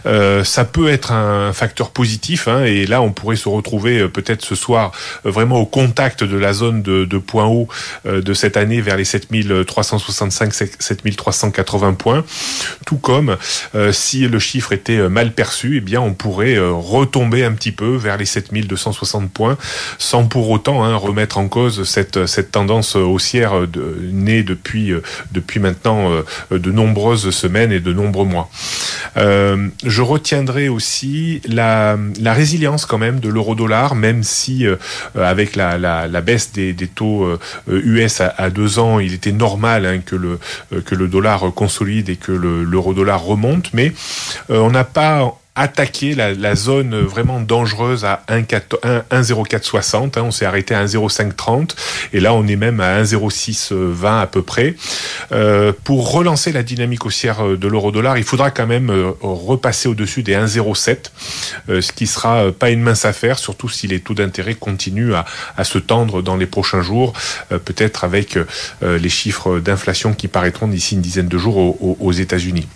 Euh, 0.05 0.43
ça 0.43 0.65
peut 0.65 0.89
être 0.89 1.11
un 1.11 1.53
facteur 1.53 1.91
positif, 1.91 2.47
hein, 2.47 2.63
et 2.63 2.85
là 2.85 3.01
on 3.01 3.11
pourrait 3.11 3.35
se 3.35 3.49
retrouver 3.49 3.99
euh, 3.99 4.07
peut-être 4.09 4.43
ce 4.43 4.55
soir 4.55 4.91
euh, 5.25 5.31
au 5.55 5.65
contact 5.65 6.23
de 6.23 6.37
la 6.37 6.53
zone 6.53 6.81
de, 6.81 7.05
de 7.05 7.17
point 7.17 7.45
haut 7.45 7.67
de 8.05 8.33
cette 8.33 8.57
année 8.57 8.81
vers 8.81 8.97
les 8.97 9.05
7365, 9.05 10.53
7380 10.79 11.93
points. 11.93 12.25
Tout 12.85 12.97
comme 12.97 13.37
si 13.91 14.27
le 14.27 14.39
chiffre 14.39 14.73
était 14.73 15.09
mal 15.09 15.33
perçu, 15.33 15.77
eh 15.77 15.81
bien 15.81 16.01
on 16.01 16.13
pourrait 16.13 16.57
retomber 16.59 17.43
un 17.43 17.53
petit 17.53 17.71
peu 17.71 17.95
vers 17.95 18.17
les 18.17 18.25
7260 18.25 19.31
points, 19.31 19.57
sans 19.97 20.25
pour 20.25 20.49
autant 20.49 20.83
hein, 20.83 20.95
remettre 20.95 21.37
en 21.37 21.47
cause 21.47 21.83
cette, 21.83 22.51
tendance 22.51 22.95
haussière 22.95 23.53
née 24.11 24.43
depuis 24.43 24.93
depuis 25.31 25.59
maintenant 25.59 26.11
de 26.51 26.71
nombreuses 26.71 27.29
semaines 27.31 27.71
et 27.71 27.79
de 27.79 27.93
nombreux 27.93 28.25
mois. 28.25 28.49
Euh, 29.17 29.67
je 29.85 30.01
retiendrai 30.01 30.69
aussi 30.69 31.41
la, 31.47 31.97
la 32.19 32.33
résilience 32.33 32.85
quand 32.85 32.97
même 32.97 33.19
de 33.19 33.29
l'euro-dollar, 33.29 33.95
même 33.95 34.23
si 34.23 34.65
euh, 34.65 34.75
avec 35.45 35.55
la, 35.55 36.21
baisse 36.21 36.51
des, 36.51 36.73
taux 36.87 37.23
euh, 37.23 37.39
US 37.67 38.21
à, 38.21 38.33
à, 38.37 38.49
deux 38.49 38.79
ans, 38.79 38.99
il 38.99 39.13
était 39.13 39.31
normal 39.31 39.85
hein, 39.85 39.99
que, 40.05 40.15
le, 40.15 40.39
que 40.85 40.95
le 40.95 41.07
dollar 41.07 41.53
consolide 41.53 42.09
et 42.09 42.15
que 42.15 42.31
l'euro-dollar 42.31 43.23
remonte, 43.23 43.73
mais 43.73 43.93
on 44.49 44.71
n'a 44.71 44.83
pas 44.83 45.39
attaquer 45.55 46.15
la, 46.15 46.55
zone 46.55 46.99
vraiment 46.99 47.39
dangereuse 47.39 48.05
à 48.05 48.23
1,0460. 48.29 49.95
Hein, 49.95 50.21
on 50.23 50.31
s'est 50.31 50.45
arrêté 50.45 50.75
à 50.75 50.85
1,0530 50.85 51.75
et 52.13 52.19
là 52.19 52.33
on 52.33 52.45
est 52.47 52.55
même 52.55 52.79
à 52.79 53.01
1,0620 53.01 54.21
à 54.21 54.27
peu 54.27 54.41
près. 54.41 54.75
Euh, 55.31 55.71
pour 55.83 56.11
relancer 56.11 56.51
la 56.51 56.63
dynamique 56.63 57.05
haussière 57.05 57.45
euh, 57.45 57.57
de 57.57 57.67
l'euro-dollar, 57.67 58.17
il 58.17 58.23
faudra 58.23 58.51
quand 58.51 58.67
même 58.67 58.89
euh, 58.89 59.11
repasser 59.21 59.87
au-dessus 59.87 60.23
des 60.23 60.35
1,07, 60.35 61.11
euh, 61.69 61.81
ce 61.81 61.91
qui 61.91 62.07
sera 62.07 62.51
pas 62.51 62.69
une 62.69 62.81
mince 62.81 63.05
affaire, 63.05 63.39
surtout 63.39 63.69
si 63.69 63.87
les 63.87 63.99
taux 63.99 64.13
d'intérêt 64.13 64.55
continuent 64.55 65.13
à, 65.57 65.63
se 65.63 65.77
tendre 65.77 66.21
dans 66.21 66.35
les 66.37 66.45
prochains 66.45 66.81
jours, 66.81 67.13
peut-être 67.49 68.03
avec 68.03 68.37
les 68.81 69.09
chiffres 69.09 69.59
d'inflation 69.59 70.13
qui 70.13 70.27
paraîtront 70.27 70.67
d'ici 70.67 70.95
une 70.95 71.01
dizaine 71.01 71.27
de 71.27 71.37
jours 71.37 71.57
aux, 71.57 71.97
aux 71.99 72.11
États-Unis. 72.11 72.67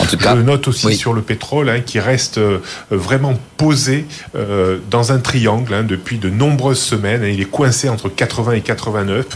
En 0.00 0.06
tout 0.06 0.16
cas, 0.16 0.36
je 0.36 0.42
note 0.42 0.68
aussi 0.68 0.86
oui. 0.86 0.96
sur 0.96 1.12
le 1.12 1.22
pétrole 1.22 1.68
hein, 1.68 1.80
qui 1.80 1.98
reste 1.98 2.38
euh, 2.38 2.58
vraiment 2.90 3.38
posé 3.56 4.06
euh, 4.34 4.78
dans 4.90 5.12
un 5.12 5.18
triangle 5.18 5.74
hein, 5.74 5.82
depuis 5.82 6.18
de 6.18 6.30
nombreuses 6.30 6.80
semaines. 6.80 7.22
Hein, 7.24 7.28
il 7.28 7.40
est 7.40 7.50
coincé 7.50 7.88
entre 7.88 8.08
80 8.08 8.52
et 8.52 8.60
89. 8.60 9.26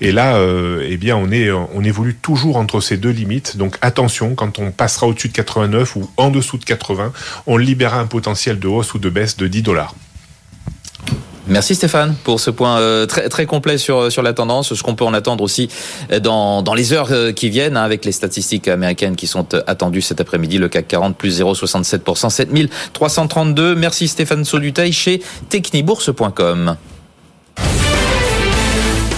Et 0.00 0.12
là, 0.12 0.36
euh, 0.36 0.86
eh 0.88 0.96
bien, 0.96 1.16
on 1.16 1.30
est, 1.30 1.50
on 1.50 1.82
évolue 1.84 2.14
toujours 2.14 2.56
entre 2.56 2.80
ces 2.80 2.96
deux 2.96 3.10
limites. 3.10 3.56
Donc 3.56 3.76
attention, 3.82 4.34
quand 4.34 4.58
on 4.58 4.70
passera 4.70 5.06
au-dessus 5.06 5.28
de 5.28 5.34
89 5.34 5.96
ou 5.96 6.10
en 6.16 6.30
dessous 6.30 6.58
de 6.58 6.64
80, 6.64 7.12
on 7.46 7.56
libérera 7.56 8.00
un 8.00 8.06
potentiel 8.06 8.58
de 8.58 8.68
hausse 8.68 8.94
ou 8.94 8.98
de 8.98 9.10
baisse 9.10 9.36
de 9.36 9.46
10 9.46 9.62
dollars. 9.62 9.94
Merci 11.48 11.76
Stéphane 11.76 12.16
pour 12.24 12.40
ce 12.40 12.50
point 12.50 12.80
euh, 12.80 13.06
très 13.06 13.28
très 13.28 13.46
complet 13.46 13.78
sur 13.78 14.10
sur 14.10 14.22
la 14.22 14.32
tendance, 14.32 14.74
ce 14.74 14.82
qu'on 14.82 14.96
peut 14.96 15.04
en 15.04 15.14
attendre 15.14 15.44
aussi 15.44 15.68
dans 16.20 16.62
dans 16.62 16.74
les 16.74 16.92
heures 16.92 17.08
euh, 17.12 17.32
qui 17.32 17.50
viennent 17.50 17.76
hein, 17.76 17.84
avec 17.84 18.04
les 18.04 18.10
statistiques 18.10 18.66
américaines 18.66 19.14
qui 19.14 19.28
sont 19.28 19.46
euh, 19.54 19.62
attendues 19.68 20.02
cet 20.02 20.20
après-midi. 20.20 20.58
Le 20.58 20.68
CAC 20.68 20.88
40 20.88 21.16
plus 21.16 21.40
0,67% 21.40 22.30
7332. 22.30 23.76
Merci 23.76 24.08
Stéphane 24.08 24.44
Sauduteil 24.44 24.92
chez 24.92 25.22
technibourse.com. 25.48 26.76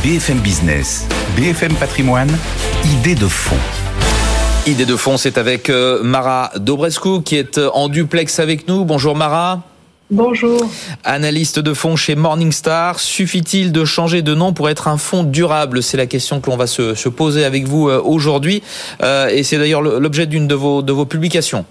BFM 0.02 0.38
Business, 0.40 1.06
BFM 1.34 1.74
Patrimoine, 1.74 2.30
idée 2.84 3.14
de 3.14 3.26
fond. 3.26 3.56
Idée 4.66 4.86
de 4.86 4.96
fond, 4.96 5.16
c'est 5.16 5.38
avec 5.38 5.70
Mara 5.70 6.50
Dobrescu 6.56 7.22
qui 7.22 7.36
est 7.36 7.58
en 7.58 7.88
duplex 7.88 8.38
avec 8.38 8.68
nous. 8.68 8.84
Bonjour 8.84 9.16
Mara. 9.16 9.62
Bonjour. 10.10 10.66
Analyste 11.04 11.58
de 11.58 11.74
fonds 11.74 11.94
chez 11.94 12.14
Morningstar, 12.14 12.98
suffit-il 12.98 13.72
de 13.72 13.84
changer 13.84 14.22
de 14.22 14.34
nom 14.34 14.54
pour 14.54 14.70
être 14.70 14.88
un 14.88 14.96
fonds 14.96 15.22
durable? 15.22 15.82
C'est 15.82 15.98
la 15.98 16.06
question 16.06 16.40
que 16.40 16.50
l'on 16.50 16.56
va 16.56 16.66
se, 16.66 16.94
se, 16.94 17.10
poser 17.10 17.44
avec 17.44 17.64
vous 17.64 17.90
aujourd'hui. 17.90 18.62
Euh, 19.02 19.28
et 19.28 19.42
c'est 19.42 19.58
d'ailleurs 19.58 19.82
l'objet 19.82 20.24
d'une 20.24 20.48
de 20.48 20.54
vos, 20.54 20.80
de 20.80 20.92
vos 20.92 21.04
publications. 21.04 21.66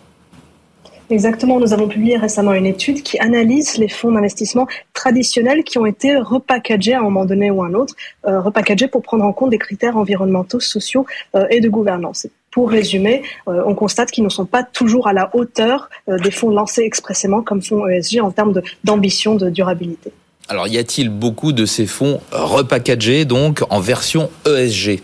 Exactement, 1.10 1.60
nous 1.60 1.73
avons 1.73 1.88
publié 1.88 2.17
récemment 2.17 2.54
une 2.54 2.65
étude 2.65 3.02
qui 3.02 3.17
analyse 3.17 3.78
les 3.78 3.88
fonds 3.88 4.12
d'investissement 4.12 4.67
traditionnels 4.93 5.63
qui 5.63 5.78
ont 5.78 5.86
été 5.86 6.17
repackagés 6.17 6.93
à 6.93 7.00
un 7.00 7.04
moment 7.04 7.26
donné 7.26 7.50
ou 7.50 7.63
à 7.63 7.67
un 7.67 7.73
autre, 7.73 7.95
euh, 8.28 8.41
repackagés 8.41 8.88
pour 8.88 9.02
prendre 9.02 9.23
en 9.23 9.32
compte 9.32 9.52
des 9.52 9.58
critères 9.58 9.95
environnementaux, 9.95 10.60
sociaux 10.60 11.06
euh, 11.36 11.47
et 11.50 11.62
de 11.62 11.69
gouvernance. 11.69 12.28
Pour 12.52 12.70
résumer, 12.70 13.24
euh, 13.48 13.62
on 13.66 13.76
constate 13.76 14.12
qu'ils 14.12 14.24
ne 14.24 14.30
sont 14.30 14.46
pas 14.46 14.64
toujours 14.64 15.08
à 15.08 15.14
la 15.14 15.30
hauteur 15.36 15.90
euh, 16.10 16.18
des 16.18 16.32
fonds 16.32 16.50
lancés 16.50 16.82
expressément 16.82 17.42
comme 17.42 17.62
fonds 17.62 17.88
ESG 17.88 18.20
en 18.22 18.32
termes 18.32 18.62
d'ambition 18.84 19.36
de, 19.36 19.46
de 19.46 19.50
durabilité. 19.50 20.12
Alors, 20.50 20.68
y 20.68 20.78
a-t-il 20.78 21.10
beaucoup 21.10 21.52
de 21.52 21.66
ces 21.66 21.86
fonds 21.86 22.22
repackagés, 22.32 23.26
donc 23.26 23.64
en 23.70 23.80
version 23.80 24.30
ESG 24.46 25.02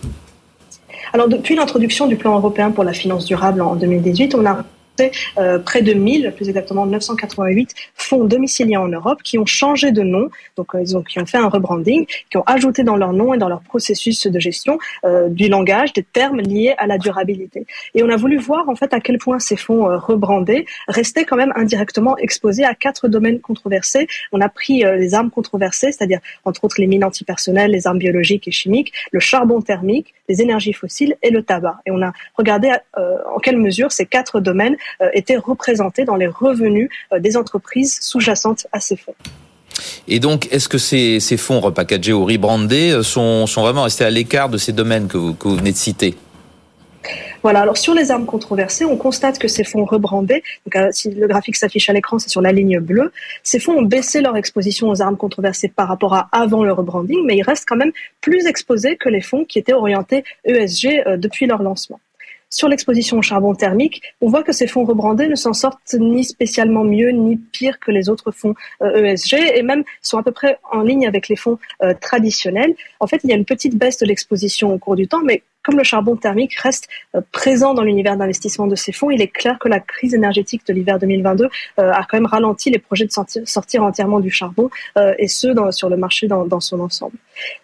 alors, 1.14 1.28
depuis 1.28 1.56
l'introduction 1.56 2.08
du 2.08 2.16
plan 2.16 2.36
européen 2.36 2.72
pour 2.72 2.84
la 2.84 2.92
finance 2.92 3.26
durable 3.26 3.62
en 3.62 3.76
2018, 3.76 4.34
on 4.34 4.48
a 4.48 4.64
euh, 5.38 5.60
près 5.60 5.82
de 5.82 5.94
1000, 5.94 6.34
plus 6.36 6.50
exactement 6.50 6.86
988 6.86 7.74
fonds 7.96 8.26
domiciliés 8.26 8.78
en 8.78 8.88
Europe 8.88 9.24
qui 9.24 9.38
ont 9.38 9.46
changé 9.46 9.92
de 9.92 10.02
nom, 10.02 10.30
donc 10.58 10.76
euh, 10.76 10.82
ils 10.82 10.96
ont, 10.98 11.02
qui 11.02 11.20
ont 11.20 11.26
fait 11.26 11.38
un 11.38 11.50
rebranding, 11.50 12.06
qui 12.30 12.38
ont 12.38 12.44
ajouté 12.46 12.84
dans 12.84 12.96
leur 12.96 13.14
nom 13.14 13.34
et 13.34 13.38
dans 13.38 13.50
leur 13.50 13.62
processus 13.62 14.28
de 14.28 14.40
gestion 14.40 14.78
euh, 15.06 15.30
du 15.30 15.48
langage, 15.50 15.94
des 15.94 16.04
termes 16.04 16.42
liés 16.42 16.76
à 16.78 16.88
la 16.88 16.98
durabilité. 16.98 17.66
Et 17.96 18.04
on 18.04 18.10
a 18.10 18.16
voulu 18.16 18.38
voir 18.38 18.70
en 18.70 18.76
fait 18.76 18.94
à 18.94 19.00
quel 19.00 19.18
point 19.18 19.40
ces 19.40 19.56
fonds 19.56 19.90
euh, 19.90 19.98
rebrandés 19.98 20.66
restaient 20.88 21.26
quand 21.26 21.36
même 21.36 21.54
indirectement 21.56 22.18
exposés 22.18 22.64
à 22.64 22.76
quatre 22.76 23.08
domaines 23.08 23.40
controversés. 23.40 24.08
On 24.32 24.42
a 24.42 24.50
pris 24.50 24.86
euh, 24.86 24.96
les 24.96 25.14
armes 25.14 25.30
controversées, 25.30 25.92
c'est-à-dire 25.92 26.20
entre 26.46 26.64
autres 26.64 26.80
les 26.80 26.88
mines 26.88 27.04
antipersonnelles, 27.04 27.72
les 27.72 27.88
armes 27.88 28.00
biologiques 28.00 28.48
et 28.48 28.52
chimiques, 28.52 28.94
le 29.12 29.20
charbon 29.20 29.62
thermique, 29.62 30.14
les 30.30 30.42
énergies 30.42 30.74
fossiles 30.74 31.16
et 31.22 31.30
le 31.30 31.44
tabac. 31.44 31.80
Et 31.86 31.92
on 31.92 32.02
a 32.02 32.14
regardé 32.36 32.72
euh, 32.98 33.18
en 33.34 33.40
quelle 33.40 33.58
mesure 33.58 33.92
ces 33.92 34.06
quatre 34.06 34.40
domaines 34.40 34.76
étaient 35.14 35.38
représentés 35.38 36.06
dans 36.06 36.16
les 36.16 36.28
revenus 36.28 36.90
euh, 37.12 37.20
des 37.20 37.38
entreprises 37.38 38.00
sous-jacentes 38.02 38.68
à 38.72 38.80
ces 38.80 38.96
fonds. 38.96 39.16
Et 40.08 40.20
donc, 40.20 40.48
est-ce 40.52 40.70
que 40.70 40.78
ces, 40.78 41.20
ces, 41.20 41.38
fonds 41.38 41.60
repackagés 41.60 42.14
ou 42.14 42.26
rebrandés 42.26 43.02
sont, 43.02 43.48
sont 43.48 43.62
vraiment 43.62 43.84
restés 43.84 44.06
à 44.06 44.10
l'écart 44.10 44.50
de 44.50 44.58
ces 44.58 44.72
domaines 44.72 45.08
que 45.08 45.18
vous, 45.18 45.34
que 45.34 45.48
vous 45.48 45.56
venez 45.56 45.72
de 45.72 45.78
citer? 45.78 46.16
Voilà. 47.44 47.60
Alors 47.60 47.78
sur 47.78 47.94
les 47.94 48.10
armes 48.10 48.26
controversées, 48.26 48.86
on 48.86 48.96
constate 48.96 49.38
que 49.38 49.50
ces 49.50 49.66
fonds 49.66 49.84
rebrandés, 49.84 50.44
donc 50.66 50.76
euh, 50.78 50.88
si 50.92 51.12
le 51.12 51.28
graphique 51.28 51.58
s'affiche 51.58 51.90
à 51.90 51.94
l'écran, 51.94 52.18
c'est 52.18 52.30
sur 52.30 52.42
la 52.42 52.54
ligne 52.54 52.80
bleue, 52.80 53.12
ces 53.44 53.60
fonds 53.60 53.74
ont 53.74 53.82
baissé 53.82 54.22
leur 54.22 54.38
exposition 54.38 54.90
aux 54.90 55.02
armes 55.02 55.18
controversées 55.18 55.68
par 55.68 55.90
rapport 55.90 56.14
à 56.14 56.30
avant 56.32 56.64
le 56.64 56.72
rebranding, 56.72 57.20
mais 57.26 57.36
ils 57.36 57.44
restent 57.44 57.68
quand 57.68 57.76
même 57.76 57.92
plus 58.22 58.48
exposés 58.48 58.96
que 58.96 59.10
les 59.10 59.22
fonds 59.22 59.44
qui 59.44 59.60
étaient 59.60 59.74
orientés 59.74 60.24
ESG 60.46 61.04
euh, 61.06 61.18
depuis 61.18 61.46
leur 61.46 61.62
lancement. 61.62 62.00
Sur 62.54 62.70
l'exposition 62.70 63.18
au 63.18 63.24
charbon 63.24 63.56
thermique, 63.56 64.04
on 64.22 64.30
voit 64.30 64.44
que 64.44 64.52
ces 64.52 64.68
fonds 64.68 64.86
rebrandés 64.86 65.28
ne 65.28 65.34
s'en 65.34 65.54
sortent 65.54 65.96
ni 65.96 66.24
spécialement 66.24 66.84
mieux 66.84 67.10
ni 67.10 67.38
pire 67.38 67.80
que 67.80 67.90
les 67.90 68.10
autres 68.10 68.30
fonds 68.30 68.54
euh, 68.84 69.06
ESG 69.06 69.34
et 69.56 69.64
même 69.64 69.84
sont 70.04 70.20
à 70.20 70.24
peu 70.24 70.32
près 70.32 70.60
en 70.72 70.82
ligne 70.82 71.08
avec 71.08 71.30
les 71.30 71.36
fonds 71.36 71.58
euh, 71.82 71.96
traditionnels. 72.00 72.76
En 73.00 73.08
fait, 73.08 73.22
il 73.24 73.32
y 73.32 73.34
a 73.34 73.36
une 73.36 73.46
petite 73.46 73.76
baisse 73.76 73.98
de 73.98 74.06
l'exposition 74.06 74.72
au 74.72 74.78
cours 74.78 74.96
du 74.96 75.08
temps, 75.08 75.24
mais 75.24 75.42
comme 75.64 75.78
le 75.78 75.84
charbon 75.84 76.16
thermique 76.16 76.54
reste 76.60 76.90
euh, 77.16 77.22
présent 77.32 77.74
dans 77.74 77.82
l'univers 77.82 78.18
d'investissement 78.18 78.68
de 78.68 78.76
ces 78.76 78.92
fonds, 78.92 79.10
il 79.10 79.20
est 79.20 79.30
clair 79.30 79.58
que 79.58 79.68
la 79.68 79.80
crise 79.80 80.14
énergétique 80.14 80.62
de 80.68 80.74
l'hiver 80.74 81.00
2022 81.00 81.46
euh, 81.46 81.92
a 81.92 82.06
quand 82.08 82.18
même 82.18 82.28
ralenti 82.28 82.70
les 82.70 82.78
projets 82.78 83.06
de 83.06 83.12
sortir, 83.12 83.84
entièrement 83.84 84.20
du 84.20 84.30
charbon 84.30 84.70
et 85.18 85.28
ce 85.28 85.48
sur 85.72 85.90
le 85.90 85.98
marché 85.98 86.28
dans, 86.28 86.60
son 86.60 86.80
ensemble. 86.80 87.16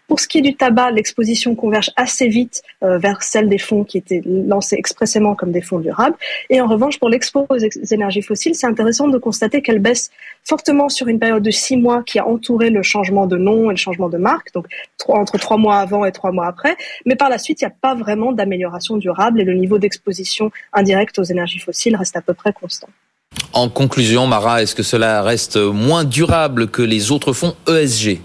Pour 0.07 0.19
ce 0.19 0.27
qui 0.27 0.39
est 0.39 0.41
du 0.41 0.55
tabac, 0.55 0.91
l'exposition 0.91 1.53
converge 1.53 1.91
assez 1.95 2.27
vite 2.27 2.63
euh, 2.83 2.97
vers 2.97 3.21
celle 3.21 3.47
des 3.47 3.59
fonds 3.59 3.83
qui 3.83 3.97
étaient 3.99 4.21
lancés 4.25 4.75
expressément 4.75 5.35
comme 5.35 5.51
des 5.51 5.61
fonds 5.61 5.79
durables. 5.79 6.15
Et 6.49 6.59
en 6.61 6.67
revanche, 6.67 6.99
pour 6.99 7.09
l'expo 7.09 7.45
aux 7.47 7.57
énergies 7.91 8.23
fossiles, 8.23 8.55
c'est 8.55 8.65
intéressant 8.65 9.07
de 9.07 9.17
constater 9.19 9.61
qu'elle 9.61 9.79
baisse 9.79 10.09
fortement 10.43 10.89
sur 10.89 11.07
une 11.07 11.19
période 11.19 11.43
de 11.43 11.51
six 11.51 11.77
mois 11.77 12.01
qui 12.01 12.17
a 12.17 12.27
entouré 12.27 12.71
le 12.71 12.81
changement 12.81 13.27
de 13.27 13.37
nom 13.37 13.69
et 13.69 13.73
le 13.73 13.77
changement 13.77 14.09
de 14.09 14.17
marque, 14.17 14.51
donc 14.53 14.65
entre 15.07 15.37
trois 15.37 15.57
mois 15.57 15.77
avant 15.77 16.05
et 16.05 16.11
trois 16.11 16.31
mois 16.31 16.47
après. 16.47 16.75
Mais 17.05 17.15
par 17.15 17.29
la 17.29 17.37
suite, 17.37 17.61
il 17.61 17.65
n'y 17.65 17.71
a 17.71 17.75
pas 17.79 17.93
vraiment 17.93 18.31
d'amélioration 18.31 18.97
durable 18.97 19.39
et 19.39 19.43
le 19.43 19.53
niveau 19.53 19.77
d'exposition 19.77 20.51
indirecte 20.73 21.19
aux 21.19 21.23
énergies 21.23 21.59
fossiles 21.59 21.95
reste 21.95 22.15
à 22.15 22.21
peu 22.21 22.33
près 22.33 22.51
constant. 22.51 22.89
En 23.53 23.69
conclusion, 23.69 24.25
Mara, 24.25 24.61
est-ce 24.61 24.75
que 24.75 24.83
cela 24.83 25.21
reste 25.21 25.57
moins 25.57 26.03
durable 26.03 26.67
que 26.69 26.81
les 26.81 27.11
autres 27.11 27.33
fonds 27.33 27.55
ESG 27.67 28.21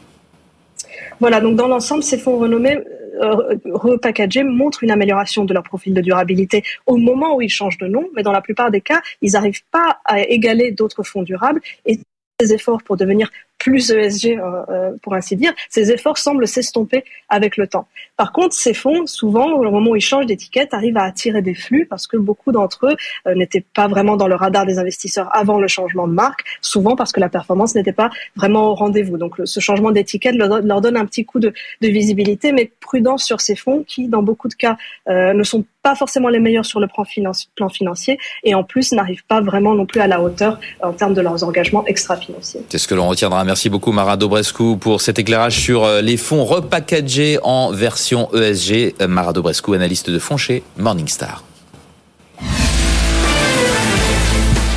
Voilà, 1.20 1.40
donc 1.40 1.56
dans 1.56 1.68
l'ensemble, 1.68 2.02
ces 2.02 2.18
fonds 2.18 2.38
renommés 2.38 2.78
euh, 3.22 3.56
repackagés 3.66 4.42
montrent 4.42 4.82
une 4.82 4.90
amélioration 4.90 5.44
de 5.44 5.54
leur 5.54 5.62
profil 5.62 5.94
de 5.94 6.00
durabilité 6.00 6.64
au 6.86 6.96
moment 6.96 7.36
où 7.36 7.42
ils 7.42 7.48
changent 7.48 7.78
de 7.78 7.86
nom, 7.86 8.08
mais 8.14 8.22
dans 8.22 8.32
la 8.32 8.40
plupart 8.40 8.70
des 8.70 8.80
cas, 8.80 9.00
ils 9.22 9.32
n'arrivent 9.32 9.64
pas 9.70 10.00
à 10.04 10.20
égaler 10.20 10.72
d'autres 10.72 11.02
fonds 11.02 11.22
durables 11.22 11.60
et 11.86 12.00
ces 12.40 12.52
efforts 12.52 12.82
pour 12.82 12.96
devenir 12.96 13.30
plus 13.64 13.90
ESG, 13.90 14.38
euh, 14.38 14.62
euh, 14.68 14.90
pour 15.00 15.14
ainsi 15.14 15.36
dire, 15.36 15.54
ces 15.70 15.90
efforts 15.90 16.18
semblent 16.18 16.46
s'estomper 16.46 17.02
avec 17.30 17.56
le 17.56 17.66
temps. 17.66 17.86
Par 18.18 18.30
contre, 18.30 18.54
ces 18.54 18.74
fonds, 18.74 19.06
souvent, 19.06 19.46
au 19.52 19.70
moment 19.70 19.92
où 19.92 19.96
ils 19.96 20.02
changent 20.02 20.26
d'étiquette, 20.26 20.74
arrivent 20.74 20.98
à 20.98 21.04
attirer 21.04 21.40
des 21.40 21.54
flux 21.54 21.86
parce 21.86 22.06
que 22.06 22.18
beaucoup 22.18 22.52
d'entre 22.52 22.88
eux 22.88 22.96
euh, 23.26 23.34
n'étaient 23.34 23.64
pas 23.74 23.88
vraiment 23.88 24.16
dans 24.16 24.28
le 24.28 24.34
radar 24.34 24.66
des 24.66 24.78
investisseurs 24.78 25.34
avant 25.34 25.58
le 25.58 25.66
changement 25.66 26.06
de 26.06 26.12
marque, 26.12 26.44
souvent 26.60 26.94
parce 26.94 27.10
que 27.10 27.20
la 27.20 27.30
performance 27.30 27.74
n'était 27.74 27.94
pas 27.94 28.10
vraiment 28.36 28.68
au 28.68 28.74
rendez-vous. 28.74 29.16
Donc, 29.16 29.36
ce 29.42 29.60
changement 29.60 29.92
d'étiquette 29.92 30.34
leur, 30.34 30.62
donne 30.82 30.98
un 30.98 31.06
petit 31.06 31.24
coup 31.24 31.40
de, 31.40 31.54
de, 31.80 31.88
visibilité, 31.88 32.52
mais 32.52 32.70
prudence 32.80 33.24
sur 33.24 33.40
ces 33.40 33.56
fonds 33.56 33.82
qui, 33.82 34.08
dans 34.08 34.22
beaucoup 34.22 34.48
de 34.48 34.54
cas, 34.54 34.76
ne 35.08 35.42
sont 35.42 35.64
pas 35.84 35.94
forcément 35.94 36.30
les 36.30 36.40
meilleurs 36.40 36.64
sur 36.64 36.80
le 36.80 36.88
plan, 36.88 37.68
financier 37.68 38.18
et 38.42 38.54
en 38.54 38.64
plus 38.64 38.92
n'arrivent 38.92 39.24
pas 39.26 39.40
vraiment 39.40 39.74
non 39.74 39.86
plus 39.86 40.00
à 40.00 40.06
la 40.06 40.20
hauteur 40.20 40.58
en 40.82 40.92
termes 40.92 41.14
de 41.14 41.20
leurs 41.20 41.44
engagements 41.44 41.84
extra-financiers. 41.86 42.62
C'est 42.70 42.78
ce 42.78 42.88
que 42.88 42.94
l'on 42.94 43.06
retiendra. 43.06 43.44
Beaucoup 43.68 43.92
Mara 43.92 44.16
Dobrescu 44.16 44.76
pour 44.78 45.00
cet 45.00 45.18
éclairage 45.18 45.58
sur 45.60 45.84
euh, 45.84 46.00
les 46.00 46.16
fonds 46.16 46.44
repackagés 46.44 47.38
en 47.42 47.70
version 47.70 48.28
ESG. 48.34 48.94
Euh, 49.00 49.08
Mara 49.08 49.32
Dobrescu, 49.32 49.74
analyste 49.74 50.10
de 50.10 50.18
fonds 50.18 50.36
chez 50.36 50.62
Morningstar. 50.76 51.44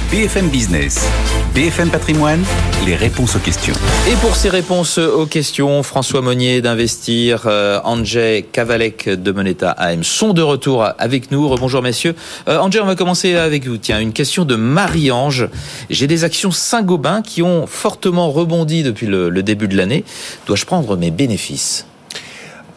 BFM 0.09 0.47
Business, 0.47 1.05
BFM 1.53 1.89
Patrimoine, 1.89 2.41
les 2.85 2.95
réponses 2.95 3.35
aux 3.35 3.39
questions. 3.39 3.73
Et 4.09 4.15
pour 4.21 4.37
ces 4.37 4.47
réponses 4.47 4.99
aux 4.99 5.25
questions, 5.25 5.83
François 5.83 6.21
Monnier 6.21 6.61
d'Investir, 6.61 7.43
euh, 7.45 7.81
Andrzej 7.83 8.45
Kavalek 8.49 9.09
de 9.09 9.31
Moneta 9.33 9.71
AM 9.71 10.05
sont 10.05 10.31
de 10.31 10.41
retour 10.41 10.87
avec 10.97 11.29
nous. 11.29 11.49
Rebonjour 11.49 11.81
messieurs. 11.81 12.15
Euh, 12.47 12.57
on 12.61 12.69
va 12.69 12.95
commencer 12.95 13.35
avec 13.35 13.67
vous. 13.67 13.75
Tiens, 13.75 13.99
une 13.99 14.13
question 14.13 14.45
de 14.45 14.55
Marie-Ange. 14.55 15.49
J'ai 15.89 16.07
des 16.07 16.23
actions 16.23 16.51
Saint-Gobain 16.51 17.21
qui 17.21 17.43
ont 17.43 17.67
fortement 17.67 18.31
rebondi 18.31 18.83
depuis 18.83 19.07
le 19.07 19.43
début 19.43 19.67
de 19.67 19.75
l'année. 19.75 20.05
Dois-je 20.45 20.63
prendre 20.63 20.95
mes 20.95 21.11
bénéfices? 21.11 21.85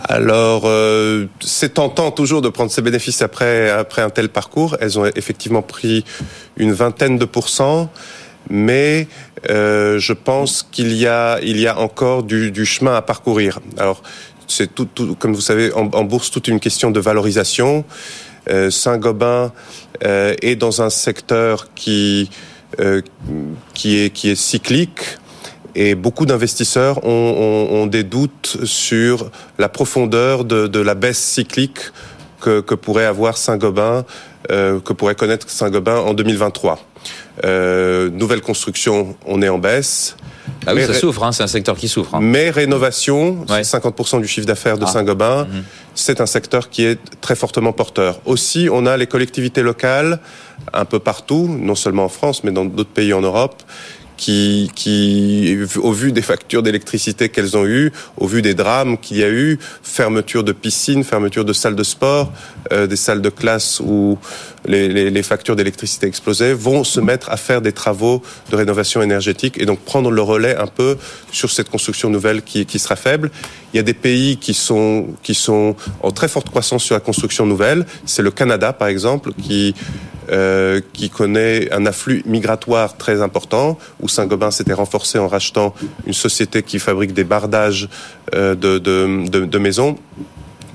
Alors, 0.04 0.62
euh, 0.64 1.26
c'est 1.40 1.74
tentant 1.74 2.10
toujours 2.10 2.42
de 2.42 2.48
prendre 2.48 2.70
ces 2.70 2.82
bénéfices 2.82 3.22
après, 3.22 3.70
après 3.70 4.02
un 4.02 4.10
tel 4.10 4.28
parcours. 4.28 4.76
Elles 4.80 4.98
ont 4.98 5.04
effectivement 5.04 5.62
pris 5.62 6.04
une 6.56 6.72
vingtaine 6.72 7.18
de 7.18 7.24
pourcents, 7.24 7.90
mais 8.48 9.08
euh, 9.50 9.98
je 9.98 10.12
pense 10.12 10.66
qu'il 10.70 10.92
y 10.94 11.06
a, 11.06 11.38
il 11.42 11.60
y 11.60 11.66
a 11.66 11.78
encore 11.78 12.22
du, 12.22 12.50
du 12.50 12.64
chemin 12.64 12.94
à 12.94 13.02
parcourir. 13.02 13.60
Alors, 13.76 14.02
c'est 14.48 14.74
tout, 14.74 14.86
tout, 14.86 15.14
comme 15.14 15.34
vous 15.34 15.40
savez, 15.40 15.72
en, 15.74 15.88
en, 15.92 16.04
bourse, 16.04 16.30
toute 16.30 16.48
une 16.48 16.60
question 16.60 16.90
de 16.90 17.00
valorisation. 17.00 17.84
Euh, 18.48 18.70
Saint-Gobain 18.70 19.52
euh, 20.04 20.34
est 20.42 20.56
dans 20.56 20.82
un 20.82 20.90
secteur 20.90 21.72
qui, 21.74 22.30
euh, 22.80 23.02
qui, 23.74 23.98
est, 23.98 24.10
qui 24.10 24.30
est 24.30 24.34
cyclique 24.34 25.18
et 25.74 25.94
beaucoup 25.94 26.26
d'investisseurs 26.26 27.04
ont, 27.04 27.86
des 27.86 28.04
doutes 28.04 28.58
sur 28.64 29.30
la 29.58 29.68
profondeur 29.68 30.44
de, 30.44 30.80
la 30.80 30.94
baisse 30.94 31.18
cyclique 31.18 31.78
que, 32.40 32.60
pourrait 32.60 33.06
avoir 33.06 33.36
Saint-Gobain, 33.36 34.04
euh, 34.50 34.80
que 34.80 34.92
pourrait 34.92 35.14
connaître 35.14 35.48
Saint-Gobain 35.48 35.98
en 35.98 36.14
2023. 36.14 36.78
Euh, 37.44 38.10
nouvelle 38.10 38.40
construction, 38.40 39.16
on 39.26 39.40
est 39.42 39.48
en 39.48 39.58
baisse. 39.58 40.16
Ah 40.66 40.74
oui, 40.74 40.84
ça 40.84 40.94
souffre, 40.94 41.22
hein, 41.22 41.32
c'est 41.32 41.42
un 41.42 41.48
secteur 41.48 41.76
qui 41.76 41.88
souffre. 41.88 42.14
Hein. 42.14 42.20
Mais 42.22 42.50
rénovation, 42.50 43.44
50% 43.46 44.20
du 44.20 44.28
chiffre 44.28 44.46
d'affaires 44.46 44.78
de 44.78 44.84
ah. 44.84 44.88
Saint-Gobain, 44.88 45.44
mhm. 45.44 45.62
c'est 45.94 46.20
un 46.20 46.26
secteur 46.26 46.68
qui 46.68 46.84
est 46.84 46.98
très 47.20 47.34
fortement 47.34 47.72
porteur. 47.72 48.20
Aussi, 48.26 48.68
on 48.70 48.84
a 48.86 48.96
les 48.96 49.06
collectivités 49.06 49.62
locales 49.62 50.20
un 50.72 50.84
peu 50.84 50.98
partout, 50.98 51.48
non 51.48 51.74
seulement 51.74 52.04
en 52.04 52.08
France, 52.08 52.44
mais 52.44 52.50
dans 52.50 52.64
d'autres 52.64 52.90
pays 52.90 53.12
en 53.12 53.22
Europe, 53.22 53.62
qui, 54.20 54.70
qui, 54.74 55.58
au 55.78 55.92
vu 55.92 56.12
des 56.12 56.20
factures 56.20 56.62
d'électricité 56.62 57.30
qu'elles 57.30 57.56
ont 57.56 57.64
eues, 57.64 57.90
au 58.18 58.26
vu 58.26 58.42
des 58.42 58.52
drames 58.52 58.98
qu'il 58.98 59.16
y 59.16 59.24
a 59.24 59.30
eu, 59.30 59.58
fermeture 59.82 60.44
de 60.44 60.52
piscines, 60.52 61.04
fermeture 61.04 61.46
de 61.46 61.54
salles 61.54 61.74
de 61.74 61.82
sport, 61.82 62.30
euh, 62.70 62.86
des 62.86 62.96
salles 62.96 63.22
de 63.22 63.30
classe 63.30 63.80
où 63.80 64.18
les, 64.66 65.22
factures 65.22 65.56
d'électricité 65.56 66.06
explosaient, 66.06 66.54
vont 66.54 66.84
se 66.84 67.00
mettre 67.00 67.30
à 67.30 67.36
faire 67.36 67.60
des 67.60 67.72
travaux 67.72 68.22
de 68.50 68.56
rénovation 68.56 69.02
énergétique 69.02 69.58
et 69.58 69.66
donc 69.66 69.80
prendre 69.80 70.10
le 70.10 70.22
relais 70.22 70.56
un 70.56 70.66
peu 70.66 70.96
sur 71.32 71.50
cette 71.50 71.70
construction 71.70 72.10
nouvelle 72.10 72.42
qui, 72.42 72.66
qui 72.66 72.78
sera 72.78 72.96
faible. 72.96 73.30
Il 73.72 73.76
y 73.76 73.80
a 73.80 73.82
des 73.82 73.94
pays 73.94 74.36
qui 74.36 74.54
sont, 74.54 75.08
qui 75.22 75.34
sont 75.34 75.76
en 76.02 76.10
très 76.10 76.28
forte 76.28 76.50
croissance 76.50 76.82
sur 76.82 76.94
la 76.94 77.00
construction 77.00 77.46
nouvelle. 77.46 77.86
C'est 78.04 78.22
le 78.22 78.30
Canada, 78.30 78.72
par 78.72 78.88
exemple, 78.88 79.32
qui 79.40 79.74
euh, 80.30 80.80
qui 80.92 81.10
connaît 81.10 81.72
un 81.72 81.86
afflux 81.86 82.22
migratoire 82.24 82.96
très 82.96 83.20
important, 83.20 83.78
où 84.00 84.08
Saint-Gobain 84.08 84.52
s'était 84.52 84.74
renforcé 84.74 85.18
en 85.18 85.26
rachetant 85.26 85.74
une 86.06 86.12
société 86.12 86.62
qui 86.62 86.78
fabrique 86.78 87.12
des 87.14 87.24
bardages 87.24 87.88
euh, 88.36 88.54
de, 88.54 88.78
de, 88.78 89.26
de 89.26 89.58
maisons. 89.58 89.98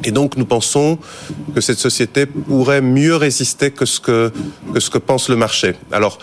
Et 0.03 0.11
donc 0.11 0.37
nous 0.37 0.45
pensons 0.45 0.99
que 1.53 1.61
cette 1.61 1.79
société 1.79 2.25
pourrait 2.25 2.81
mieux 2.81 3.15
résister 3.15 3.71
que 3.71 3.85
ce 3.85 3.99
que, 3.99 4.31
que, 4.73 4.79
ce 4.79 4.89
que 4.89 4.97
pense 4.97 5.29
le 5.29 5.35
marché. 5.35 5.75
Alors, 5.91 6.19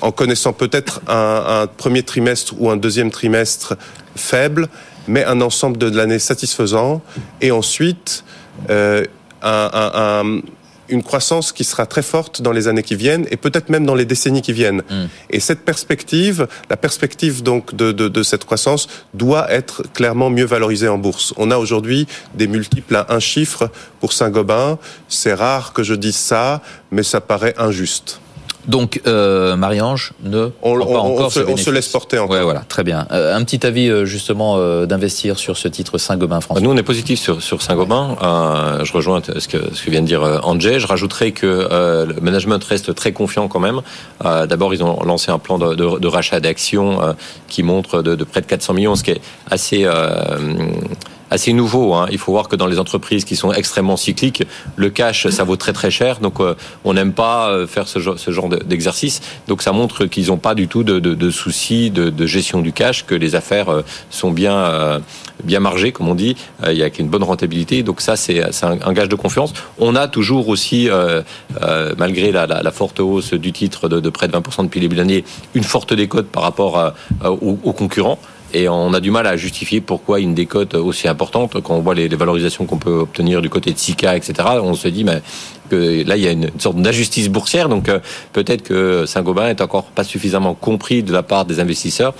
en 0.00 0.12
connaissant 0.12 0.52
peut-être 0.52 1.00
un, 1.08 1.66
premier 1.66 2.02
trimestre 2.02 2.54
ou 2.58 2.70
un 2.70 2.76
deuxième 2.76 3.10
trimestre 3.10 3.76
faible, 4.14 4.68
mais 5.06 5.24
un 5.24 5.40
ensemble 5.40 5.78
de, 5.78 5.88
l'année 5.88 6.18
satisfaisant, 6.18 7.02
et 7.40 7.50
ensuite 7.50 8.24
euh, 8.70 9.04
un, 9.42 10.40
une 10.88 11.02
croissance 11.02 11.52
qui 11.52 11.64
sera 11.64 11.86
très 11.86 12.02
forte 12.02 12.42
dans 12.42 12.52
les 12.52 12.68
années 12.68 12.82
qui 12.82 12.96
viennent 12.96 13.26
et 13.30 13.36
peut-être 13.36 13.68
même 13.68 13.86
dans 13.86 13.94
les 13.94 14.04
décennies 14.04 14.42
qui 14.42 14.52
viennent. 14.52 14.82
Mm. 14.88 15.06
Et 15.30 15.40
cette 15.40 15.64
perspective, 15.64 16.46
la 16.70 16.76
perspective 16.76 17.42
donc 17.42 17.74
de, 17.74 17.92
de, 17.92 18.08
de, 18.08 18.22
cette 18.22 18.44
croissance 18.44 18.88
doit 19.14 19.50
être 19.52 19.82
clairement 19.92 20.30
mieux 20.30 20.44
valorisée 20.46 20.88
en 20.88 20.98
bourse. 20.98 21.34
On 21.36 21.50
a 21.50 21.58
aujourd'hui 21.58 22.06
des 22.34 22.46
multiples 22.46 22.96
à 22.96 23.06
un 23.10 23.20
chiffre 23.20 23.70
pour 24.00 24.12
Saint-Gobain. 24.12 24.78
C'est 25.08 25.34
rare 25.34 25.72
que 25.72 25.82
je 25.82 25.94
dise 25.94 26.16
ça, 26.16 26.62
mais 26.90 27.02
ça 27.02 27.20
paraît 27.20 27.54
injuste. 27.58 28.20
Donc, 28.68 29.00
euh, 29.06 29.56
Marie-Ange 29.56 30.12
ne 30.22 30.50
on, 30.62 30.78
pas 30.78 30.98
encore 30.98 31.32
se, 31.32 31.40
on 31.40 31.56
se 31.56 31.70
laisse 31.70 31.88
porter 31.88 32.18
encore. 32.18 32.36
Ouais, 32.36 32.42
voilà, 32.42 32.60
très 32.68 32.84
bien. 32.84 33.06
Euh, 33.10 33.34
un 33.34 33.42
petit 33.42 33.66
avis 33.66 33.88
euh, 33.88 34.04
justement 34.04 34.56
euh, 34.58 34.84
d'investir 34.84 35.38
sur 35.38 35.56
ce 35.56 35.68
titre 35.68 35.96
Saint-Gobain 35.96 36.42
France. 36.42 36.60
Nous, 36.60 36.70
on 36.70 36.76
est 36.76 36.82
positif 36.82 37.18
sur, 37.18 37.42
sur 37.42 37.62
Saint-Gobain. 37.62 38.16
Euh, 38.22 38.84
je 38.84 38.92
rejoins 38.92 39.22
ce 39.22 39.48
que, 39.48 39.74
ce 39.74 39.82
que 39.82 39.90
vient 39.90 40.02
de 40.02 40.06
dire 40.06 40.22
Andrzej. 40.44 40.80
Je 40.80 40.86
rajouterai 40.86 41.32
que 41.32 41.46
le 41.46 42.20
management 42.20 42.62
reste 42.62 42.94
très 42.94 43.12
confiant 43.12 43.48
quand 43.48 43.60
même. 43.60 43.80
D'abord, 44.22 44.74
ils 44.74 44.84
ont 44.84 45.02
lancé 45.02 45.30
un 45.30 45.38
plan 45.38 45.58
de, 45.58 45.74
de, 45.74 45.98
de 45.98 46.06
rachat 46.06 46.40
d'actions 46.40 46.98
qui 47.48 47.62
montre 47.62 48.02
de, 48.02 48.14
de, 48.14 48.24
près 48.24 48.42
de 48.42 48.46
400 48.46 48.74
millions, 48.74 48.96
ce 48.96 49.02
qui 49.02 49.12
est 49.12 49.20
assez 49.50 49.86
assez 51.30 51.52
nouveau. 51.52 51.94
Hein. 51.94 52.06
Il 52.10 52.18
faut 52.18 52.32
voir 52.32 52.48
que 52.48 52.56
dans 52.56 52.66
les 52.66 52.78
entreprises 52.78 53.24
qui 53.24 53.36
sont 53.36 53.52
extrêmement 53.52 53.96
cycliques, 53.96 54.44
le 54.76 54.90
cash, 54.90 55.28
ça 55.28 55.44
vaut 55.44 55.56
très 55.56 55.72
très 55.72 55.90
cher. 55.90 56.20
Donc 56.20 56.40
euh, 56.40 56.54
on 56.84 56.94
n'aime 56.94 57.12
pas 57.12 57.50
euh, 57.50 57.66
faire 57.66 57.88
ce 57.88 57.98
genre, 57.98 58.18
ce 58.18 58.30
genre 58.30 58.48
d'exercice. 58.48 59.20
Donc 59.46 59.62
ça 59.62 59.72
montre 59.72 60.06
qu'ils 60.06 60.28
n'ont 60.28 60.38
pas 60.38 60.54
du 60.54 60.68
tout 60.68 60.84
de, 60.84 60.98
de, 60.98 61.14
de 61.14 61.30
soucis 61.30 61.90
de, 61.90 62.10
de, 62.10 62.26
gestion 62.26 62.60
du 62.60 62.72
cash, 62.72 63.04
que 63.06 63.14
les 63.14 63.34
affaires 63.34 63.68
euh, 63.68 63.82
sont 64.10 64.30
bien 64.30 65.00
bien 65.44 65.60
margées, 65.60 65.92
comme 65.92 66.08
on 66.08 66.14
dit. 66.14 66.36
Il 66.66 66.76
y 66.76 66.82
a 66.82 66.90
une 66.98 67.08
bonne 67.08 67.22
rentabilité. 67.22 67.82
Donc 67.82 68.00
ça, 68.00 68.16
c'est 68.16 68.42
un, 68.64 68.78
un, 68.84 68.92
gage 68.92 69.08
de 69.08 69.14
confiance. 69.14 69.52
On 69.78 69.94
a 69.94 70.08
toujours 70.08 70.48
aussi, 70.48 70.88
euh, 70.88 71.22
malgré 71.96 72.32
la, 72.32 72.46
la, 72.46 72.62
la, 72.62 72.70
forte 72.70 72.98
hausse 73.00 73.34
du 73.34 73.52
titre 73.52 73.88
de, 73.88 74.10
près 74.10 74.26
de 74.26 74.32
20% 74.32 74.64
depuis 74.64 74.80
le 74.80 74.86
début 74.86 74.96
de 74.96 75.00
l'année, 75.00 75.24
une 75.54 75.64
forte 75.64 75.92
décote 75.94 76.26
par 76.26 76.42
rapport 76.42 76.78
à, 76.78 76.94
aux, 77.24 77.58
aux 77.62 77.72
concurrents. 77.72 78.18
Et 78.54 78.68
on 78.68 78.94
a 78.94 79.00
du 79.00 79.10
mal 79.10 79.26
à 79.26 79.36
justifier 79.36 79.80
pourquoi 79.80 80.20
une 80.20 80.34
décote 80.34 80.74
aussi 80.74 81.06
importante, 81.06 81.60
quand 81.62 81.74
on 81.74 81.80
voit 81.80 81.94
les, 81.94 82.08
valorisations 82.08 82.64
qu'on 82.64 82.78
peut 82.78 83.00
obtenir 83.00 83.42
du 83.42 83.50
côté 83.50 83.72
de 83.72 83.78
Sika, 83.78 84.16
etc. 84.16 84.34
On 84.62 84.74
se 84.74 84.88
dit, 84.88 85.04
mais 85.04 85.22
que 85.68 86.06
là, 86.06 86.16
il 86.16 86.22
y 86.22 86.28
a 86.28 86.32
une 86.32 86.50
sorte 86.58 86.76
d'injustice 86.76 87.28
boursière. 87.28 87.68
Donc, 87.68 87.88
euh, 87.88 88.00
peut-être 88.32 88.62
que 88.62 89.06
Saint-Gobain 89.06 89.48
est 89.48 89.60
encore 89.60 89.84
pas 89.84 90.04
suffisamment 90.04 90.54
compris 90.54 91.02
de 91.02 91.12
la 91.12 91.22
part 91.22 91.44
des 91.44 91.60
investisseurs. 91.60 92.14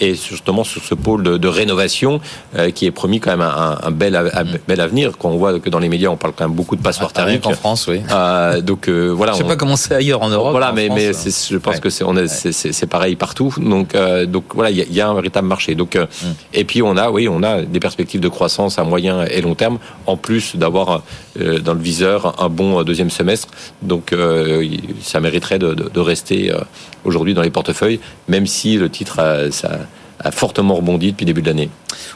Et 0.00 0.14
justement, 0.14 0.64
sur 0.64 0.82
ce 0.82 0.94
pôle 0.94 1.22
de, 1.22 1.36
de 1.36 1.48
rénovation, 1.48 2.20
euh, 2.56 2.70
qui 2.70 2.86
est 2.86 2.90
promis 2.90 3.20
quand 3.20 3.30
même 3.30 3.42
un, 3.42 3.78
un 3.82 3.90
bel, 3.90 4.16
un 4.16 4.44
bel 4.66 4.80
avenir. 4.80 5.12
Quand 5.18 5.30
on 5.30 5.36
voit 5.36 5.60
que 5.60 5.70
dans 5.70 5.78
les 5.78 5.88
médias, 5.88 6.08
on 6.08 6.16
parle 6.16 6.34
quand 6.36 6.44
même 6.48 6.56
beaucoup 6.56 6.76
de 6.76 6.82
passeports 6.82 7.12
ah, 7.14 7.16
thermiques. 7.16 7.46
En 7.46 7.52
France, 7.52 7.86
oui. 7.86 8.00
Euh, 8.10 8.60
donc, 8.60 8.88
euh, 8.88 9.10
voilà. 9.10 9.32
Je 9.32 9.38
sais 9.38 9.44
pas 9.44 9.56
comment 9.56 9.76
c'est 9.76 9.94
ailleurs 9.94 10.22
en 10.22 10.30
Europe. 10.30 10.50
Voilà, 10.50 10.72
en 10.72 10.74
mais, 10.74 10.86
France, 10.86 10.98
mais 10.98 11.32
je 11.50 11.56
pense 11.58 11.74
ouais. 11.76 11.80
que 11.80 11.90
c'est, 11.90 12.04
on 12.04 12.16
est, 12.16 12.26
c'est, 12.28 12.86
pareil 12.86 13.16
partout. 13.16 13.54
Donc, 13.58 13.96
donc 14.26 14.44
voilà, 14.54 14.70
il 14.70 14.78
y, 14.78 14.94
y, 14.94 15.00
a 15.00 15.08
un 15.08 15.14
véritable 15.14 15.46
marché. 15.46 15.74
Donc, 15.74 15.96
mm. 15.96 16.26
et 16.52 16.64
puis 16.64 16.82
on 16.82 16.96
a, 16.96 17.10
oui, 17.10 17.28
on 17.28 17.42
a 17.42 17.62
des 17.62 17.80
perspectives 17.80 18.20
de 18.20 18.28
croissance 18.28 18.78
à 18.78 18.84
moyen 18.84 19.24
et 19.24 19.40
long 19.40 19.54
terme, 19.54 19.78
en 20.06 20.16
plus 20.16 20.56
d'avoir 20.56 21.02
dans 21.36 21.74
le 21.74 21.80
viseur 21.80 22.42
un 22.42 22.48
bon 22.48 22.82
deuxième 22.94 23.10
semestre. 23.10 23.48
Donc 23.82 24.12
euh, 24.12 24.64
ça 25.02 25.18
mériterait 25.18 25.58
de, 25.58 26.00
rester 26.00 26.52
euh, 26.52 26.58
aujourd'hui 27.04 27.34
dans 27.34 27.42
les 27.42 27.50
portefeuilles, 27.50 27.98
même 28.28 28.46
si 28.46 28.76
le 28.76 28.88
titre 28.88 29.18
a, 29.18 29.50
ça, 29.50 29.80
a 30.24 30.30
fortement 30.30 30.74
rebondi 30.74 31.12
depuis 31.12 31.24
le 31.24 31.28
début 31.28 31.42
de 31.42 31.46
l'année. 31.46 31.70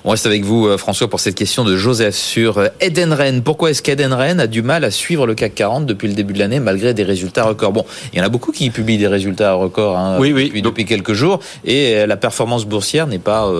On 0.04 0.10
reste 0.10 0.26
avec 0.26 0.44
vous, 0.44 0.66
euh, 0.66 0.78
François, 0.78 1.08
pour 1.08 1.20
cette 1.20 1.34
question 1.34 1.64
de 1.64 1.76
Joseph 1.76 2.14
sur 2.14 2.58
euh, 2.58 2.68
Edenred. 2.80 3.42
Pourquoi 3.42 3.70
est-ce 3.70 3.82
qu'Edenred 3.82 4.40
a 4.40 4.46
du 4.46 4.62
mal 4.62 4.84
à 4.84 4.90
suivre 4.90 5.26
le 5.26 5.34
CAC 5.34 5.54
40 5.54 5.86
depuis 5.86 6.08
le 6.08 6.14
début 6.14 6.32
de 6.32 6.38
l'année, 6.38 6.60
malgré 6.60 6.94
des 6.94 7.02
résultats 7.02 7.44
records? 7.44 7.72
Bon, 7.72 7.84
il 8.12 8.18
y 8.18 8.22
en 8.22 8.24
a 8.24 8.28
beaucoup 8.28 8.52
qui 8.52 8.70
publient 8.70 8.98
des 8.98 9.08
résultats 9.08 9.52
records 9.54 9.96
hein, 9.96 10.16
oui, 10.18 10.32
oui. 10.32 10.46
Depuis, 10.46 10.62
depuis, 10.62 10.84
quelques 10.84 11.12
jours, 11.12 11.40
et 11.64 11.96
euh, 11.96 12.06
la 12.06 12.16
performance 12.16 12.64
boursière 12.64 13.06
n'est 13.06 13.18
pas 13.18 13.52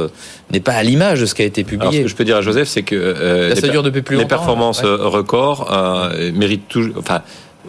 n'est 0.50 0.60
pas 0.60 0.72
à 0.72 0.82
l'image 0.82 1.20
de 1.20 1.26
ce 1.26 1.34
qui 1.34 1.42
a 1.42 1.44
été 1.44 1.64
publié. 1.64 1.88
Alors, 1.88 1.94
ce 1.94 2.02
que 2.02 2.08
je 2.08 2.16
peux 2.16 2.24
dire 2.24 2.36
à 2.36 2.42
Joseph, 2.42 2.68
c'est 2.68 2.82
que 2.82 2.94
euh, 2.94 3.54
ça 3.54 3.68
dure 3.68 3.82
depuis 3.82 4.02
plus 4.02 4.16
les. 4.16 4.22
Les 4.22 4.28
performances 4.28 4.82
ouais. 4.82 4.88
records 4.88 5.72
euh, 5.72 6.32
méritent 6.32 6.68
toujours, 6.68 6.94
enfin, 6.98 7.22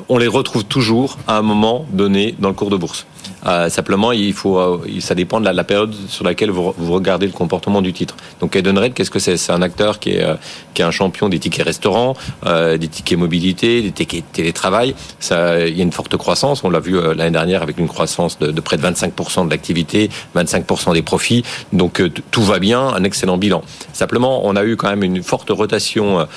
on 0.07 0.17
les 0.17 0.27
retrouve 0.27 0.65
toujours 0.65 1.17
à 1.27 1.37
un 1.37 1.41
moment 1.41 1.85
donné 1.91 2.35
dans 2.39 2.49
le 2.49 2.53
cours 2.53 2.69
de 2.69 2.77
bourse. 2.77 3.05
Euh, 3.45 3.69
simplement, 3.69 4.11
il 4.11 4.33
faut, 4.33 4.57
euh, 4.57 4.81
ça 4.99 5.15
dépend 5.15 5.39
de 5.39 5.49
la, 5.49 5.63
période 5.63 5.93
sur 6.07 6.25
laquelle 6.25 6.51
vous, 6.51 6.73
regardez 6.79 7.25
le 7.25 7.31
comportement 7.31 7.81
du 7.81 7.93
titre. 7.93 8.15
Donc, 8.41 8.55
Edenred, 8.55 8.93
qu'est-ce 8.93 9.11
que 9.11 9.19
c'est? 9.19 9.37
C'est 9.37 9.51
un 9.51 9.61
acteur 9.61 9.99
qui 9.99 10.11
est, 10.11 10.23
euh, 10.23 10.35
qui 10.73 10.81
est 10.81 10.85
un 10.85 10.91
champion 10.91 11.29
des 11.29 11.39
tickets 11.39 11.65
restaurants, 11.65 12.15
des 12.45 12.87
tickets 12.87 13.17
mobilité, 13.17 13.81
des 13.81 13.91
tickets 13.91 14.23
télétravail. 14.31 14.95
Il 15.29 15.77
y 15.77 15.79
a 15.79 15.83
une 15.83 15.91
forte 15.91 16.15
croissance. 16.17 16.63
On 16.63 16.69
l'a 16.69 16.79
vu 16.79 16.99
l'année 17.15 17.31
dernière 17.31 17.61
avec 17.61 17.77
une 17.77 17.87
croissance 17.87 18.39
de, 18.39 18.61
près 18.61 18.77
de 18.77 18.83
25% 18.83 19.45
de 19.45 19.49
l'activité, 19.49 20.09
25% 20.35 20.93
des 20.93 21.01
profits. 21.01 21.43
Donc, 21.73 22.01
tout 22.31 22.43
va 22.43 22.59
bien, 22.59 22.81
un 22.81 23.03
excellent 23.03 23.37
bilan. 23.37 23.61
Simplement, 23.93 24.45
on 24.45 24.55
a 24.55 24.63
eu 24.63 24.75
quand 24.75 24.89
même 24.89 25.03
une 25.03 25.23
forte 25.23 25.49
rotation 25.49 26.27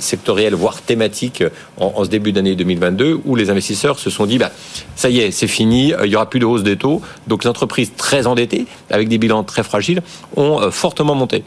sectorielle, 0.00 0.54
voire 0.54 0.80
thématique, 0.82 1.44
en, 1.78 1.92
en 1.96 2.04
ce 2.04 2.10
début 2.10 2.32
d'année 2.32 2.56
2022, 2.56 3.20
où 3.24 3.36
les 3.36 3.50
investisseurs 3.50 3.98
se 3.98 4.10
sont 4.10 4.26
dit, 4.26 4.38
bah, 4.38 4.50
ça 4.96 5.10
y 5.10 5.20
est, 5.20 5.30
c'est 5.30 5.46
fini. 5.46 5.92
Il 6.04 6.10
y 6.10 6.16
aura 6.18 6.30
plus 6.30 6.40
de 6.40 6.46
hausse 6.46 6.62
des 6.62 6.76
taux. 6.76 7.00
Donc 7.26 7.44
les 7.44 7.50
entreprises 7.50 7.92
très 7.96 8.26
endettées, 8.26 8.66
avec 8.90 9.08
des 9.08 9.18
bilans 9.18 9.44
très 9.44 9.62
fragiles, 9.62 10.02
ont 10.36 10.60
euh, 10.60 10.70
fortement 10.70 11.14
monté. 11.14 11.44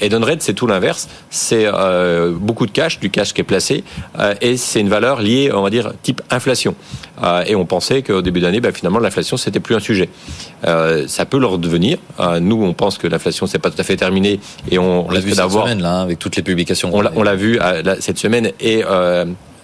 Edenred, 0.00 0.42
c'est 0.42 0.54
tout 0.54 0.66
l'inverse. 0.66 1.08
C'est 1.30 1.66
euh, 1.66 2.32
beaucoup 2.36 2.66
de 2.66 2.70
cash, 2.70 2.98
du 2.98 3.10
cash 3.10 3.32
qui 3.32 3.40
est 3.40 3.44
placé, 3.44 3.84
euh, 4.18 4.34
et 4.40 4.56
c'est 4.56 4.80
une 4.80 4.88
valeur 4.88 5.20
liée, 5.20 5.50
on 5.52 5.62
va 5.62 5.70
dire, 5.70 5.92
type 6.02 6.20
inflation. 6.30 6.74
Euh, 7.22 7.44
et 7.46 7.54
on 7.54 7.64
pensait 7.64 8.02
qu'au 8.02 8.22
début 8.22 8.40
d'année, 8.40 8.60
ben, 8.60 8.72
finalement, 8.72 8.98
l'inflation, 8.98 9.36
c'était 9.36 9.60
plus 9.60 9.74
un 9.74 9.80
sujet. 9.80 10.08
Ça 11.06 11.26
peut 11.26 11.38
leur 11.38 11.58
devenir. 11.58 11.98
nous, 12.40 12.62
on 12.64 12.72
pense 12.72 12.98
que 12.98 13.06
l'inflation, 13.06 13.46
c'est 13.46 13.58
pas 13.58 13.70
tout 13.70 13.80
à 13.80 13.84
fait 13.84 13.96
terminé, 13.96 14.40
et 14.70 14.78
on, 14.78 15.06
on 15.06 15.10
l'a 15.10 15.20
vu 15.20 15.32
cette 15.32 15.50
semaine, 15.50 15.82
là, 15.82 15.98
hein, 15.98 16.02
avec 16.02 16.18
toutes 16.18 16.36
les 16.36 16.42
publications. 16.42 16.90
On 16.92 17.22
l'a 17.22 17.34
vu 17.34 17.58
là, 17.58 17.96
cette 18.00 18.18
semaine, 18.18 18.50
et 18.60 18.82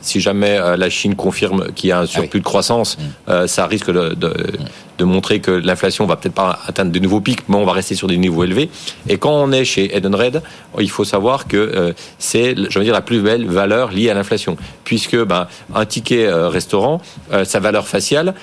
si 0.00 0.20
jamais 0.20 0.58
la 0.76 0.90
Chine 0.90 1.14
confirme 1.14 1.72
qu'il 1.72 1.90
y 1.90 1.92
a 1.92 2.00
un 2.00 2.06
surplus 2.06 2.28
ah 2.28 2.34
oui. 2.34 2.40
de 2.40 2.44
croissance, 2.44 2.98
mmh. 2.98 3.46
ça 3.46 3.66
risque 3.66 3.90
de, 3.90 4.14
de, 4.14 4.34
de 5.00 5.04
montrer 5.06 5.40
que 5.40 5.50
l'inflation 5.50 6.04
va 6.04 6.16
peut-être 6.16 6.34
pas 6.34 6.58
atteindre 6.66 6.92
de 6.92 6.98
nouveaux 6.98 7.22
pics, 7.22 7.48
mais 7.48 7.56
on 7.56 7.64
va 7.64 7.72
rester 7.72 7.94
sur 7.94 8.06
des 8.06 8.18
niveaux 8.18 8.44
élevés. 8.44 8.68
Et 9.08 9.16
quand 9.16 9.32
on 9.32 9.50
est 9.50 9.64
chez 9.64 9.96
Edenred, 9.96 10.42
il 10.78 10.90
faut 10.90 11.04
savoir 11.04 11.48
que 11.48 11.56
euh, 11.56 11.92
c'est, 12.18 12.54
je 12.70 12.78
veux 12.78 12.84
dire, 12.84 12.92
la 12.92 13.00
plus 13.00 13.20
belle 13.20 13.46
valeur 13.46 13.90
liée 13.90 14.10
à 14.10 14.14
l'inflation, 14.14 14.58
puisque 14.84 15.16
ben, 15.16 15.48
un 15.74 15.86
ticket 15.86 16.26
euh, 16.26 16.48
restaurant, 16.48 17.00
euh, 17.32 17.44
sa 17.44 17.60
valeur 17.60 17.86
faciale 17.88 18.34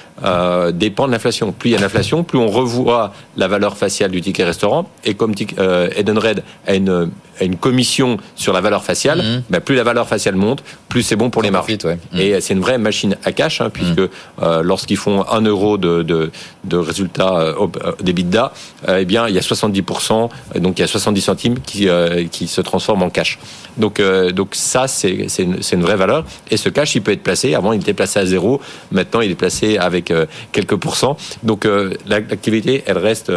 dépend 0.74 1.05
de 1.08 1.12
l'inflation. 1.12 1.51
Plus 1.51 1.70
il 1.70 1.74
y 1.74 1.76
a 1.76 1.80
l'inflation, 1.80 2.24
plus 2.24 2.39
on 2.39 2.47
revoit 2.47 3.14
la 3.36 3.47
valeur 3.47 3.78
faciale 3.78 4.10
du 4.10 4.22
ticket 4.22 4.43
restaurant. 4.43 4.89
Et 5.03 5.14
comme 5.14 5.34
Edenred 5.95 6.43
a 6.66 6.74
une, 6.74 7.12
a 7.39 7.43
une 7.43 7.58
commission 7.58 8.18
sur 8.36 8.51
la 8.51 8.62
valeur 8.62 8.84
faciale, 8.84 9.20
mmh. 9.20 9.43
ben, 9.51 9.62
plus 9.62 9.76
la 9.76 9.84
valeur 9.84 10.08
faciale 10.08 10.36
monte, 10.36 10.64
plus 10.89 11.03
c'est 11.03 11.16
bon 11.16 11.30
pour 11.30 11.43
les 11.43 11.51
marges. 11.51 11.78
Ouais. 11.84 11.99
Mmh. 12.12 12.20
Et 12.20 12.41
c'est 12.41 12.53
une 12.55 12.62
vraie 12.62 12.80
machine 12.80 13.16
à 13.24 13.32
cash, 13.32 13.62
hein, 13.62 13.70
puisque 13.70 13.99
mmh. 13.99 14.62
lorsqu'ils 14.64 14.97
font 14.97 15.24
un 15.30 15.41
euro 15.41 15.78
de, 15.78 16.01
de 16.01 16.32
de 16.64 16.78
résultats 16.78 17.38
euh, 17.38 17.68
d'EBITDA, 18.02 18.52
euh, 18.88 19.00
eh 19.02 19.06
bien, 19.06 19.28
il 19.28 19.36
y 19.36 19.38
a 19.38 19.41
70%, 19.41 20.30
donc 20.56 20.80
il 20.80 20.82
y 20.82 20.84
a 20.84 20.88
70 20.88 21.22
centimes 21.22 21.60
qui, 21.60 21.88
euh, 21.88 22.26
qui 22.32 22.48
se 22.48 22.62
transforment 22.62 23.04
en 23.04 23.10
cash. 23.10 23.39
Donc, 23.78 24.02
donc 24.34 24.56
ça, 24.56 24.88
c'est 24.88 25.12
une, 25.39 25.60
une, 25.72 25.82
vraie 25.82 25.95
valeur. 25.95 26.26
Et 26.50 26.58
ce 26.58 26.70
cash, 26.70 26.95
il 26.95 27.02
peut 27.04 27.12
être 27.12 27.22
placé. 27.22 27.54
Avant, 27.54 27.74
il 27.74 27.82
était 27.82 27.93
placé 27.93 28.20
à 28.20 28.26
zéro. 28.26 28.60
Maintenant, 28.91 29.22
il 29.22 29.30
est 29.30 29.36
placé 29.36 29.78
avec 29.78 30.12
quelques 30.52 30.76
pourcents. 30.78 31.16
Donc, 31.43 31.68
l'activité, 32.08 32.84
elle 32.88 32.98
reste 32.98 33.32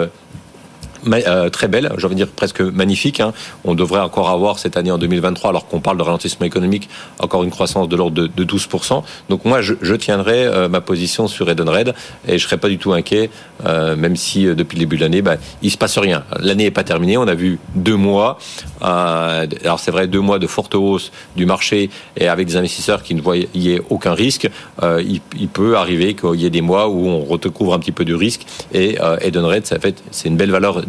euh, 1.07 1.49
très 1.49 1.69
belle, 1.69 1.93
j'ai 1.97 2.07
envie 2.07 2.15
de 2.15 2.25
dire 2.25 2.29
presque 2.29 2.61
magnifique. 2.61 3.21
Hein. 3.21 3.33
On 3.65 3.75
devrait 3.75 4.01
encore 4.01 4.31
avoir 4.31 4.59
cette 4.59 4.77
année 4.77 4.91
en 4.91 4.99
2023, 4.99 5.51
alors 5.51 5.67
qu'on 5.67 5.81
parle 5.81 5.97
de 5.99 6.03
ralentissement 6.03 6.47
économique, 6.47 6.89
encore 7.19 7.43
une 7.43 7.51
croissance 7.51 7.89
de 7.89 7.97
l'ordre 7.97 8.15
de, 8.15 8.27
de, 8.27 8.45
12%. 8.45 9.03
Donc 9.29 9.45
moi, 9.45 9.61
je, 9.61 9.95
tiendrai 9.95 10.47
euh, 10.47 10.69
ma 10.69 10.81
position 10.81 11.29
sur 11.29 11.51
Edenred 11.51 11.95
et 12.27 12.39
je 12.39 12.45
serai 12.45 12.57
pas 12.57 12.69
du 12.69 12.79
tout 12.79 12.93
inquiet, 12.93 13.31
euh, 13.67 13.97
même 13.97 14.17
si 14.17 14.45
depuis 14.45 14.77
le 14.77 14.81
début 14.81 14.97
de 14.97 15.03
l'année, 15.03 15.23
bah, 15.23 15.37
il 15.63 15.71
se 15.71 15.77
passe 15.77 15.99
rien. 15.99 16.25
L'année 16.39 16.65
n'est 16.65 16.71
pas 16.71 16.85
terminée. 16.85 17.17
On 17.17 17.29
a 17.29 17.35
vu 17.35 17.59
deux 17.75 17.97
mois. 17.97 18.39
Alors 18.81 19.79
c'est 19.79 19.91
vrai, 19.91 20.07
deux 20.07 20.21
mois 20.21 20.39
de 20.39 20.47
forte 20.47 20.75
hausse 20.75 21.13
du 21.37 21.45
marché 21.45 21.91
et 22.17 22.29
avec 22.29 22.47
des 22.47 22.57
investisseurs 22.57 23.03
qui 23.03 23.15
ne 23.15 23.21
voyaient 23.21 23.83
aucun 23.91 24.15
risque. 24.15 24.49
Il, 24.83 25.49
peut 25.53 25.77
arriver 25.77 26.15
qu'il 26.15 26.41
y 26.41 26.47
ait 26.47 26.51
des 26.51 26.61
mois 26.61 26.89
où 26.89 27.07
on 27.07 27.25
recouvre 27.25 27.75
un 27.75 27.79
petit 27.79 27.93
peu 27.93 28.05
du 28.05 28.15
risque 28.15 28.47
et 28.73 28.99
Edenred, 29.21 29.65
c'est 30.11 30.29
une 30.29 30.37
belle 30.37 30.51
valeur 30.51 30.87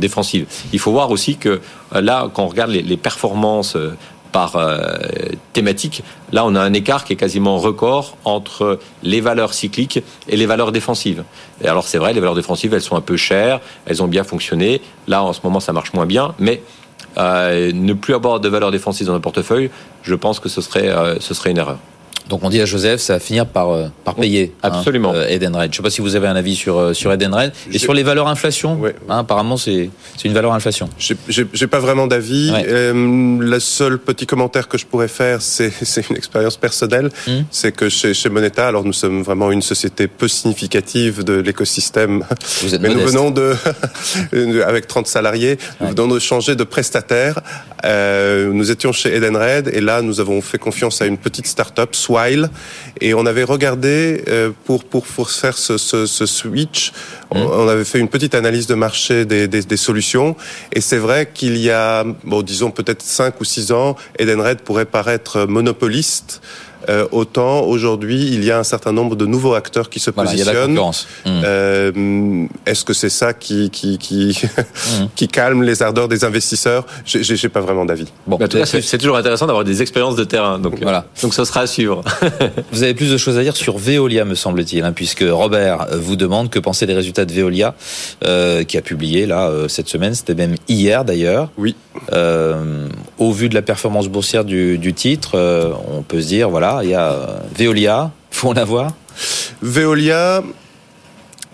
Il 0.73 0.79
faut 0.79 0.91
voir 0.91 1.11
aussi 1.11 1.37
que 1.37 1.61
là, 1.93 2.29
quand 2.33 2.43
on 2.43 2.47
regarde 2.47 2.71
les, 2.71 2.97
performances 2.97 3.77
par 4.31 4.55
euh, 4.55 4.97
thématique, 5.53 6.03
là 6.31 6.45
on 6.45 6.55
a 6.55 6.61
un 6.61 6.73
écart 6.73 7.03
qui 7.03 7.13
est 7.13 7.17
quasiment 7.17 7.57
record 7.57 8.17
entre 8.23 8.79
les 9.03 9.21
valeurs 9.21 9.53
cycliques 9.53 10.01
et 10.27 10.37
les 10.37 10.45
valeurs 10.45 10.71
défensives. 10.71 11.23
Et 11.61 11.67
alors 11.67 11.87
c'est 11.87 11.97
vrai, 11.97 12.13
les 12.13 12.19
valeurs 12.19 12.35
défensives, 12.35 12.73
elles 12.73 12.81
sont 12.81 12.95
un 12.95 13.01
peu 13.01 13.17
chères, 13.17 13.59
elles 13.85 14.01
ont 14.01 14.07
bien 14.07 14.23
fonctionné. 14.23 14.81
Là 15.07 15.23
en 15.23 15.33
ce 15.33 15.41
moment 15.43 15.59
ça 15.59 15.73
marche 15.73 15.93
moins 15.93 16.05
bien, 16.05 16.33
mais 16.39 16.61
euh, 17.17 17.71
ne 17.73 17.93
plus 17.93 18.13
avoir 18.13 18.39
de 18.39 18.47
valeurs 18.47 18.71
défensives 18.71 19.07
dans 19.07 19.15
un 19.15 19.19
portefeuille, 19.19 19.69
je 20.03 20.15
pense 20.15 20.39
que 20.39 20.47
euh, 20.47 21.17
ce 21.19 21.33
serait 21.33 21.51
une 21.51 21.57
erreur. 21.57 21.77
Donc 22.31 22.45
on 22.45 22.49
dit 22.49 22.61
à 22.61 22.65
Joseph, 22.65 23.01
ça 23.01 23.13
va 23.15 23.19
finir 23.19 23.45
par, 23.45 23.71
euh, 23.71 23.87
par 24.05 24.15
payer. 24.15 24.53
Absolument. 24.63 25.13
Hein, 25.13 25.25
Edenred. 25.27 25.63
Je 25.63 25.67
ne 25.67 25.75
sais 25.75 25.83
pas 25.83 25.89
si 25.89 25.99
vous 25.99 26.15
avez 26.15 26.27
un 26.27 26.35
avis 26.37 26.55
sur, 26.55 26.77
euh, 26.77 26.93
sur 26.93 27.11
Edenred. 27.11 27.51
Et 27.73 27.77
sur 27.77 27.93
les 27.93 28.03
valeurs 28.03 28.29
inflation, 28.29 28.79
ouais. 28.79 28.95
hein, 29.09 29.19
apparemment 29.19 29.57
c'est 29.57 29.89
une 30.23 30.33
valeur 30.33 30.53
inflation. 30.53 30.87
J'ai 30.97 31.67
pas 31.67 31.79
vraiment 31.79 32.07
d'avis. 32.07 32.49
Ouais. 32.51 32.63
Euh, 32.69 33.37
le 33.37 33.59
seul 33.59 33.99
petit 33.99 34.25
commentaire 34.25 34.69
que 34.69 34.77
je 34.77 34.85
pourrais 34.85 35.09
faire, 35.09 35.41
c'est 35.41 35.73
une 36.09 36.15
expérience 36.15 36.55
personnelle. 36.55 37.09
Hmm. 37.27 37.31
Mmh. 37.31 37.45
C'est 37.51 37.73
que 37.73 37.89
chez, 37.89 38.13
chez 38.13 38.29
Moneta, 38.29 38.65
alors 38.65 38.85
nous 38.85 38.93
sommes 38.93 39.23
vraiment 39.23 39.51
une 39.51 39.61
société 39.61 40.07
peu 40.07 40.29
significative 40.29 41.25
de 41.25 41.33
l'écosystème. 41.33 42.23
Mais 42.63 42.89
modeste. 42.89 42.95
nous 42.95 43.05
venons 43.07 43.31
de, 43.31 43.55
avec 44.65 44.87
30 44.87 45.05
salariés, 45.05 45.57
nous 45.81 45.87
ouais. 45.87 45.93
venons 45.93 46.07
de 46.07 46.19
changer 46.19 46.55
de 46.55 46.63
prestataire. 46.63 47.41
Euh, 47.83 48.51
nous 48.53 48.71
étions 48.71 48.91
chez 48.91 49.15
Edenred 49.15 49.67
et 49.73 49.81
là 49.81 50.01
nous 50.01 50.19
avons 50.19 50.41
fait 50.41 50.59
confiance 50.59 51.01
à 51.01 51.07
une 51.07 51.17
petite 51.17 51.47
start-up, 51.47 51.95
Et 52.99 53.13
on 53.13 53.25
avait 53.25 53.43
regardé 53.43 54.23
euh, 54.27 54.51
pour, 54.65 54.83
pour, 54.83 55.05
pour 55.05 55.29
faire 55.29 55.57
ce, 55.57 55.77
ce, 55.77 56.05
ce 56.05 56.25
switch, 56.25 56.91
mmh. 57.33 57.37
on 57.37 57.67
avait 57.67 57.85
fait 57.85 57.99
une 57.99 58.09
petite 58.09 58.35
analyse 58.35 58.67
de 58.67 58.75
marché 58.75 59.25
des, 59.25 59.47
des, 59.47 59.61
des 59.63 59.77
solutions, 59.77 60.35
et 60.73 60.81
c'est 60.81 60.97
vrai 60.97 61.29
qu'il 61.33 61.57
y 61.57 61.71
a, 61.71 62.03
bon, 62.23 62.41
disons 62.41 62.71
peut-être 62.71 63.01
5 63.01 63.39
ou 63.41 63.43
6 63.43 63.71
ans, 63.71 63.95
Edenred 64.19 64.61
pourrait 64.61 64.85
paraître 64.85 65.45
monopoliste. 65.45 66.41
Euh, 66.89 67.07
autant 67.11 67.61
aujourd'hui 67.61 68.29
il 68.33 68.43
y 68.43 68.51
a 68.51 68.59
un 68.59 68.63
certain 68.63 68.91
nombre 68.91 69.15
de 69.15 69.25
nouveaux 69.25 69.53
acteurs 69.53 69.89
qui 69.89 69.99
se 69.99 70.11
voilà, 70.11 70.31
positionnent. 70.31 70.73
Mmh. 70.73 70.91
Euh, 71.25 72.45
Est-ce 72.65 72.83
que 72.85 72.93
c'est 72.93 73.09
ça 73.09 73.33
qui 73.33 73.69
qui 73.69 73.97
qui, 73.97 74.37
mmh. 74.57 75.05
qui 75.15 75.27
calme 75.27 75.63
les 75.63 75.83
ardeurs 75.83 76.07
des 76.07 76.23
investisseurs? 76.23 76.85
J'ai 77.05 77.49
pas 77.49 77.61
vraiment 77.61 77.85
d'avis. 77.85 78.07
Bon, 78.27 78.39
c'est 78.65 78.97
toujours 78.97 79.17
intéressant 79.17 79.47
d'avoir 79.47 79.63
des 79.63 79.81
expériences 79.81 80.15
de 80.15 80.23
terrain. 80.23 80.59
Donc 80.59 80.79
voilà. 80.81 81.05
Donc 81.21 81.33
ce 81.33 81.45
sera 81.45 81.61
à 81.61 81.67
suivre. 81.67 82.03
vous 82.71 82.83
avez 82.83 82.93
plus 82.93 83.11
de 83.11 83.17
choses 83.17 83.37
à 83.37 83.43
dire 83.43 83.55
sur 83.55 83.77
Veolia, 83.77 84.25
me 84.25 84.35
semble-t-il, 84.35 84.83
hein, 84.83 84.93
puisque 84.93 85.25
Robert 85.27 85.87
vous 85.97 86.15
demande 86.15 86.49
que 86.49 86.59
penser 86.59 86.85
des 86.85 86.93
résultats 86.93 87.25
de 87.25 87.33
Veolia, 87.33 87.75
euh, 88.25 88.63
qui 88.63 88.77
a 88.77 88.81
publié 88.81 89.25
là 89.25 89.47
euh, 89.47 89.67
cette 89.67 89.87
semaine, 89.87 90.13
c'était 90.13 90.35
même 90.35 90.55
hier 90.67 91.05
d'ailleurs. 91.05 91.49
Oui. 91.57 91.75
Euh, 93.21 93.25
au 93.25 93.31
vu 93.31 93.49
de 93.49 93.55
la 93.55 93.61
performance 93.61 94.07
boursière 94.07 94.43
du, 94.45 94.93
titre, 94.93 95.31
euh, 95.35 95.71
on 95.93 96.01
peut 96.01 96.21
se 96.21 96.27
dire 96.27 96.49
voilà 96.49 96.81
il 96.83 96.89
y 96.89 96.95
a 96.95 97.41
Veolia, 97.55 98.11
faut 98.31 98.49
en 98.49 98.57
avoir. 98.57 98.93
Veolia, 99.61 100.43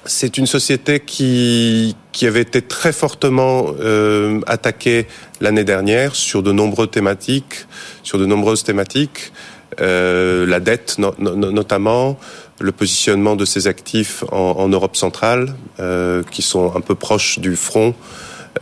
c'est 0.05 0.37
une 0.37 0.47
société 0.47 0.99
qui, 1.01 1.95
avait 2.21 2.41
été 2.41 2.61
très 2.63 2.91
fortement 2.91 3.67
euh, 3.79 4.39
attaquée 4.47 5.07
l'année 5.39 5.63
dernière 5.63 6.15
sur 6.15 6.41
de 6.41 6.51
nombreuses 6.51 6.89
thématiques, 6.89 7.67
sur 8.01 8.17
de 8.17 8.25
nombreuses 8.25 8.63
thématiques, 8.63 9.31
euh, 9.79 10.47
la 10.47 10.59
dette 10.59 10.97
no, 10.97 11.13
no, 11.19 11.35
notamment, 11.35 12.17
le 12.59 12.71
positionnement 12.71 13.35
de 13.35 13.45
ses 13.45 13.67
actifs 13.67 14.23
en, 14.31 14.67
Europe 14.69 14.95
centrale, 14.95 15.53
euh, 15.79 16.23
qui 16.31 16.41
sont 16.41 16.75
un 16.75 16.81
peu 16.81 16.95
proches 16.95 17.37
du 17.37 17.55
front, 17.55 17.93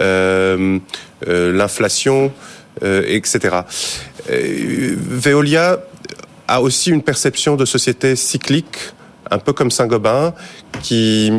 euh, 0.02 0.80
l'inflation, 1.26 2.34
etc. 2.82 3.58
Veolia 4.28 5.80
a 6.48 6.62
aussi 6.62 6.92
une 6.92 7.02
perception 7.02 7.56
de 7.56 7.66
société 7.66 8.16
cyclique 8.16 8.78
un 9.32 9.40
peu 9.40 9.54
comme 9.54 9.72
Saint-Gobain, 9.72 10.34
qui, 10.82 11.32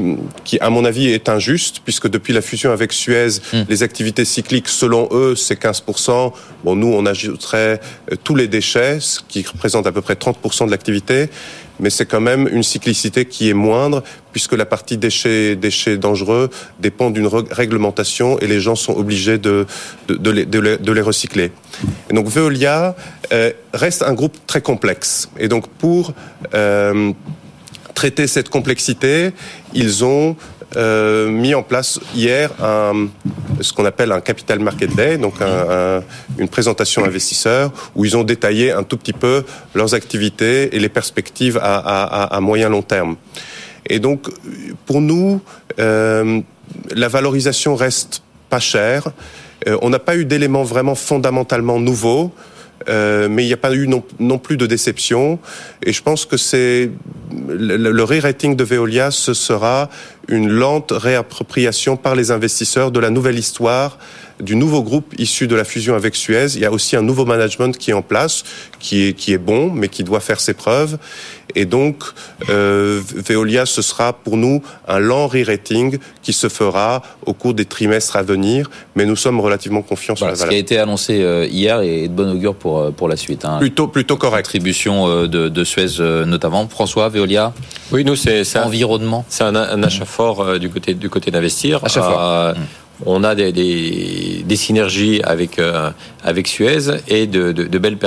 qui, 0.44 0.58
à 0.60 0.70
mon 0.70 0.84
avis, 0.84 1.08
est 1.08 1.28
injuste, 1.28 1.80
puisque 1.84 2.08
depuis 2.08 2.32
la 2.32 2.42
fusion 2.42 2.72
avec 2.72 2.92
Suez, 2.92 3.40
hmm. 3.52 3.62
les 3.68 3.82
activités 3.82 4.24
cycliques, 4.24 4.68
selon 4.68 5.08
eux, 5.12 5.36
c'est 5.36 5.60
15%. 5.60 6.32
Bon, 6.64 6.76
nous, 6.76 6.88
on 6.88 7.06
ajouterait 7.06 7.80
euh, 8.10 8.16
tous 8.22 8.34
les 8.34 8.48
déchets, 8.48 8.98
ce 9.00 9.20
qui 9.26 9.44
représente 9.44 9.86
à 9.86 9.92
peu 9.92 10.02
près 10.02 10.14
30% 10.14 10.66
de 10.66 10.70
l'activité 10.70 11.28
mais 11.80 11.90
c'est 11.90 12.06
quand 12.06 12.20
même 12.20 12.48
une 12.50 12.62
cyclicité 12.62 13.24
qui 13.24 13.50
est 13.50 13.54
moindre 13.54 14.02
puisque 14.36 14.52
la 14.52 14.66
partie 14.66 14.98
déchets, 14.98 15.56
dangereux 15.96 16.50
dépend 16.78 17.08
d'une 17.08 17.26
réglementation 17.26 18.38
et 18.40 18.46
les 18.46 18.60
gens 18.60 18.74
sont 18.74 18.92
obligés 18.92 19.38
de, 19.38 19.64
les, 20.10 21.00
recycler. 21.00 21.52
Donc 22.10 22.28
Veolia 22.28 22.94
euh, 23.32 23.50
reste 23.72 24.02
un 24.02 24.12
groupe 24.12 24.36
très 24.46 24.60
complexe. 24.60 25.30
Et 25.38 25.48
donc 25.48 25.68
pour 25.68 26.12
euh, 26.52 27.12
traiter 27.94 28.26
cette 28.26 28.50
complexité, 28.50 29.30
ils 29.72 30.04
ont 30.04 30.36
euh, 30.76 31.30
mis 31.30 31.54
en 31.54 31.62
place 31.62 31.98
hier 32.14 32.50
ce 33.62 33.72
qu'on 33.72 33.86
appelle 33.86 34.12
un 34.12 34.20
Capital 34.20 34.58
Market 34.58 34.94
Day, 34.94 35.16
donc 35.16 35.40
un, 35.40 36.02
une 36.36 36.48
présentation 36.50 37.06
investisseur, 37.06 37.72
où 37.94 38.04
ils 38.04 38.18
ont 38.18 38.24
détaillé 38.24 38.70
un 38.70 38.82
tout 38.82 38.98
petit 38.98 39.14
peu 39.14 39.44
leurs 39.74 39.94
activités 39.94 40.76
et 40.76 40.78
les 40.78 40.90
perspectives 40.90 41.56
à, 41.56 41.76
à, 41.78 42.36
à 42.36 42.40
moyen 42.40 42.68
long 42.68 42.82
terme. 42.82 43.16
Et 43.88 43.98
donc, 43.98 44.28
pour 44.86 45.00
nous, 45.00 45.40
euh, 45.78 46.40
la 46.94 47.08
valorisation 47.08 47.74
reste 47.74 48.22
pas 48.50 48.60
chère. 48.60 49.08
Euh, 49.66 49.78
on 49.82 49.90
n'a 49.90 49.98
pas 49.98 50.16
eu 50.16 50.24
d'éléments 50.24 50.64
vraiment 50.64 50.94
fondamentalement 50.94 51.78
nouveaux. 51.78 52.32
Euh, 52.88 53.28
mais 53.28 53.42
il 53.42 53.46
n'y 53.46 53.52
a 53.52 53.56
pas 53.56 53.74
eu 53.74 53.88
non, 53.88 54.38
plus 54.38 54.56
de 54.56 54.66
déception. 54.66 55.38
Et 55.82 55.92
je 55.92 56.02
pense 56.02 56.24
que 56.24 56.36
c'est 56.36 56.90
le, 57.48 57.76
le 57.76 58.04
re-rating 58.04 58.54
de 58.54 58.62
Veolia, 58.62 59.10
ce 59.10 59.34
sera 59.34 59.88
une 60.28 60.48
lente 60.48 60.92
réappropriation 60.92 61.96
par 61.96 62.14
les 62.14 62.30
investisseurs 62.30 62.92
de 62.92 63.00
la 63.00 63.10
nouvelle 63.10 63.38
histoire 63.38 63.98
du 64.40 64.56
nouveau 64.56 64.82
groupe 64.82 65.14
issu 65.18 65.46
de 65.46 65.56
la 65.56 65.64
fusion 65.64 65.94
avec 65.94 66.14
Suez. 66.14 66.54
Il 66.54 66.60
y 66.60 66.64
a 66.64 66.70
aussi 66.70 66.96
un 66.96 67.02
nouveau 67.02 67.24
management 67.24 67.76
qui 67.76 67.90
est 67.90 67.94
en 67.94 68.02
place, 68.02 68.44
qui 68.78 69.08
est, 69.08 69.12
qui 69.14 69.32
est 69.32 69.38
bon, 69.38 69.70
mais 69.70 69.88
qui 69.88 70.04
doit 70.04 70.20
faire 70.20 70.40
ses 70.40 70.54
preuves. 70.54 70.98
Et 71.56 71.64
donc, 71.64 72.04
euh, 72.50 73.00
Veolia, 73.26 73.64
ce 73.66 73.82
sera 73.82 74.12
pour 74.12 74.36
nous 74.36 74.62
un 74.86 74.98
lent 74.98 75.26
re-rating 75.26 75.98
qui 76.22 76.32
se 76.34 76.48
fera 76.48 77.02
au 77.24 77.32
cours 77.32 77.54
des 77.54 77.64
trimestres 77.64 78.14
à 78.16 78.22
venir, 78.22 78.70
mais 78.94 79.06
nous 79.06 79.16
sommes 79.16 79.40
relativement 79.40 79.80
confiants 79.82 80.14
sur 80.14 80.26
la 80.26 80.32
valeur. 80.34 80.46
Ce 80.46 80.50
qui 80.50 80.54
a 80.54 80.58
été 80.58 80.78
annoncé 80.78 81.22
euh, 81.22 81.46
hier 81.46 81.80
est 81.80 82.08
de 82.08 82.12
bon 82.12 82.30
augure 82.30 82.54
pour, 82.54 82.78
euh, 82.78 82.90
pour 82.90 83.08
la 83.08 83.16
suite. 83.16 83.46
Hein. 83.46 83.56
Plutôt, 83.58 83.88
plutôt 83.88 84.16
correct. 84.16 84.46
Contribution 84.46 85.08
euh, 85.08 85.26
de, 85.26 85.48
de 85.48 85.64
Suez 85.64 85.98
notamment. 86.26 86.68
François, 86.68 87.08
Veolia 87.08 87.54
Oui, 87.90 88.04
nous, 88.04 88.16
c'est 88.16 88.44
environnement. 88.58 89.24
C'est 89.28 89.44
un, 89.44 89.56
un, 89.56 89.82
achat 89.82 90.04
fort 90.04 90.58
du 90.58 90.68
côté, 90.68 90.94
du 90.94 91.08
côté 91.08 91.30
d'investir. 91.30 91.82
Achat 91.82 92.02
fort. 92.02 92.54
Mmh 92.54 92.60
on 93.04 93.24
a 93.24 93.34
des, 93.34 93.52
des, 93.52 94.44
des 94.46 94.56
synergies 94.56 95.20
avec, 95.22 95.58
euh, 95.58 95.90
avec 96.24 96.46
Suez 96.46 97.02
et 97.08 97.26
de, 97.26 97.52
de, 97.52 97.64
de 97.64 97.78
belles, 97.78 97.98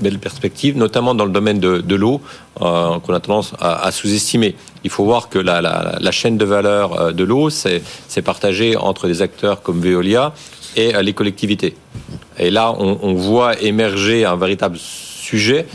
belles, 0.00 0.18
perspectives, 0.18 0.76
notamment 0.76 1.14
dans 1.14 1.24
le 1.24 1.30
domaine 1.30 1.60
de, 1.60 1.78
de 1.78 1.94
l'eau, 1.94 2.20
euh, 2.60 2.98
qu'on 3.00 3.14
a 3.14 3.20
tendance 3.20 3.52
à, 3.60 3.90
sous-estimer. 3.90 4.54
Il 4.84 4.90
faut 4.90 5.04
voir 5.04 5.28
que 5.28 5.38
la, 5.38 5.60
la, 5.60 6.10
chaîne 6.10 6.36
de 6.38 6.44
valeur 6.44 7.00
euh, 7.00 7.12
de 7.12 7.24
l'eau, 7.24 7.50
c'est 7.50 7.82
partagé 8.22 8.76
entre 8.76 9.06
des 9.06 9.22
acteurs 9.22 9.62
comme 9.62 9.80
Veolia 9.80 10.32
et 10.76 10.92
les 11.02 11.12
collectivités. 11.12 11.76
Et 12.38 12.50
là, 12.50 12.72
on 12.72 13.14
voit 13.14 13.60
émerger 13.62 14.24
un 14.24 14.34
véritable 14.34 14.76
sujet 14.76 15.66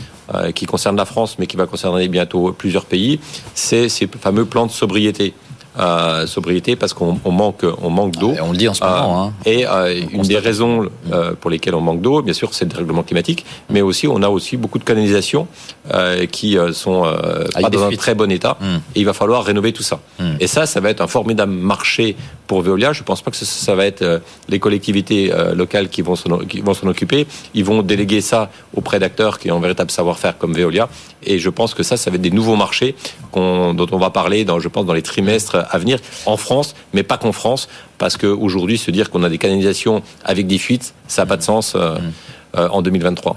qui 0.54 0.66
concerne 0.66 0.94
la 0.96 1.06
France, 1.06 1.36
mais 1.38 1.46
qui 1.46 1.56
va 1.56 1.66
concerner 1.66 2.06
bientôt 2.08 2.52
plusieurs 2.52 2.84
pays, 2.84 3.18
c'est 3.54 3.88
ces 3.88 4.06
fameux 4.06 4.44
plans 4.44 4.66
de 4.66 4.70
sobriété 4.70 5.32
euh, 5.78 6.26
sobriété 6.26 6.76
parce 6.76 6.92
qu'on 6.94 7.18
manque, 7.26 7.64
on 7.82 7.90
manque 7.90 8.12
d'eau. 8.12 8.34
on 8.42 8.52
le 8.52 8.56
dit 8.56 8.68
en 8.68 8.74
ce 8.74 8.82
moment. 8.82 9.24
Hein. 9.24 9.32
Et 9.46 9.66
euh, 9.66 10.02
une 10.10 10.22
des 10.22 10.38
raisons 10.38 10.88
euh, 11.12 11.32
pour 11.40 11.50
lesquelles 11.50 11.74
on 11.74 11.80
manque 11.80 12.00
d'eau, 12.00 12.22
bien 12.22 12.34
sûr, 12.34 12.52
c'est 12.54 12.64
le 12.64 12.70
dérèglement 12.70 13.02
climatique, 13.02 13.44
mais 13.68 13.80
aussi 13.80 14.08
on 14.08 14.22
a 14.22 14.28
aussi 14.28 14.56
beaucoup 14.56 14.78
de 14.78 14.84
canalisations 14.84 15.46
euh, 15.94 16.26
qui 16.26 16.56
sont 16.72 17.04
euh, 17.04 17.44
pas 17.54 17.70
dans 17.70 17.84
un 17.84 17.90
très 17.90 18.14
bon 18.14 18.30
état. 18.30 18.56
Hmm. 18.60 18.78
Et 18.94 19.00
il 19.00 19.06
va 19.06 19.12
falloir 19.12 19.44
rénover 19.44 19.72
tout 19.72 19.82
ça. 19.82 20.00
Et 20.40 20.46
ça, 20.46 20.66
ça 20.66 20.80
va 20.80 20.90
être 20.90 21.00
un 21.00 21.06
formidable 21.06 21.52
marché 21.52 22.16
pour 22.50 22.62
Veolia. 22.62 22.92
Je 22.92 23.04
pense 23.04 23.22
pas 23.22 23.30
que 23.30 23.36
ça, 23.36 23.46
ça 23.46 23.76
va 23.76 23.86
être 23.86 24.04
les 24.48 24.58
collectivités 24.58 25.32
locales 25.54 25.88
qui 25.88 26.02
vont 26.02 26.16
s'en 26.16 26.88
occuper. 26.88 27.28
Ils 27.54 27.64
vont 27.64 27.82
déléguer 27.82 28.20
ça 28.20 28.50
auprès 28.74 28.98
d'acteurs 28.98 29.38
qui 29.38 29.52
ont 29.52 29.58
un 29.58 29.60
véritable 29.60 29.92
savoir-faire 29.92 30.36
comme 30.36 30.52
Veolia. 30.52 30.88
Et 31.22 31.38
je 31.38 31.48
pense 31.48 31.74
que 31.74 31.84
ça, 31.84 31.96
ça 31.96 32.10
va 32.10 32.16
être 32.16 32.22
des 32.22 32.32
nouveaux 32.32 32.56
marchés 32.56 32.96
dont 33.34 33.86
on 33.92 33.98
va 33.98 34.10
parler, 34.10 34.44
dans, 34.44 34.58
je 34.58 34.68
pense, 34.68 34.84
dans 34.84 34.94
les 34.94 35.02
trimestres 35.02 35.58
à 35.70 35.78
venir 35.78 36.00
en 36.26 36.36
France, 36.36 36.74
mais 36.92 37.04
pas 37.04 37.18
qu'en 37.18 37.32
France, 37.32 37.68
parce 37.98 38.16
qu'aujourd'hui, 38.16 38.78
se 38.78 38.90
dire 38.90 39.10
qu'on 39.10 39.22
a 39.22 39.28
des 39.28 39.38
canalisations 39.38 40.02
avec 40.24 40.46
des 40.48 40.58
fuites, 40.58 40.94
ça 41.06 41.22
n'a 41.22 41.26
pas 41.26 41.36
de 41.36 41.42
sens 41.42 41.74
euh, 41.76 41.98
mm. 41.98 42.12
euh, 42.56 42.68
en 42.70 42.82
2023. 42.82 43.36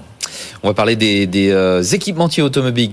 On 0.62 0.68
va 0.68 0.74
parler 0.74 0.96
des, 0.96 1.50
euh, 1.50 1.82
équipementiers 1.82 2.42
automobiles, 2.42 2.92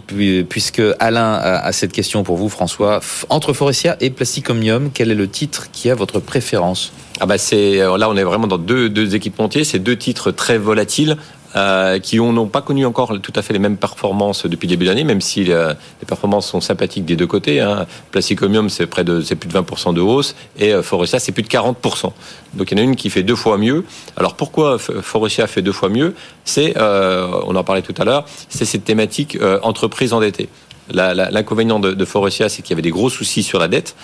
puisque 0.50 0.82
Alain 1.00 1.34
a, 1.34 1.72
cette 1.72 1.92
question 1.92 2.24
pour 2.24 2.38
vous, 2.38 2.50
François. 2.50 3.00
Entre 3.30 3.54
Forestia 3.54 3.98
et 4.00 4.10
Plasticomium, 4.10 4.92
quel 4.94 5.12
est 5.12 5.16
le 5.16 5.28
titre 5.28 5.68
qui 5.72 5.90
a 5.90 5.96
votre 5.96 6.20
préférence? 6.20 6.92
Ah 7.20 7.28
bah 7.28 7.38
c'est 7.38 7.78
là 7.78 8.10
on 8.10 8.18
est 8.18 8.24
vraiment 8.24 8.48
dans 8.48 8.58
deux, 8.58 8.90
deux 8.90 9.16
équipementiers, 9.16 9.64
c'est 9.64 9.78
deux 9.78 9.96
titres 9.96 10.32
très 10.32 10.58
volatiles 10.58 11.18
euh, 11.56 12.00
qui 12.00 12.18
n'ont 12.18 12.48
pas 12.48 12.62
connu 12.62 12.86
encore 12.86 13.20
tout 13.20 13.34
à 13.36 13.42
fait 13.42 13.52
les 13.52 13.60
mêmes 13.60 13.76
performances 13.76 14.46
depuis 14.46 14.68
le 14.68 14.72
début 14.72 14.86
d'année, 14.86 15.04
même 15.04 15.20
si 15.20 15.52
euh, 15.52 15.74
les 16.00 16.06
performances 16.06 16.48
sont 16.48 16.62
sympathiques 16.62 17.04
des 17.04 17.18
deux 17.18 17.28
côtés. 17.28 17.60
Hein. 17.60 17.86
Plasticomium, 18.12 18.70
c'est 18.70 18.88
près 18.88 19.04
de 19.04 19.20
c'est 19.20 19.36
plus 19.36 19.50
de 19.50 19.54
20% 19.54 19.94
de 19.94 20.00
hausse, 20.00 20.36
et 20.58 20.74
euh, 20.74 20.82
Forestia, 20.82 21.20
c'est 21.20 21.34
plus 21.34 21.44
de 21.44 21.50
40%. 21.50 22.12
Donc 22.54 22.72
il 22.72 22.78
y 22.78 22.82
en 22.82 22.84
a 22.84 22.86
une 22.86 22.96
qui 22.96 23.10
fait 23.10 23.24
deux 23.24 23.36
fois 23.36 23.58
mieux. 23.58 23.84
Alors 24.16 24.36
pourquoi 24.36 24.78
Forestia 24.80 25.46
fait 25.48 25.62
deux 25.62 25.74
fois 25.74 25.90
mieux? 25.90 26.16
C'est, 26.46 26.74
on 26.78 27.56
en 27.56 27.64
parlait 27.64 27.82
tout 27.82 27.96
à 27.98 28.06
l'heure, 28.06 28.26
c'est 28.50 28.66
cette 28.66 28.84
thématique 28.84 29.38
entreprise 29.62 30.14
endettée. 30.14 30.50
L'inconvénient 30.90 31.80
de, 31.80 31.94
de 31.94 32.06
Forestia, 32.06 32.50
c'est 32.50 32.62
qu'il 32.62 32.72
y 32.72 32.74
avait 32.74 32.82
des 32.82 32.90
gros 32.90 33.10
soucis 33.10 33.44
sur 33.44 33.60
la 33.60 33.68
dette. 33.68 33.96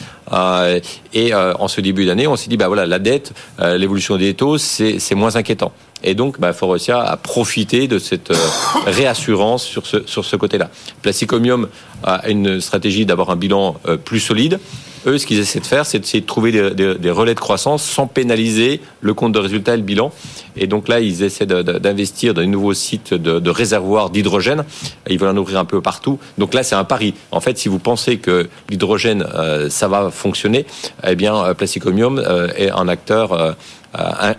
et 1.13 1.33
en 1.33 1.67
ce 1.67 1.81
début 1.81 2.05
d'année, 2.05 2.27
on 2.27 2.35
s'est 2.35 2.49
dit, 2.49 2.57
bah 2.57 2.67
voilà, 2.67 2.85
la 2.85 2.99
dette, 2.99 3.33
l'évolution 3.59 4.17
des 4.17 4.33
taux, 4.33 4.57
c'est 4.57 5.15
moins 5.15 5.35
inquiétant. 5.35 5.73
Et 6.03 6.13
donc, 6.13 6.39
bah, 6.39 6.53
Forosia 6.53 7.01
a 7.01 7.17
profité 7.17 7.87
de 7.87 7.99
cette 7.99 8.31
euh, 8.31 8.35
réassurance 8.85 9.63
sur 9.63 9.85
ce, 9.85 10.05
sur 10.05 10.25
ce 10.25 10.35
côté-là. 10.35 10.69
Plasticomium 11.01 11.67
a 12.03 12.29
une 12.29 12.61
stratégie 12.61 13.05
d'avoir 13.05 13.29
un 13.31 13.35
bilan 13.35 13.75
euh, 13.87 13.97
plus 13.97 14.19
solide. 14.19 14.59
Eux, 15.05 15.17
ce 15.17 15.25
qu'ils 15.25 15.39
essaient 15.39 15.61
de 15.61 15.65
faire, 15.65 15.85
c'est 15.85 15.99
de 15.99 16.25
trouver 16.25 16.51
des, 16.51 16.95
des, 16.95 17.11
relais 17.11 17.33
de 17.33 17.39
croissance 17.39 17.81
sans 17.81 18.07
pénaliser 18.07 18.81
le 18.99 19.13
compte 19.13 19.31
de 19.31 19.39
résultat 19.39 19.75
et 19.75 19.77
le 19.77 19.83
bilan. 19.83 20.11
Et 20.57 20.67
donc 20.67 20.89
là, 20.89 20.99
ils 20.99 21.23
essaient 21.23 21.45
d'investir 21.45 22.33
dans 22.33 22.41
des 22.41 22.47
nouveaux 22.47 22.73
sites 22.73 23.13
de, 23.13 23.39
de 23.39 23.49
réservoirs 23.49 24.09
d'hydrogène. 24.09 24.65
Ils 25.09 25.17
veulent 25.17 25.29
en 25.29 25.37
ouvrir 25.37 25.59
un 25.59 25.65
peu 25.65 25.81
partout. 25.81 26.19
Donc 26.37 26.53
là, 26.53 26.61
c'est 26.63 26.75
un 26.75 26.83
pari. 26.83 27.13
En 27.31 27.39
fait, 27.39 27.57
si 27.57 27.69
vous 27.69 27.79
pensez 27.79 28.17
que 28.17 28.49
l'hydrogène, 28.69 29.25
euh, 29.33 29.69
ça 29.69 29.87
va 29.87 30.11
fonctionner, 30.11 30.65
eh 31.07 31.15
bien, 31.15 31.53
Plasticomium 31.53 32.21
est 32.57 32.71
un 32.71 32.89
acteur 32.89 33.31
euh, 33.31 33.53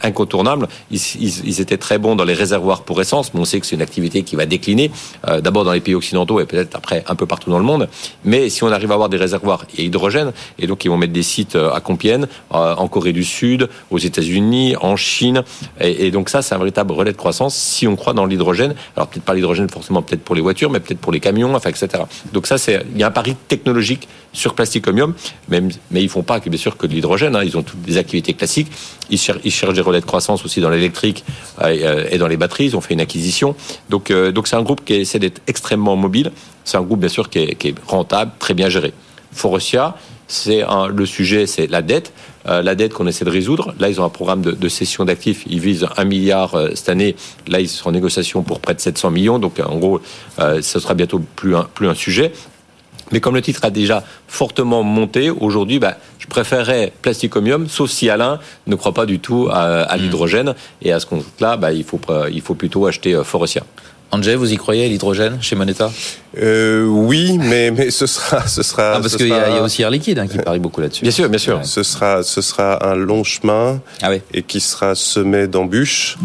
incontournable. 0.03 0.69
Ils, 0.91 1.61
étaient 1.61 1.77
très 1.77 1.99
bons 1.99 2.17
dans 2.17 2.25
les 2.25 2.35
réservoirs 2.35 2.83
pour 2.83 3.01
essence, 3.01 3.35
mais 3.35 3.41
on 3.41 3.45
sait 3.45 3.61
que 3.61 3.67
c'est 3.67 3.77
une 3.77 3.83
activité 3.83 4.23
qui 4.23 4.37
va 4.37 4.47
décliner, 4.47 4.91
euh, 5.27 5.41
d'abord 5.41 5.65
dans 5.65 5.73
les 5.73 5.81
pays 5.81 5.95
occidentaux 5.95 6.41
et 6.41 6.47
peut-être 6.47 6.77
après 6.77 7.05
un 7.09 7.15
peu 7.15 7.27
partout 7.27 7.51
dans 7.51 7.59
le 7.59 7.65
monde. 7.65 7.89
Mais 8.25 8.49
si 8.51 8.63
on 8.65 8.69
arrive 8.69 8.91
à 8.91 8.95
avoir 8.95 9.09
des 9.09 9.17
réservoirs 9.17 9.65
et 9.77 9.85
hydrogène, 9.85 10.33
et 10.59 10.67
donc 10.67 10.85
ils 10.85 10.89
vont 10.89 10.97
mettre 10.97 11.13
des 11.13 11.23
sites 11.23 11.57
euh, 11.57 11.73
à 11.73 11.81
Compiègne, 11.81 12.27
en 12.51 12.89
Corée 12.89 13.13
du 13.13 13.25
Sud, 13.25 13.69
aux 13.91 13.99
États-Unis, 13.99 14.77
en 14.81 14.97
Chine, 14.97 15.43
et, 15.81 16.11
donc 16.11 16.29
ça, 16.29 16.43
c'est 16.43 16.55
un 16.55 16.59
véritable 16.59 16.93
relais 16.93 17.13
de 17.13 17.17
croissance 17.17 17.55
si 17.55 17.87
on 17.87 17.97
croit 17.97 18.15
dans 18.15 18.27
l'hydrogène. 18.27 18.75
Alors 18.97 19.09
peut-être 19.09 19.25
pas 19.25 19.35
l'hydrogène 19.35 19.69
forcément, 19.69 20.03
peut-être 20.03 20.23
pour 20.23 20.35
les 20.35 20.41
voitures, 20.41 20.71
mais 20.71 20.81
peut-être 20.81 21.01
pour 21.01 21.13
les 21.13 21.21
camions, 21.21 21.55
enfin, 21.55 21.71
etc. 21.71 22.05
Donc 22.33 22.47
ça, 22.47 22.59
c'est 22.59 22.85
il 22.95 23.01
y 23.01 23.03
a 23.03 23.09
un 23.09 23.13
pari 23.13 23.35
technologique 23.49 24.09
sur 24.33 24.55
Plasticomium, 24.55 25.15
mais 25.49 25.63
ils 25.91 26.09
font 26.09 26.23
pas 26.23 26.39
bien 26.41 26.59
sûr 26.59 26.77
que 26.77 26.87
de 26.87 26.93
l'hydrogène. 26.93 27.35
Hein, 27.37 27.43
ils 27.45 27.57
ont 27.57 27.63
toutes 27.63 27.83
des 27.83 27.97
activités 27.97 28.35
classiques. 28.35 28.69
Ils 29.11 29.48
ils 29.49 29.53
cherchent 29.53 29.75
des 29.75 29.81
relais 29.81 30.01
de 30.01 30.07
croissance 30.07 30.45
aussi 30.45 30.61
dans 30.61 30.71
l'électrique 30.71 31.25
euh, 31.63 32.07
et 32.11 32.19
dans 32.19 32.29
les 32.29 32.37
batteries. 32.37 32.67
Ils 32.67 32.77
ont 32.77 32.81
fait 32.81 32.95
une 32.95 33.01
acquisition. 33.01 33.55
Donc, 33.91 34.11
euh, 34.11 34.33
donc 34.33 34.49
c'est 34.49 34.57
un 34.57 34.63
groupe 34.63 34.85
qui 34.85 34.95
essaie 34.95 35.19
d'être 35.19 35.43
extrêmement 35.47 35.97
mobile. 35.97 36.33
C'est 36.65 36.77
un 36.77 36.83
groupe, 36.83 37.01
bien 37.01 37.09
sûr, 37.09 37.29
qui 37.31 37.39
est, 37.39 37.75
rentable, 37.87 38.33
très 38.39 38.55
bien 38.55 38.69
géré. 38.69 38.93
Forestia, 39.33 39.97
c'est 40.27 40.63
le 40.95 41.07
sujet, 41.07 41.47
c'est 41.47 41.67
la 41.67 41.83
dette. 41.83 42.13
Euh, 42.47 42.63
la 42.63 42.75
dette 42.75 42.95
qu'on 42.95 43.07
essaie 43.07 43.25
de 43.25 43.31
résoudre. 43.31 43.75
Là, 43.79 43.89
ils 43.89 44.01
ont 44.01 44.05
un 44.05 44.11
programme 44.11 44.43
de, 44.43 44.69
cession 44.69 45.05
d'actifs. 45.05 45.45
Ils 45.49 45.61
visent 45.61 45.87
un 45.97 46.05
milliard 46.05 46.57
cette 46.75 46.89
année. 46.89 47.17
Là, 47.47 47.61
ils 47.61 47.69
sont 47.69 47.89
en 47.89 47.93
négociation 47.93 48.43
pour 48.43 48.61
près 48.61 48.75
de 48.75 48.81
700 48.81 49.11
millions. 49.11 49.39
Donc, 49.39 49.61
en 49.65 49.77
gros, 49.77 50.01
ce 50.39 50.81
sera 50.81 50.95
bientôt 50.95 51.21
plus 51.37 51.57
un, 51.57 51.65
plus 51.75 51.89
un 51.89 51.95
sujet. 51.95 52.33
Mais 53.13 53.21
comme 53.21 53.35
le 53.35 53.43
titre 53.43 53.61
a 53.65 53.71
déjà 53.71 54.05
fortement 54.27 54.83
monté, 54.83 55.31
aujourd'hui, 55.31 55.79
bah, 55.79 55.97
je 56.19 56.27
préférerais 56.27 56.93
Plasticomium, 57.03 57.69
sauf 57.69 57.91
si 57.91 58.11
Alain 58.11 58.39
ne 58.67 58.75
croit 58.75 58.95
pas 58.95 59.07
du 59.07 59.19
tout 59.19 59.49
à, 59.51 59.97
hmm. 59.97 60.01
l'hydrogène. 60.01 60.55
Et 60.83 60.93
à 60.93 61.01
ce 61.01 61.07
compte-là, 61.07 61.57
bah, 61.57 61.73
il, 61.73 61.85
faut, 61.85 62.01
il 62.31 62.41
faut 62.41 62.55
plutôt 62.55 62.87
acheter 62.87 63.15
euh, 63.15 63.25
Forestia. 63.25 63.63
Angé, 64.11 64.37
vous 64.37 64.51
y 64.51 64.57
croyez 64.57 64.89
l'hydrogène 64.89 65.37
chez 65.43 65.55
Moneta? 65.55 65.91
Euh, 66.39 66.87
Oui, 66.87 67.37
mais 67.39 67.71
mais 67.71 67.91
ce 67.91 68.07
sera 68.07 68.47
ce 68.47 68.63
sera 68.63 68.95
ah, 68.95 69.01
parce 69.01 69.17
qu'il 69.17 69.29
y, 69.29 69.33
a 69.33 69.63
aussi 69.63 69.83
Air 69.83 69.91
Liquide 69.91 70.19
hein, 70.19 70.27
qui 70.27 70.39
parie 70.39 70.61
beaucoup 70.61 70.81
là-dessus. 70.81 71.03
Bien 71.03 71.11
sûr, 71.11 71.29
bien 71.29 71.39
sûr. 71.39 71.61
Ce 71.63 71.83
sera 71.83 72.23
ce 72.23 72.41
sera 72.41 72.89
un 72.91 72.95
long 72.95 73.23
chemin 73.23 73.83
ah 74.01 74.09
oui. 74.09 74.23
et 74.33 74.43
qui 74.43 74.61
sera 74.61 74.95
semé 74.95 75.47
d'embûches. 75.47 76.17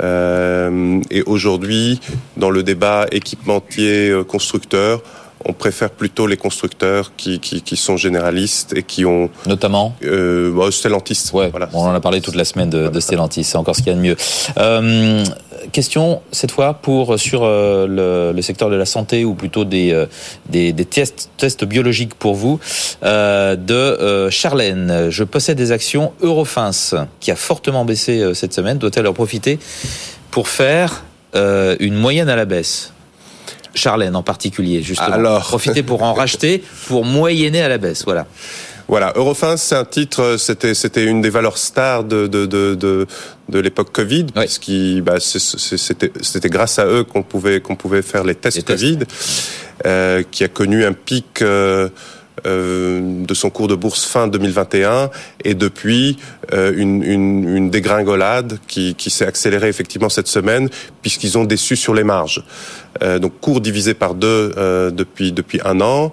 Euh, 0.00 1.00
et 1.10 1.22
aujourd'hui, 1.22 2.00
dans 2.36 2.50
le 2.50 2.62
débat 2.62 3.06
équipementier 3.10 4.10
euh, 4.10 4.24
constructeur, 4.24 5.02
on 5.46 5.52
préfère 5.52 5.90
plutôt 5.90 6.26
les 6.26 6.36
constructeurs 6.36 7.12
qui, 7.16 7.38
qui, 7.38 7.62
qui, 7.62 7.76
sont 7.76 7.96
généralistes 7.96 8.74
et 8.76 8.82
qui 8.82 9.04
ont 9.04 9.30
notamment 9.46 9.94
euh, 10.02 10.52
bah, 10.52 10.70
Stellantis. 10.70 11.30
Ouais, 11.32 11.50
voilà. 11.50 11.68
on 11.72 11.82
en 11.82 11.94
a 11.94 12.00
parlé 12.00 12.20
toute 12.20 12.34
la 12.34 12.44
semaine 12.44 12.70
de, 12.70 12.88
de 12.88 13.00
Stellantis. 13.00 13.44
C'est 13.44 13.58
encore 13.58 13.76
ce 13.76 13.82
qu'il 13.82 13.92
y 13.92 13.94
a 13.94 13.98
de 13.98 14.02
mieux. 14.02 14.16
Euh, 14.58 15.24
question 15.72 16.22
cette 16.32 16.50
fois 16.50 16.74
pour 16.74 17.18
sur 17.18 17.42
euh, 17.44 17.86
le, 17.86 18.32
le, 18.34 18.42
secteur 18.42 18.70
de 18.70 18.76
la 18.76 18.86
santé 18.86 19.24
ou 19.24 19.34
plutôt 19.34 19.64
des 19.64 19.92
euh, 19.92 20.06
des, 20.48 20.72
des 20.72 20.84
tests, 20.84 21.30
tests 21.36 21.64
biologiques 21.64 22.14
pour 22.14 22.34
vous 22.34 22.58
de 23.02 24.28
Charlène. 24.30 25.10
Je 25.10 25.24
possède 25.24 25.58
des 25.58 25.72
actions 25.72 26.12
Eurofins 26.22 26.70
qui 27.20 27.30
a 27.30 27.36
fortement 27.36 27.84
baissé 27.84 28.32
cette 28.34 28.54
semaine. 28.54 28.78
Doit-elle 28.78 29.06
en 29.06 29.12
profiter 29.12 29.58
pour 30.30 30.48
faire 30.48 31.04
une 31.34 31.94
moyenne 31.94 32.28
à 32.28 32.36
la 32.36 32.44
baisse? 32.44 32.93
Charlène 33.74 34.16
en 34.16 34.22
particulier, 34.22 34.82
justement. 34.82 35.08
Alors... 35.08 35.40
Profiter 35.42 35.82
pour 35.82 36.02
en 36.02 36.14
racheter, 36.14 36.62
pour 36.86 37.04
moyenner 37.04 37.62
à 37.62 37.68
la 37.68 37.78
baisse, 37.78 38.04
voilà. 38.04 38.26
Voilà, 38.86 39.12
Eurofins, 39.16 39.56
c'est 39.56 39.76
un 39.76 39.84
titre, 39.84 40.36
c'était 40.38 40.74
c'était 40.74 41.04
une 41.04 41.22
des 41.22 41.30
valeurs 41.30 41.56
stars 41.56 42.04
de 42.04 42.26
de 42.26 42.44
de 42.44 42.74
de, 42.74 43.06
de 43.48 43.58
l'époque 43.58 43.92
Covid, 43.92 44.26
oui. 44.36 44.44
puisqu'il 44.44 45.00
bah, 45.00 45.20
c'était 45.20 46.12
c'était 46.20 46.50
grâce 46.50 46.78
à 46.78 46.86
eux 46.86 47.02
qu'on 47.02 47.22
pouvait 47.22 47.60
qu'on 47.60 47.76
pouvait 47.76 48.02
faire 48.02 48.24
les 48.24 48.34
tests 48.34 48.58
les 48.58 48.62
Covid, 48.62 48.98
euh, 49.86 50.22
qui 50.30 50.44
a 50.44 50.48
connu 50.48 50.84
un 50.84 50.92
pic. 50.92 51.40
Euh, 51.40 51.88
euh, 52.46 53.24
de 53.24 53.32
son 53.34 53.48
cours 53.48 53.68
de 53.68 53.74
bourse 53.74 54.04
fin 54.04 54.26
2021 54.26 55.10
et 55.44 55.54
depuis 55.54 56.18
euh, 56.52 56.72
une, 56.76 57.02
une, 57.02 57.56
une, 57.56 57.70
dégringolade 57.70 58.58
qui, 58.66 58.96
qui 58.96 59.08
s'est 59.10 59.26
accélérée 59.26 59.68
effectivement 59.68 60.08
cette 60.08 60.26
semaine 60.26 60.68
puisqu'ils 61.00 61.38
ont 61.38 61.44
déçu 61.44 61.76
sur 61.76 61.94
les 61.94 62.04
marges. 62.04 62.42
Euh, 63.02 63.18
donc 63.18 63.40
cours 63.40 63.60
divisé 63.60 63.94
par 63.94 64.14
deux 64.14 64.52
euh, 64.56 64.90
depuis 64.90 65.32
depuis 65.32 65.60
un 65.64 65.80
an. 65.80 66.12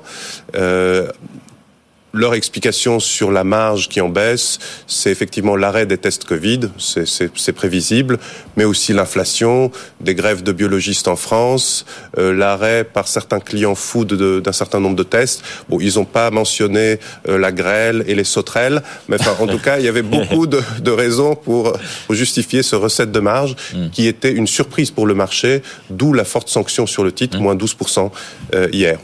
Leur 2.14 2.34
explication 2.34 3.00
sur 3.00 3.32
la 3.32 3.46
marge 3.46 3.88
qui 3.88 4.02
en 4.02 4.10
baisse, 4.10 4.60
c'est 4.86 5.12
effectivement 5.12 5.56
l'arrêt 5.56 5.86
des 5.86 5.98
tests 5.98 6.26
Covid, 6.26 6.60
c'est 6.78 7.54
prévisible, 7.54 8.20
mais 8.58 8.66
aussi 8.66 8.92
l'inflation, 8.92 9.72
des 10.02 10.14
grèves 10.14 10.44
de 10.44 10.52
biologistes 10.52 11.08
en 11.08 11.16
France, 11.16 11.86
euh, 12.18 12.34
l'arrêt 12.34 12.84
par 12.84 13.08
certains 13.08 13.40
clients 13.40 13.76
food 13.76 14.14
d'un 14.42 14.52
certain 14.52 14.82
nombre 14.82 14.98
de 14.98 15.04
tests. 15.04 15.42
Bon, 15.70 15.80
ils 15.80 15.96
n'ont 15.96 16.06
pas 16.06 16.32
mentionné 16.32 17.00
euh, 17.30 17.38
la 17.38 17.54
grêle 17.54 18.04
et 18.08 18.16
les 18.16 18.26
sauterelles, 18.26 18.84
mais 19.08 19.18
enfin, 19.20 19.36
en 19.42 19.48
tout 19.48 19.60
cas, 19.60 19.80
il 19.80 19.86
y 19.86 19.88
avait 19.88 20.02
beaucoup 20.02 20.48
de, 20.48 20.62
de 20.82 20.92
raisons 20.92 21.36
pour, 21.36 21.74
pour, 22.08 22.16
justifier 22.16 22.62
ce 22.62 22.76
recette 22.76 23.12
de 23.12 23.20
marge 23.22 23.56
mm. 23.74 23.90
qui 23.92 24.08
était 24.08 24.32
une 24.32 24.48
surprise 24.48 24.92
pour 24.92 25.06
le 25.06 25.14
marché, 25.14 25.62
d'où 25.90 26.12
la 26.12 26.26
forte 26.26 26.50
sanction 26.50 26.86
sur 26.88 27.06
le 27.06 27.14
titre, 27.14 27.38
mm. 27.38 27.42
moins 27.42 27.56
12% 27.56 28.12
euh, 28.54 28.68
hier. 28.74 29.00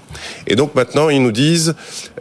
Et 0.46 0.56
donc 0.56 0.76
maintenant, 0.76 1.10
ils 1.10 1.22
nous 1.22 1.32
disent, 1.32 1.74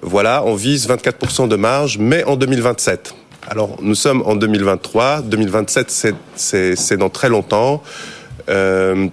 voilà, 0.03 0.43
on 0.45 0.55
vise 0.55 0.89
24% 0.89 1.49
de 1.49 1.57
marge, 1.57 1.99
mais 1.99 2.25
en 2.25 2.37
2027. 2.37 3.15
Alors, 3.49 3.77
nous 3.81 3.95
sommes 3.95 4.23
en 4.27 4.35
2023. 4.35 5.23
2027, 5.23 6.15
c'est 6.35 6.97
dans 6.97 7.11
très 7.11 7.29
longtemps. 7.29 7.83
Euh, 8.49 9.09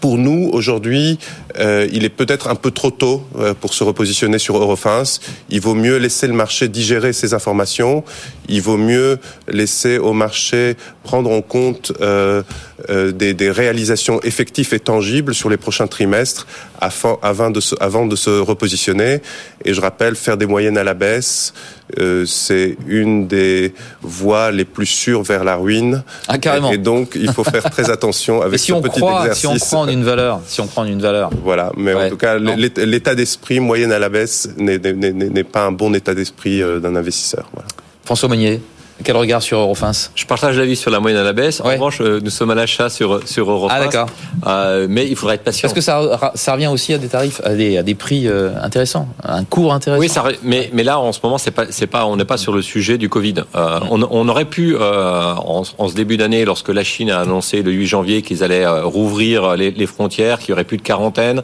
pour 0.00 0.18
nous, 0.18 0.50
aujourd'hui, 0.52 1.18
euh, 1.58 1.88
il 1.90 2.04
est 2.04 2.10
peut-être 2.10 2.48
un 2.48 2.56
peu 2.56 2.70
trop 2.70 2.90
tôt 2.90 3.24
euh, 3.38 3.54
pour 3.54 3.72
se 3.72 3.84
repositionner 3.84 4.38
sur 4.38 4.56
Eurofins. 4.58 5.04
Il 5.48 5.60
vaut 5.60 5.74
mieux 5.74 5.96
laisser 5.96 6.26
le 6.26 6.34
marché 6.34 6.68
digérer 6.68 7.12
ces 7.14 7.32
informations. 7.32 8.04
Il 8.48 8.62
vaut 8.62 8.76
mieux 8.76 9.18
laisser 9.48 9.98
au 9.98 10.12
marché 10.12 10.76
prendre 11.02 11.30
en 11.30 11.42
compte 11.42 11.92
euh, 12.00 12.42
euh 12.90 13.12
des, 13.12 13.34
des, 13.34 13.50
réalisations 13.50 14.20
effectives 14.22 14.72
et 14.72 14.80
tangibles 14.80 15.34
sur 15.34 15.50
les 15.50 15.56
prochains 15.56 15.86
trimestres 15.86 16.46
afin, 16.80 17.18
avant, 17.22 17.50
de 17.50 17.60
se, 17.60 17.74
avant 17.80 18.06
de 18.06 18.16
se 18.16 18.30
repositionner. 18.30 19.20
Et 19.64 19.74
je 19.74 19.80
rappelle, 19.80 20.16
faire 20.16 20.36
des 20.36 20.46
moyennes 20.46 20.78
à 20.78 20.84
la 20.84 20.94
baisse, 20.94 21.52
euh, 21.98 22.24
c'est 22.26 22.76
une 22.86 23.26
des 23.26 23.74
voies 24.02 24.50
les 24.50 24.64
plus 24.64 24.86
sûres 24.86 25.22
vers 25.22 25.44
la 25.44 25.56
ruine. 25.56 26.02
Ah, 26.28 26.38
carrément. 26.38 26.72
Et, 26.72 26.78
donc, 26.78 27.12
il 27.14 27.32
faut 27.32 27.44
faire 27.44 27.70
très 27.70 27.90
attention 27.96 28.42
avec 28.42 28.58
si 28.58 28.68
ce 28.68 28.72
on 28.72 28.82
petit 28.82 29.00
croit, 29.00 29.20
exercice. 29.20 29.40
Si 29.42 29.46
on 29.46 29.56
prend 29.58 29.80
en 29.82 29.88
une 29.88 30.04
valeur, 30.04 30.40
si 30.46 30.60
on 30.60 30.66
prend 30.66 30.82
en 30.82 30.86
une 30.86 31.02
valeur. 31.02 31.30
Voilà, 31.42 31.72
mais 31.76 31.94
ouais. 31.94 32.06
en 32.06 32.10
tout 32.10 32.16
cas, 32.16 32.38
l'état 32.38 33.14
d'esprit 33.14 33.60
moyenne 33.60 33.92
à 33.92 33.98
la 33.98 34.08
baisse 34.08 34.48
n'est 34.56 35.44
pas 35.44 35.64
un 35.66 35.72
bon 35.72 35.94
état 35.94 36.14
d'esprit 36.14 36.62
euh, 36.62 36.80
d'un 36.80 36.96
investisseur. 36.96 37.50
Voilà. 37.52 37.68
François 38.04 38.28
Meunier 38.28 38.60
quel 39.02 39.16
regard 39.16 39.42
sur 39.42 39.58
Eurofins 39.58 39.90
Je 40.14 40.24
partage 40.24 40.56
l'avis 40.56 40.76
sur 40.76 40.90
la 40.90 41.00
moyenne 41.00 41.18
à 41.18 41.24
la 41.24 41.32
baisse. 41.32 41.60
En 41.60 41.66
ouais. 41.66 41.74
revanche, 41.74 42.00
euh, 42.00 42.20
nous 42.22 42.30
sommes 42.30 42.50
à 42.50 42.54
l'achat 42.54 42.88
sur, 42.88 43.26
sur 43.26 43.50
Eurofins. 43.50 43.74
Ah, 43.76 43.80
d'accord. 43.80 44.06
Euh, 44.46 44.86
mais 44.88 45.08
il 45.08 45.16
faudrait 45.16 45.34
être 45.34 45.42
patient. 45.42 45.62
Parce 45.68 45.74
que 45.74 45.80
ça, 45.80 46.32
ça 46.34 46.52
revient 46.52 46.68
aussi 46.68 46.92
à 46.92 46.98
des 46.98 47.08
tarifs, 47.08 47.40
à 47.44 47.54
des, 47.54 47.78
à 47.78 47.82
des 47.82 47.96
prix 47.96 48.28
euh, 48.28 48.52
intéressants, 48.62 49.08
un 49.24 49.42
cours 49.44 49.72
intéressant? 49.72 50.00
Oui, 50.00 50.08
ça, 50.08 50.24
mais, 50.44 50.70
mais 50.72 50.84
là, 50.84 51.00
en 51.00 51.12
ce 51.12 51.18
moment, 51.22 51.38
c'est 51.38 51.50
pas, 51.50 51.64
c'est 51.70 51.88
pas, 51.88 52.06
on 52.06 52.16
n'est 52.16 52.24
pas 52.24 52.36
sur 52.36 52.52
le 52.52 52.62
sujet 52.62 52.96
du 52.96 53.08
Covid. 53.08 53.34
Euh, 53.56 53.80
on, 53.90 54.02
on, 54.02 54.28
aurait 54.28 54.44
pu, 54.44 54.76
en, 54.76 55.64
en, 55.78 55.88
ce 55.88 55.94
début 55.94 56.16
d'année, 56.16 56.44
lorsque 56.44 56.68
la 56.68 56.84
Chine 56.84 57.10
a 57.10 57.18
annoncé 57.18 57.62
le 57.62 57.72
8 57.72 57.86
janvier 57.86 58.22
qu'ils 58.22 58.44
allaient 58.44 58.66
rouvrir 58.66 59.56
les, 59.56 59.72
les 59.72 59.86
frontières, 59.86 60.38
qu'il 60.38 60.50
y 60.50 60.52
aurait 60.52 60.64
plus 60.64 60.76
de 60.76 60.82
quarantaine, 60.82 61.42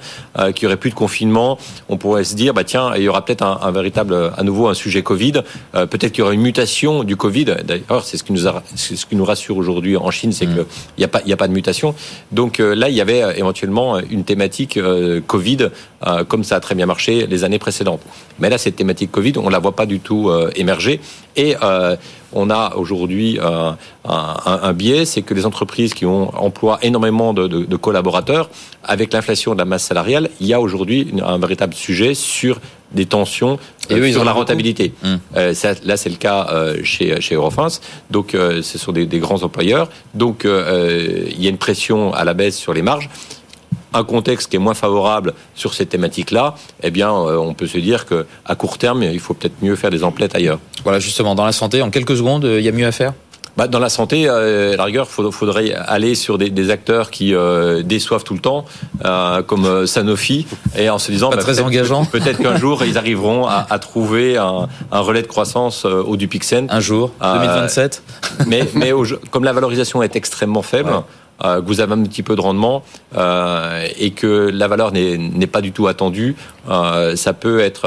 qu'il 0.55 0.65
y 0.65 0.67
aurait 0.67 0.77
plus 0.77 0.91
de 0.91 0.95
confinement, 0.95 1.59
on 1.89 1.97
pourrait 1.97 2.25
se 2.25 2.37
dire, 2.37 2.55
bah 2.55 2.65
tiens, 2.65 2.93
il 2.97 3.03
y 3.03 3.09
aura 3.09 3.25
peut-être 3.25 3.43
un, 3.43 3.59
un, 3.63 3.71
véritable, 3.73 4.31
à 4.37 4.43
nouveau, 4.45 4.69
un 4.69 4.75
sujet 4.75 5.03
Covid. 5.03 5.43
peut-être 5.73 6.13
qu'il 6.13 6.21
y 6.21 6.23
aura 6.23 6.33
une 6.33 6.43
mutation 6.43 7.03
du 7.05 7.17
Covid. 7.17 7.39
D'ailleurs, 7.45 8.05
c'est 8.05 8.16
ce 8.16 8.24
qui 8.24 8.32
nous, 8.32 8.47
a, 8.47 8.62
ce 8.74 9.07
qui 9.07 9.16
nous 9.16 9.24
rassure 9.24 9.57
aujourd'hui 9.57 9.97
en 9.97 10.11
Chine, 10.11 10.32
c'est 10.32 10.47
mmh. 10.47 10.55
qu'il 10.55 10.66
n'y 10.99 11.05
a, 11.05 11.09
pas, 11.09 11.22
y 11.26 11.32
a 11.32 11.36
pas 11.36 11.49
de 11.49 11.53
mutation. 11.53 11.95
Donc 12.32 12.61
euh, 12.61 12.74
là, 12.74 12.88
il 12.88 12.95
y 12.95 13.01
avait 13.01 13.22
euh, 13.22 13.32
éventuellement 13.36 13.99
une 13.99 14.24
thématique 14.24 14.76
euh, 14.76 15.20
Covid, 15.26 15.68
euh, 16.07 16.24
comme 16.24 16.45
ça 16.45 16.57
a 16.57 16.61
très 16.61 16.74
bien 16.74 16.86
marché 16.86 17.26
les 17.26 17.45
années 17.45 17.59
précédentes. 17.59 18.03
Mais 18.38 18.51
là, 18.51 18.59
cette 18.59 18.76
thématique 18.76 19.11
Covid, 19.11 19.34
on 19.36 19.47
ne 19.47 19.51
la 19.51 19.59
voit 19.59 19.76
pas 19.76 19.86
du 19.86 20.01
tout 20.01 20.28
euh, 20.28 20.51
émerger. 20.55 21.01
Et 21.36 21.55
on 22.32 22.51
a 22.51 22.74
aujourd'hui 22.74 23.38
un, 23.41 23.76
un, 24.05 24.61
un, 24.62 24.72
biais, 24.72 25.05
c'est 25.05 25.22
que 25.22 25.32
les 25.32 25.47
entreprises 25.47 25.95
qui 25.95 26.05
ont 26.05 26.36
emploient 26.36 26.78
énormément 26.82 27.32
de, 27.32 27.47
de, 27.47 27.64
de 27.64 27.76
collaborateurs, 27.76 28.51
avec 28.82 29.12
l'inflation 29.12 29.53
de 29.55 29.59
la 29.59 29.64
masse 29.64 29.84
salariale, 29.84 30.28
il 30.41 30.49
y 30.49 30.55
a 30.55 30.61
aujourd'hui 30.61 31.14
un 31.24 31.38
véritable 31.38 31.74
sujet 31.74 32.14
sur 32.14 32.61
des 32.93 33.07
tensions 33.07 33.59
et 33.88 33.95
eux, 33.95 34.12
sur 34.12 34.24
la 34.24 34.32
rentabilité. 34.32 34.93
Mmh. 35.03 35.14
Euh, 35.36 35.55
ça, 35.55 35.72
là, 35.84 35.97
c'est 35.97 36.11
le 36.11 36.16
cas 36.16 36.49
euh, 36.51 36.80
chez, 36.84 37.20
chez 37.20 37.34
Eurofins. 37.34 37.68
Donc, 38.11 38.34
euh, 38.34 38.62
ce 38.62 38.78
sont 38.78 38.93
des, 38.93 39.07
des, 39.07 39.18
grands 39.18 39.43
employeurs. 39.43 39.88
Donc, 40.14 40.45
il 40.45 41.43
y 41.43 41.47
a 41.47 41.51
une 41.51 41.59
pression 41.59 42.12
à 42.14 42.24
la 42.24 42.34
baisse 42.34 42.57
sur 42.57 42.72
les 42.72 42.82
marges 42.82 43.09
un 43.93 44.05
contexte 44.05 44.49
qui 44.49 44.55
est 44.55 44.61
moins 44.61 44.74
favorable 44.74 45.34
sur 45.57 45.74
ces 45.74 45.84
thématiques-là, 45.84 46.55
eh 46.84 46.93
bien, 46.93 47.11
on 47.12 47.55
peut 47.55 47.66
se 47.66 47.78
dire 47.78 48.07
que 48.07 48.24
à 48.45 48.55
court 48.55 48.78
terme, 48.78 49.03
il 49.03 49.18
faut 49.18 49.34
peut-être 49.34 49.61
mieux 49.62 49.74
faire 49.74 49.91
des 49.91 50.05
emplettes 50.05 50.36
ailleurs. 50.36 50.61
Voilà, 50.84 51.01
justement, 51.01 51.34
dans 51.34 51.45
la 51.45 51.51
santé, 51.51 51.82
en 51.82 51.91
quelques 51.91 52.16
secondes, 52.16 52.45
il 52.45 52.62
y 52.62 52.68
a 52.68 52.72
mieux 52.72 52.86
à 52.86 52.93
faire? 52.93 53.14
Bah, 53.57 53.69
dans 53.69 53.79
la 53.79 53.89
santé, 53.89 54.29
euh, 54.29 54.75
à 54.75 54.77
la 54.77 54.85
rigueur, 54.85 55.07
il 55.19 55.33
faudrait 55.33 55.75
aller 55.75 56.15
sur 56.15 56.39
des, 56.39 56.51
des 56.51 56.71
acteurs 56.71 57.11
qui 57.11 57.35
euh, 57.35 57.83
déçoivent 57.83 58.25
tout 58.25 58.35
le 58.35 58.41
temps, 58.41 58.65
euh, 59.05 59.43
comme 59.43 59.67
euh, 59.67 59.87
Sanofi, 59.87 60.47
et 60.77 60.89
en 60.91 60.99
se 60.99 61.11
disant, 61.11 61.31
bah, 61.31 61.39
très 61.39 61.57
peut 61.57 61.63
engageant. 61.63 62.05
Peut-être 62.05 62.39
qu'un 62.39 62.57
jour 62.57 62.85
ils 62.85 62.97
arriveront 62.99 63.47
à, 63.47 63.67
à 63.69 63.79
trouver 63.79 64.37
un, 64.37 64.69
un, 64.93 65.01
relais 65.01 65.23
de 65.23 65.27
croissance 65.27 65.85
euh, 65.85 66.03
au 66.03 66.17
Dupixent. 66.17 66.67
Un 66.69 66.81
jour, 66.81 67.13
2027. 67.21 68.03
mais 68.47 68.69
mais 68.75 68.93
au, 68.93 69.05
comme 69.31 69.45
la 69.45 69.53
valorisation 69.53 70.03
est 70.03 70.17
extrêmement 70.17 70.63
faible. 70.63 70.91
Ouais 70.91 71.01
euh, 71.45 71.61
que 71.61 71.66
vous 71.66 71.80
avez 71.80 71.95
un 71.95 72.03
petit 72.03 72.22
peu 72.22 72.36
de 72.36 72.41
rendement 72.41 72.82
euh, 73.16 73.86
et 73.99 74.11
que 74.11 74.51
la 74.53 74.68
valeur 74.68 74.93
n'est 74.93 75.47
pas 75.47 75.61
du 75.61 75.72
tout 75.72 75.86
attendue, 75.86 76.36
euh, 76.68 77.16
ça 77.16 77.32
peut 77.32 77.61
être 77.61 77.86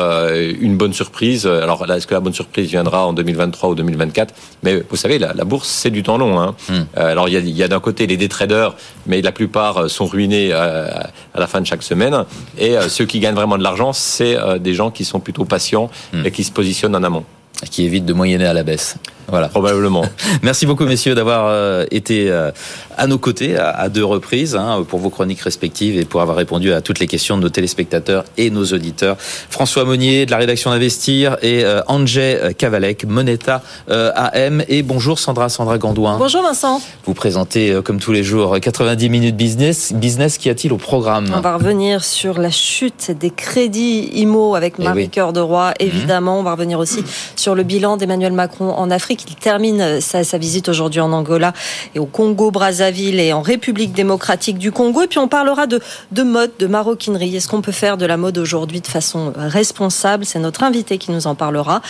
une 0.59 0.77
bonne 0.77 0.93
surprise. 0.93 1.45
Alors 1.45 1.89
est-ce 1.89 2.07
que 2.07 2.13
la 2.13 2.19
bonne 2.19 2.33
surprise 2.33 2.69
viendra 2.69 3.05
en 3.05 3.13
2023 3.13 3.69
ou 3.69 3.75
2024 3.75 4.33
Mais 4.63 4.83
vous 4.89 4.95
savez, 4.95 5.19
la, 5.19 5.33
la 5.33 5.43
bourse, 5.45 5.69
c'est 5.69 5.91
du 5.91 6.03
temps 6.03 6.17
long. 6.17 6.39
Hein. 6.39 6.55
Mm. 6.69 6.81
alors 6.95 7.29
il 7.29 7.49
y 7.49 7.63
a, 7.63 7.67
d'un 7.67 7.79
côté 7.79 8.07
les 8.07 8.17
détraders, 8.17 8.75
mais 9.05 9.21
la 9.21 9.31
plupart 9.31 9.89
sont 9.89 10.05
ruinés 10.05 10.51
à, 10.53 11.09
à, 11.33 11.39
la 11.39 11.47
fin 11.47 11.61
de 11.61 11.65
chaque 11.65 11.83
semaine. 11.83 12.25
Et 12.57 12.75
ceux 12.87 13.05
qui 13.05 13.19
gagnent 13.19 13.35
vraiment 13.35 13.57
de 13.57 13.63
l'argent, 13.63 13.93
c'est 13.93 14.37
des 14.59 14.73
gens 14.73 14.91
qui 14.91 15.05
sont 15.05 15.19
plutôt 15.19 15.45
patients 15.45 15.89
mm. 16.13 16.25
et 16.25 16.31
qui 16.31 16.43
se 16.43 16.51
positionnent 16.51 16.95
en 16.95 17.03
amont. 17.03 17.25
Qui 17.69 17.85
évitent 17.85 18.05
de 18.05 18.13
moyenner 18.13 18.45
à 18.45 18.53
la 18.53 18.63
baisse. 18.63 18.97
Voilà. 19.27 19.47
Probablement. 19.47 20.05
Merci 20.41 20.65
beaucoup, 20.65 20.85
messieurs, 20.85 21.15
d'avoir 21.15 21.45
euh, 21.47 21.85
été 21.91 22.29
euh, 22.29 22.51
à 22.97 23.07
nos 23.07 23.17
côtés 23.17 23.57
à 23.57 23.89
deux 23.89 24.05
reprises 24.05 24.55
hein, 24.55 24.85
pour 24.87 24.99
vos 24.99 25.09
chroniques 25.09 25.41
respectives 25.41 25.97
et 25.97 26.05
pour 26.05 26.21
avoir 26.21 26.37
répondu 26.37 26.73
à 26.73 26.81
toutes 26.81 26.99
les 26.99 27.07
questions 27.07 27.37
de 27.37 27.41
nos 27.41 27.49
téléspectateurs 27.49 28.25
et 28.37 28.49
nos 28.49 28.65
auditeurs. 28.65 29.17
François 29.49 29.85
Monnier 29.85 30.25
de 30.25 30.31
la 30.31 30.37
rédaction 30.37 30.71
d'Investir 30.71 31.37
et 31.41 31.63
euh, 31.63 31.81
Andrzej 31.87 32.53
Kavalek, 32.57 33.05
Moneta 33.05 33.61
AM. 33.89 34.63
Et 34.67 34.83
bonjour 34.83 35.19
Sandra, 35.19 35.49
Sandra 35.49 35.77
Gandouin. 35.77 36.17
Bonjour 36.17 36.43
Vincent. 36.43 36.81
Vous 37.05 37.13
présentez 37.13 37.79
comme 37.83 37.99
tous 37.99 38.11
les 38.11 38.23
jours 38.23 38.59
90 38.59 39.09
minutes 39.09 39.35
business. 39.35 39.93
Business, 39.93 40.37
qu'y 40.37 40.49
a-t-il 40.49 40.73
au 40.73 40.77
programme 40.77 41.31
On 41.35 41.41
va 41.41 41.55
revenir 41.55 42.03
sur 42.03 42.39
la 42.39 42.51
chute 42.51 43.11
des 43.11 43.29
crédits 43.29 44.09
IMO 44.13 44.55
avec 44.55 44.75
eh 44.79 44.83
Marie 44.83 45.09
Cœur 45.09 45.33
de 45.33 45.39
Roi, 45.39 45.69
mhm. 45.69 45.87
évidemment. 45.87 46.39
On 46.39 46.43
va 46.43 46.51
revenir 46.51 46.79
aussi 46.79 47.03
sur 47.35 47.55
le 47.55 47.63
bilan 47.63 47.97
d'Emmanuel 47.97 48.33
Macron 48.33 48.71
en 48.71 48.91
Afrique. 48.91 49.12
Il 49.27 49.35
termine 49.35 50.01
sa, 50.01 50.23
sa 50.23 50.37
visite 50.37 50.69
aujourd'hui 50.69 50.99
en 50.99 51.11
Angola 51.11 51.53
et 51.95 51.99
au 51.99 52.05
Congo-Brazzaville 52.05 53.19
et 53.19 53.33
en 53.33 53.41
République 53.41 53.93
démocratique 53.93 54.57
du 54.57 54.71
Congo. 54.71 55.03
Et 55.03 55.07
puis 55.07 55.19
on 55.19 55.27
parlera 55.27 55.67
de, 55.67 55.79
de 56.11 56.23
mode, 56.23 56.51
de 56.59 56.67
maroquinerie. 56.67 57.35
Est-ce 57.35 57.47
qu'on 57.47 57.61
peut 57.61 57.71
faire 57.71 57.97
de 57.97 58.05
la 58.05 58.17
mode 58.17 58.37
aujourd'hui 58.37 58.81
de 58.81 58.87
façon 58.87 59.33
responsable? 59.35 60.25
C'est 60.25 60.39
notre 60.39 60.63
invité 60.63 60.97
qui 60.97 61.11
nous 61.11 61.27
en 61.27 61.35
parlera. 61.35 61.81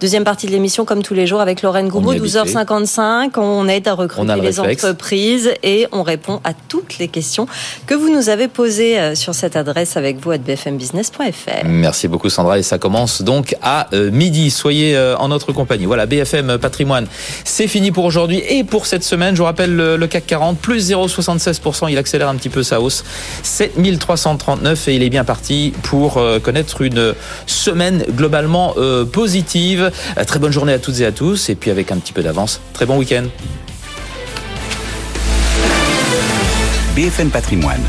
Deuxième 0.00 0.24
partie 0.24 0.46
de 0.46 0.52
l'émission, 0.52 0.84
comme 0.84 1.02
tous 1.02 1.14
les 1.14 1.26
jours, 1.26 1.40
avec 1.40 1.62
Lorraine 1.62 1.88
Goubou, 1.88 2.14
12h55. 2.14 3.38
On 3.38 3.68
aide 3.68 3.86
à 3.88 3.94
recruter 3.94 4.40
les 4.40 4.60
entreprises 4.60 5.50
et 5.62 5.86
on 5.92 6.02
répond 6.02 6.40
à 6.44 6.52
toutes 6.54 6.98
les 6.98 7.08
questions 7.08 7.46
que 7.86 7.94
vous 7.94 8.08
nous 8.08 8.28
avez 8.28 8.48
posées 8.48 8.98
euh, 8.98 9.14
sur 9.14 9.34
cette 9.34 9.56
adresse 9.56 9.96
avec 9.96 10.18
vous 10.18 10.30
à 10.30 10.38
bfmbusiness.fr. 10.38 11.64
Merci 11.64 12.08
beaucoup 12.08 12.30
Sandra 12.30 12.58
et 12.58 12.62
ça 12.62 12.78
commence 12.78 13.22
donc 13.22 13.56
à 13.62 13.88
euh, 13.92 14.10
midi. 14.10 14.50
Soyez 14.50 14.96
euh, 14.96 15.16
en 15.16 15.28
notre 15.28 15.52
compagnie. 15.52 15.86
Voilà, 15.86 16.06
BFM 16.06 16.58
Patrimoine, 16.70 17.08
c'est 17.44 17.66
fini 17.66 17.90
pour 17.90 18.04
aujourd'hui 18.04 18.42
et 18.48 18.62
pour 18.62 18.86
cette 18.86 19.02
semaine. 19.02 19.34
Je 19.34 19.40
vous 19.40 19.44
rappelle 19.44 19.74
le 19.74 20.06
CAC 20.06 20.24
40, 20.24 20.58
plus 20.58 20.88
0,76%. 20.88 21.90
Il 21.90 21.98
accélère 21.98 22.28
un 22.28 22.36
petit 22.36 22.48
peu 22.48 22.62
sa 22.62 22.80
hausse. 22.80 23.04
7339 23.42 24.86
et 24.86 24.94
il 24.94 25.02
est 25.02 25.10
bien 25.10 25.24
parti 25.24 25.72
pour 25.82 26.22
connaître 26.42 26.82
une 26.82 27.14
semaine 27.46 28.04
globalement 28.10 28.74
positive. 29.12 29.90
Très 30.28 30.38
bonne 30.38 30.52
journée 30.52 30.72
à 30.72 30.78
toutes 30.78 31.00
et 31.00 31.06
à 31.06 31.12
tous 31.12 31.48
et 31.48 31.56
puis 31.56 31.72
avec 31.72 31.90
un 31.90 31.96
petit 31.96 32.12
peu 32.12 32.22
d'avance, 32.22 32.60
très 32.72 32.86
bon 32.86 32.98
week-end. 32.98 33.24
BFM 36.94 37.30
Patrimoine, 37.30 37.82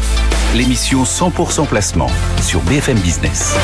l'émission 0.55 1.03
100% 1.03 1.67
placement 1.67 2.09
sur 2.41 2.61
BFM 2.61 2.97
Business. 2.97 3.55